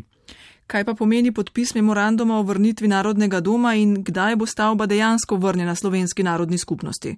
Kaj 0.69 0.83
pa 0.85 0.93
pomeni 0.93 1.31
podpis 1.33 1.71
memoranduma 1.73 2.35
o 2.37 2.43
vrnitvi 2.45 2.87
Narodnega 2.87 3.39
doma 3.41 3.71
in 3.73 4.03
kdaj 4.05 4.35
bo 4.35 4.45
stavba 4.45 4.85
dejansko 4.85 5.39
vrnjena 5.41 5.73
slovenski 5.75 6.23
narodni 6.23 6.57
skupnosti? 6.57 7.15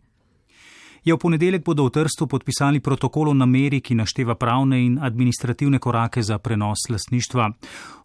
Je 1.02 1.14
v 1.14 1.18
ponedeljek 1.18 1.64
bodo 1.66 1.88
v 1.90 1.90
Trstu 1.90 2.28
podpisali 2.30 2.78
protokol 2.80 3.30
o 3.30 3.34
nameri, 3.34 3.80
ki 3.82 3.98
našteva 3.98 4.36
pravne 4.38 4.86
in 4.86 5.00
administrativne 5.02 5.80
korake 5.82 6.22
za 6.22 6.38
prenos 6.38 6.86
lasništva. 6.90 7.50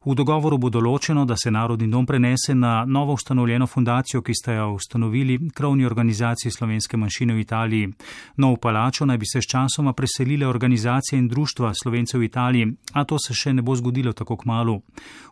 V 0.07 0.14
dogovoru 0.14 0.57
bo 0.57 0.70
določeno, 0.70 1.24
da 1.26 1.34
se 1.36 1.51
Narodni 1.51 1.90
dom 1.90 2.07
prenese 2.07 2.55
na 2.55 2.84
novo 2.86 3.12
ustanovljeno 3.18 3.66
fundacijo, 3.66 4.22
ki 4.22 4.34
sta 4.34 4.55
jo 4.55 4.68
ustanovili 4.78 5.51
krovni 5.51 5.84
organizaciji 5.84 6.53
slovenske 6.55 6.97
manjšine 6.97 7.34
v 7.34 7.42
Italiji. 7.42 7.90
Nov 8.38 8.57
palačo 8.62 9.05
naj 9.05 9.18
bi 9.18 9.26
se 9.26 9.42
s 9.42 9.51
časoma 9.51 9.92
preselile 9.92 10.47
organizacije 10.47 11.18
in 11.18 11.26
društva 11.28 11.72
slovencev 11.74 12.20
v 12.20 12.30
Italiji, 12.30 12.70
a 12.94 13.05
to 13.05 13.18
se 13.18 13.34
še 13.34 13.53
ne 13.53 13.66
bo 13.66 13.74
zgodilo 13.76 14.12
tako 14.12 14.36
kmalo. 14.36 14.78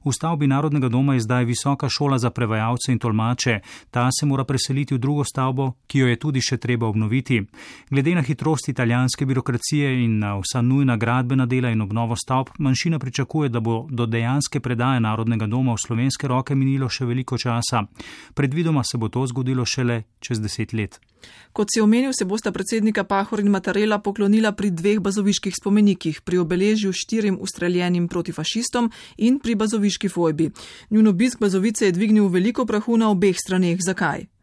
V 0.04 0.12
stavbi 0.12 0.50
Narodnega 0.50 0.90
doma 0.90 1.14
je 1.14 1.24
zdaj 1.24 1.44
visoka 1.44 1.88
šola 1.88 2.18
za 2.18 2.30
prevajalce 2.30 2.92
in 2.92 2.98
tolmače. 2.98 3.60
Ta 3.90 4.10
se 4.10 4.26
mora 4.26 4.44
preseliti 4.44 4.94
v 4.94 4.98
drugo 4.98 5.24
stavbo, 5.24 5.78
ki 5.86 5.98
jo 5.98 6.10
je 6.10 6.18
tudi 6.18 6.42
še 6.42 6.58
treba 6.58 6.90
obnoviti. 6.90 7.44
Glede 7.90 8.14
na 8.14 8.22
hitrost 8.22 8.68
italijanske 8.68 9.26
birokracije 9.26 10.04
in 10.04 10.18
na 10.18 10.36
vsa 10.38 10.62
nujna 10.62 10.96
gradbena 10.96 11.46
dela 11.46 11.70
in 11.70 11.80
obnovo 11.80 12.16
stavb, 12.16 12.48
manjšina 12.58 12.98
pričakuje, 12.98 13.48
da 13.48 13.60
bo 13.60 13.86
do 13.90 14.06
dejanske 14.06 14.60
predaje 14.60 15.00
Narodnega 15.00 15.46
doma 15.46 15.72
v 15.72 15.82
slovenske 15.86 16.28
roke 16.28 16.54
minilo 16.54 16.88
še 16.88 17.04
veliko 17.04 17.38
časa. 17.38 17.84
Predvidoma 18.34 18.84
se 18.84 18.98
bo 18.98 19.08
to 19.08 19.26
zgodilo 19.26 19.64
šele 19.64 20.02
čez 20.20 20.40
deset 20.40 20.72
let. 20.72 21.00
Kot 21.52 21.68
si 21.74 21.80
omenil, 21.80 22.12
se 22.12 22.24
bosta 22.24 22.52
predsednika 22.52 23.04
Pahor 23.04 23.40
in 23.40 23.50
Matarela 23.50 23.98
poklonila 23.98 24.52
pri 24.52 24.70
dveh 24.70 25.00
bazoviških 25.00 25.54
spomenikih, 25.60 26.20
pri 26.20 26.38
obeležju 26.42 26.92
štirim 26.92 27.38
ustreljenim 27.40 28.08
protifašistom 28.08 28.90
in 29.16 29.38
pri 29.38 29.54
bazoviški 29.54 30.08
fojbi. 30.08 30.50
Njun 30.90 31.08
obisk 31.08 31.40
bazovice 31.40 31.86
je 31.86 31.92
dvignil 31.92 32.28
veliko 32.28 32.66
prahu 32.66 32.96
na 32.96 33.10
obeh 33.10 33.36
straneh. 33.38 33.78
Zakaj? 33.80 34.33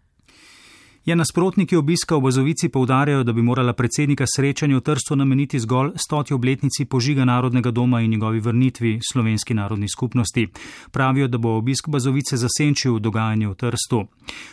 Je 1.06 1.16
nasprotniki 1.16 1.76
obiska 1.76 2.16
v 2.16 2.22
Bazovici 2.22 2.70
povdarjajo, 2.70 3.24
da 3.24 3.34
bi 3.34 3.42
morala 3.42 3.74
predsednika 3.74 4.26
srečanja 4.30 4.78
v 4.78 4.82
Trstu 4.86 5.16
nameniti 5.16 5.60
zgolj 5.60 5.96
stoti 5.98 6.34
obletnici 6.34 6.86
požiga 6.86 7.26
Narodnega 7.26 7.72
doma 7.72 8.02
in 8.02 8.12
njegovi 8.12 8.40
vrnitvi 8.40 9.00
slovenski 9.12 9.54
narodni 9.54 9.90
skupnosti. 9.90 10.48
Pravijo, 10.92 11.28
da 11.28 11.38
bo 11.38 11.58
obisk 11.58 11.90
Bazovice 11.90 12.38
zasenčil 12.38 13.00
dogajanje 13.00 13.48
v 13.48 13.56
Trstu. 13.56 14.04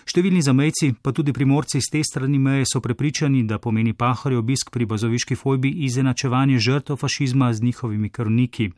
Številni 0.08 0.40
zamejci, 0.40 0.94
pa 1.02 1.12
tudi 1.12 1.34
primorci 1.36 1.82
z 1.84 1.92
te 1.92 2.00
strani 2.02 2.38
meje 2.38 2.64
so 2.72 2.80
prepričani, 2.80 3.44
da 3.44 3.60
pomeni 3.60 3.92
pahari 3.92 4.40
obisk 4.40 4.72
pri 4.72 4.88
bazoviški 4.88 5.36
fojbi 5.36 5.68
izenačevanje 5.84 6.58
žrtev 6.64 6.96
fašizma 6.96 7.52
z 7.52 7.60
njihovimi 7.68 8.08
krvniki. 8.08 8.70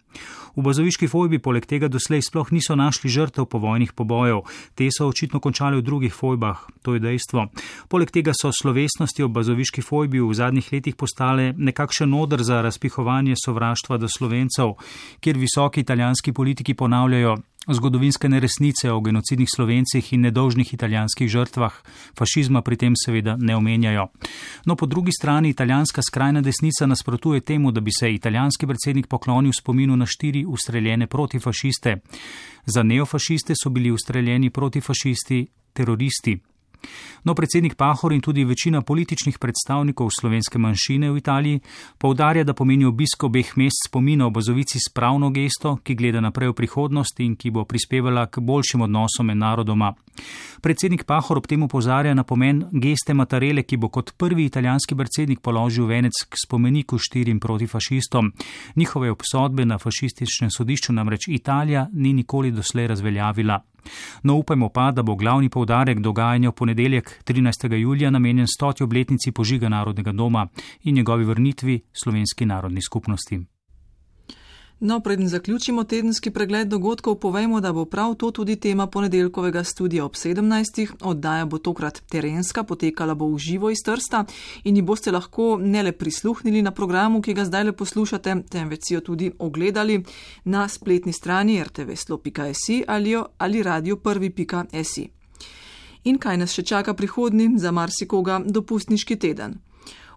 V 0.56 0.66
bazoviški 0.66 1.06
fojbi 1.06 1.38
poleg 1.38 1.70
tega 1.70 1.86
doslej 1.86 2.26
sploh 2.26 2.50
niso 2.50 2.74
našli 2.74 3.06
žrtev 3.10 3.46
povojnih 3.46 3.94
pobojev, 3.94 4.42
te 4.74 4.90
so 4.90 5.06
očitno 5.06 5.38
končali 5.38 5.78
v 5.78 5.86
drugih 5.86 6.10
fojbah, 6.10 6.66
to 6.82 6.98
je 6.98 7.06
dejstvo. 7.06 7.46
Poleg 7.88 8.10
tega 8.10 8.32
so 8.34 8.50
slovesnosti 8.62 9.22
ob 9.22 9.32
bazoviški 9.32 9.82
fojbi 9.82 10.20
v 10.20 10.34
zadnjih 10.34 10.72
letih 10.72 10.96
postale 10.96 11.52
nekakšen 11.56 12.14
odr 12.14 12.42
za 12.42 12.62
razpihovanje 12.62 13.34
sovraštva 13.44 13.98
do 13.98 14.08
slovencev, 14.08 14.76
kjer 15.20 15.38
visoki 15.38 15.80
italijanski 15.80 16.32
politiki 16.32 16.74
ponavljajo 16.74 17.36
zgodovinske 17.68 18.28
neresnice 18.28 18.90
o 18.92 19.00
genocidnih 19.00 19.48
slovencih 19.56 20.12
in 20.12 20.20
nedolžnih 20.20 20.74
italijanskih 20.74 21.28
žrtvah, 21.28 21.74
fašizma 22.18 22.62
pri 22.62 22.76
tem 22.76 22.94
seveda 22.96 23.36
ne 23.36 23.56
omenjajo. 23.56 24.08
No, 24.64 24.76
po 24.76 24.86
drugi 24.86 25.12
strani 25.12 25.50
italijanska 25.50 26.02
skrajna 26.02 26.40
desnica 26.40 26.86
nasprotuje 26.86 27.40
temu, 27.40 27.72
da 27.72 27.80
bi 27.80 27.90
se 27.92 28.12
italijanski 28.12 28.66
predsednik 28.66 29.06
poklonil 29.06 29.52
spominu 29.52 29.96
na 29.96 30.06
štiri 30.06 30.44
ustreljene 30.46 31.06
protifašiste. 31.06 31.96
Za 32.66 32.82
neofašiste 32.82 33.54
so 33.62 33.70
bili 33.70 33.90
ustreljeni 33.90 34.50
protifašisti 34.50 35.46
teroristi. 35.72 36.38
No, 37.24 37.34
predsednik 37.34 37.74
Pahor 37.74 38.12
in 38.12 38.20
tudi 38.20 38.44
večina 38.44 38.82
političnih 38.82 39.38
predstavnikov 39.38 40.08
slovenske 40.20 40.58
manjšine 40.58 41.10
v 41.10 41.16
Italiji 41.16 41.60
povdarja, 41.98 42.44
da 42.44 42.54
pomeni 42.54 42.84
obisk 42.84 43.24
obeh 43.24 43.56
mest 43.56 43.88
spomina 43.88 44.26
o 44.26 44.30
bazovici 44.30 44.78
s 44.78 44.92
pravno 44.94 45.30
gesto, 45.30 45.76
ki 45.84 45.94
gleda 45.94 46.20
naprej 46.20 46.48
v 46.48 46.58
prihodnost 46.62 47.20
in 47.20 47.36
ki 47.36 47.50
bo 47.50 47.64
prispevala 47.64 48.26
k 48.26 48.40
boljšim 48.40 48.80
odnosom 48.88 49.26
med 49.26 49.36
narodoma. 49.36 49.94
Predsednik 50.60 51.04
Pahor 51.04 51.38
ob 51.38 51.46
tem 51.46 51.62
upozarja 51.62 52.14
na 52.14 52.24
pomen 52.24 52.64
geste 52.72 53.14
Matarele, 53.14 53.62
ki 53.62 53.76
bo 53.76 53.88
kot 53.88 54.12
prvi 54.16 54.44
italijanski 54.44 54.96
predsednik 54.96 55.40
položil 55.40 55.86
venec 55.86 56.24
k 56.28 56.40
spomeniku 56.44 56.98
štirim 56.98 57.40
protifašistom. 57.40 58.32
Njihove 58.76 59.10
obsodbe 59.10 59.64
na 59.64 59.78
fašističnem 59.78 60.50
sodišču 60.50 60.92
namreč 60.92 61.28
Italija 61.28 61.88
ni 61.92 62.12
nikoli 62.12 62.50
doslej 62.50 62.86
razveljavila. 62.86 63.60
No, 64.22 64.34
upajmo 64.34 64.68
pa, 64.68 64.90
da 64.90 65.02
bo 65.02 65.14
glavni 65.14 65.48
povdarek 65.48 66.00
dogajanja 66.00 66.48
v 66.48 66.52
ponedeljek 66.52 67.22
13. 67.24 67.74
julija 67.74 68.10
namenjen 68.10 68.46
stoti 68.46 68.82
obletnici 68.82 69.32
požiga 69.32 69.68
Narodnega 69.68 70.12
doma 70.12 70.48
in 70.82 70.94
njegovi 70.94 71.24
vrnitvi 71.24 71.80
slovenski 71.92 72.46
narodni 72.46 72.82
skupnosti. 72.82 73.40
No, 74.82 75.00
preden 75.00 75.28
zaključimo 75.28 75.84
tedenski 75.84 76.30
pregled 76.30 76.68
dogodkov, 76.68 77.14
povejmo, 77.14 77.60
da 77.60 77.72
bo 77.72 77.84
prav 77.84 78.14
to 78.14 78.30
tudi 78.30 78.56
tema 78.56 78.86
ponedeljkovega 78.86 79.64
studija 79.64 80.04
ob 80.04 80.12
17. 80.12 80.86
Oddaja 81.00 81.44
bo 81.44 81.58
tokrat 81.58 82.02
terenska, 82.08 82.62
potekala 82.62 83.14
bo 83.14 83.28
v 83.28 83.38
živo 83.38 83.70
iz 83.70 83.82
Trsta 83.84 84.24
in 84.64 84.76
ji 84.76 84.82
boste 84.82 85.12
lahko 85.12 85.58
ne 85.60 85.82
le 85.82 85.92
prisluhnili 85.92 86.62
na 86.62 86.70
programu, 86.70 87.20
ki 87.20 87.34
ga 87.34 87.44
zdaj 87.44 87.64
le 87.64 87.72
poslušate, 87.72 88.36
temveč 88.50 88.88
si 88.88 88.94
jo 88.94 89.00
tudi 89.00 89.32
ogledali 89.38 90.04
na 90.44 90.68
spletni 90.68 91.12
strani 91.12 91.64
rtvslo.si 91.64 92.84
ali, 92.86 93.16
ali 93.38 93.62
radio1.si. 93.62 95.08
in 96.04 96.18
kaj 96.18 96.36
nas 96.36 96.52
še 96.52 96.62
čaka 96.62 96.94
prihodnji 96.94 97.52
za 97.58 97.70
marsikoga 97.70 98.40
dopustniški 98.46 99.16
teden. 99.16 99.60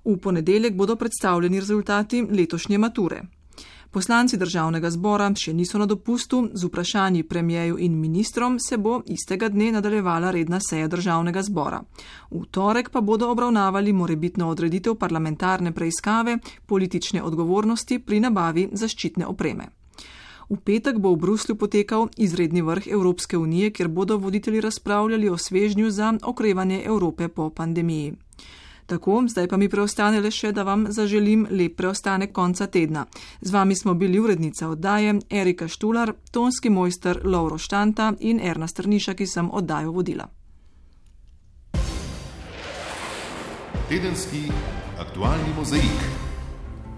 V 0.05 0.17
ponedeljek 0.17 0.73
bodo 0.73 0.95
predstavljeni 0.95 1.59
rezultati 1.59 2.27
letošnje 2.31 2.77
mature. 2.77 3.23
Poslanci 3.93 4.39
državnega 4.41 4.89
zbora 4.89 5.27
še 5.37 5.51
niso 5.53 5.77
na 5.77 5.85
dopustu, 5.85 6.39
z 6.53 6.65
vprašanji 6.65 7.23
premijeju 7.29 7.75
in 7.77 7.99
ministrom 8.01 8.55
se 8.59 8.77
bo 8.77 8.95
istega 9.05 9.49
dne 9.53 9.67
nadaljevala 9.75 10.31
redna 10.33 10.57
seja 10.59 10.87
državnega 10.87 11.43
zbora. 11.45 11.83
V 12.31 12.41
torek 12.49 12.89
pa 12.89 13.01
bodo 13.01 13.29
obravnavali 13.29 13.93
morebitno 13.93 14.49
odreditev 14.49 14.95
parlamentarne 14.95 15.75
preiskave 15.77 16.39
politične 16.65 17.21
odgovornosti 17.21 17.99
pri 17.99 18.23
nabavi 18.25 18.65
zaščitne 18.73 19.29
opreme. 19.29 19.69
V 20.49 20.57
petek 20.57 20.97
bo 20.97 21.13
v 21.13 21.21
Bruslju 21.27 21.55
potekal 21.55 22.09
izredni 22.17 22.65
vrh 22.65 22.89
Evropske 22.97 23.37
unije, 23.37 23.69
kjer 23.71 23.93
bodo 23.93 24.17
voditelji 24.17 24.61
razpravljali 24.61 25.29
o 25.29 25.37
svežnju 25.37 25.91
za 25.91 26.13
okrevanje 26.23 26.81
Evrope 26.81 27.27
po 27.27 27.49
pandemiji. 27.49 28.13
Tako, 28.93 29.23
zdaj 29.27 29.47
pa 29.47 29.57
mi 29.57 29.69
preostane 29.69 30.19
le 30.21 30.29
še, 30.29 30.51
da 30.53 30.61
vam 30.63 30.83
zaželim 30.93 31.47
lep 31.49 31.73
preostanek 31.79 32.29
konca 32.31 32.67
tedna. 32.69 33.07
Z 33.41 33.49
vami 33.49 33.75
smo 33.75 33.95
bili 33.97 34.19
urednica 34.19 34.67
oddaje 34.69 35.15
Erika 35.29 35.67
Štular, 35.67 36.13
tonski 36.31 36.69
mojster 36.69 37.21
Lauro 37.25 37.57
Štanta 37.57 38.11
in 38.19 38.37
Erna 38.39 38.67
Strniša, 38.67 39.15
ki 39.17 39.25
sem 39.25 39.49
oddajo 39.49 39.95
vodila. 39.95 40.27
Tedenski 43.89 44.43
aktualni 45.01 45.57
mozaik. 45.57 46.32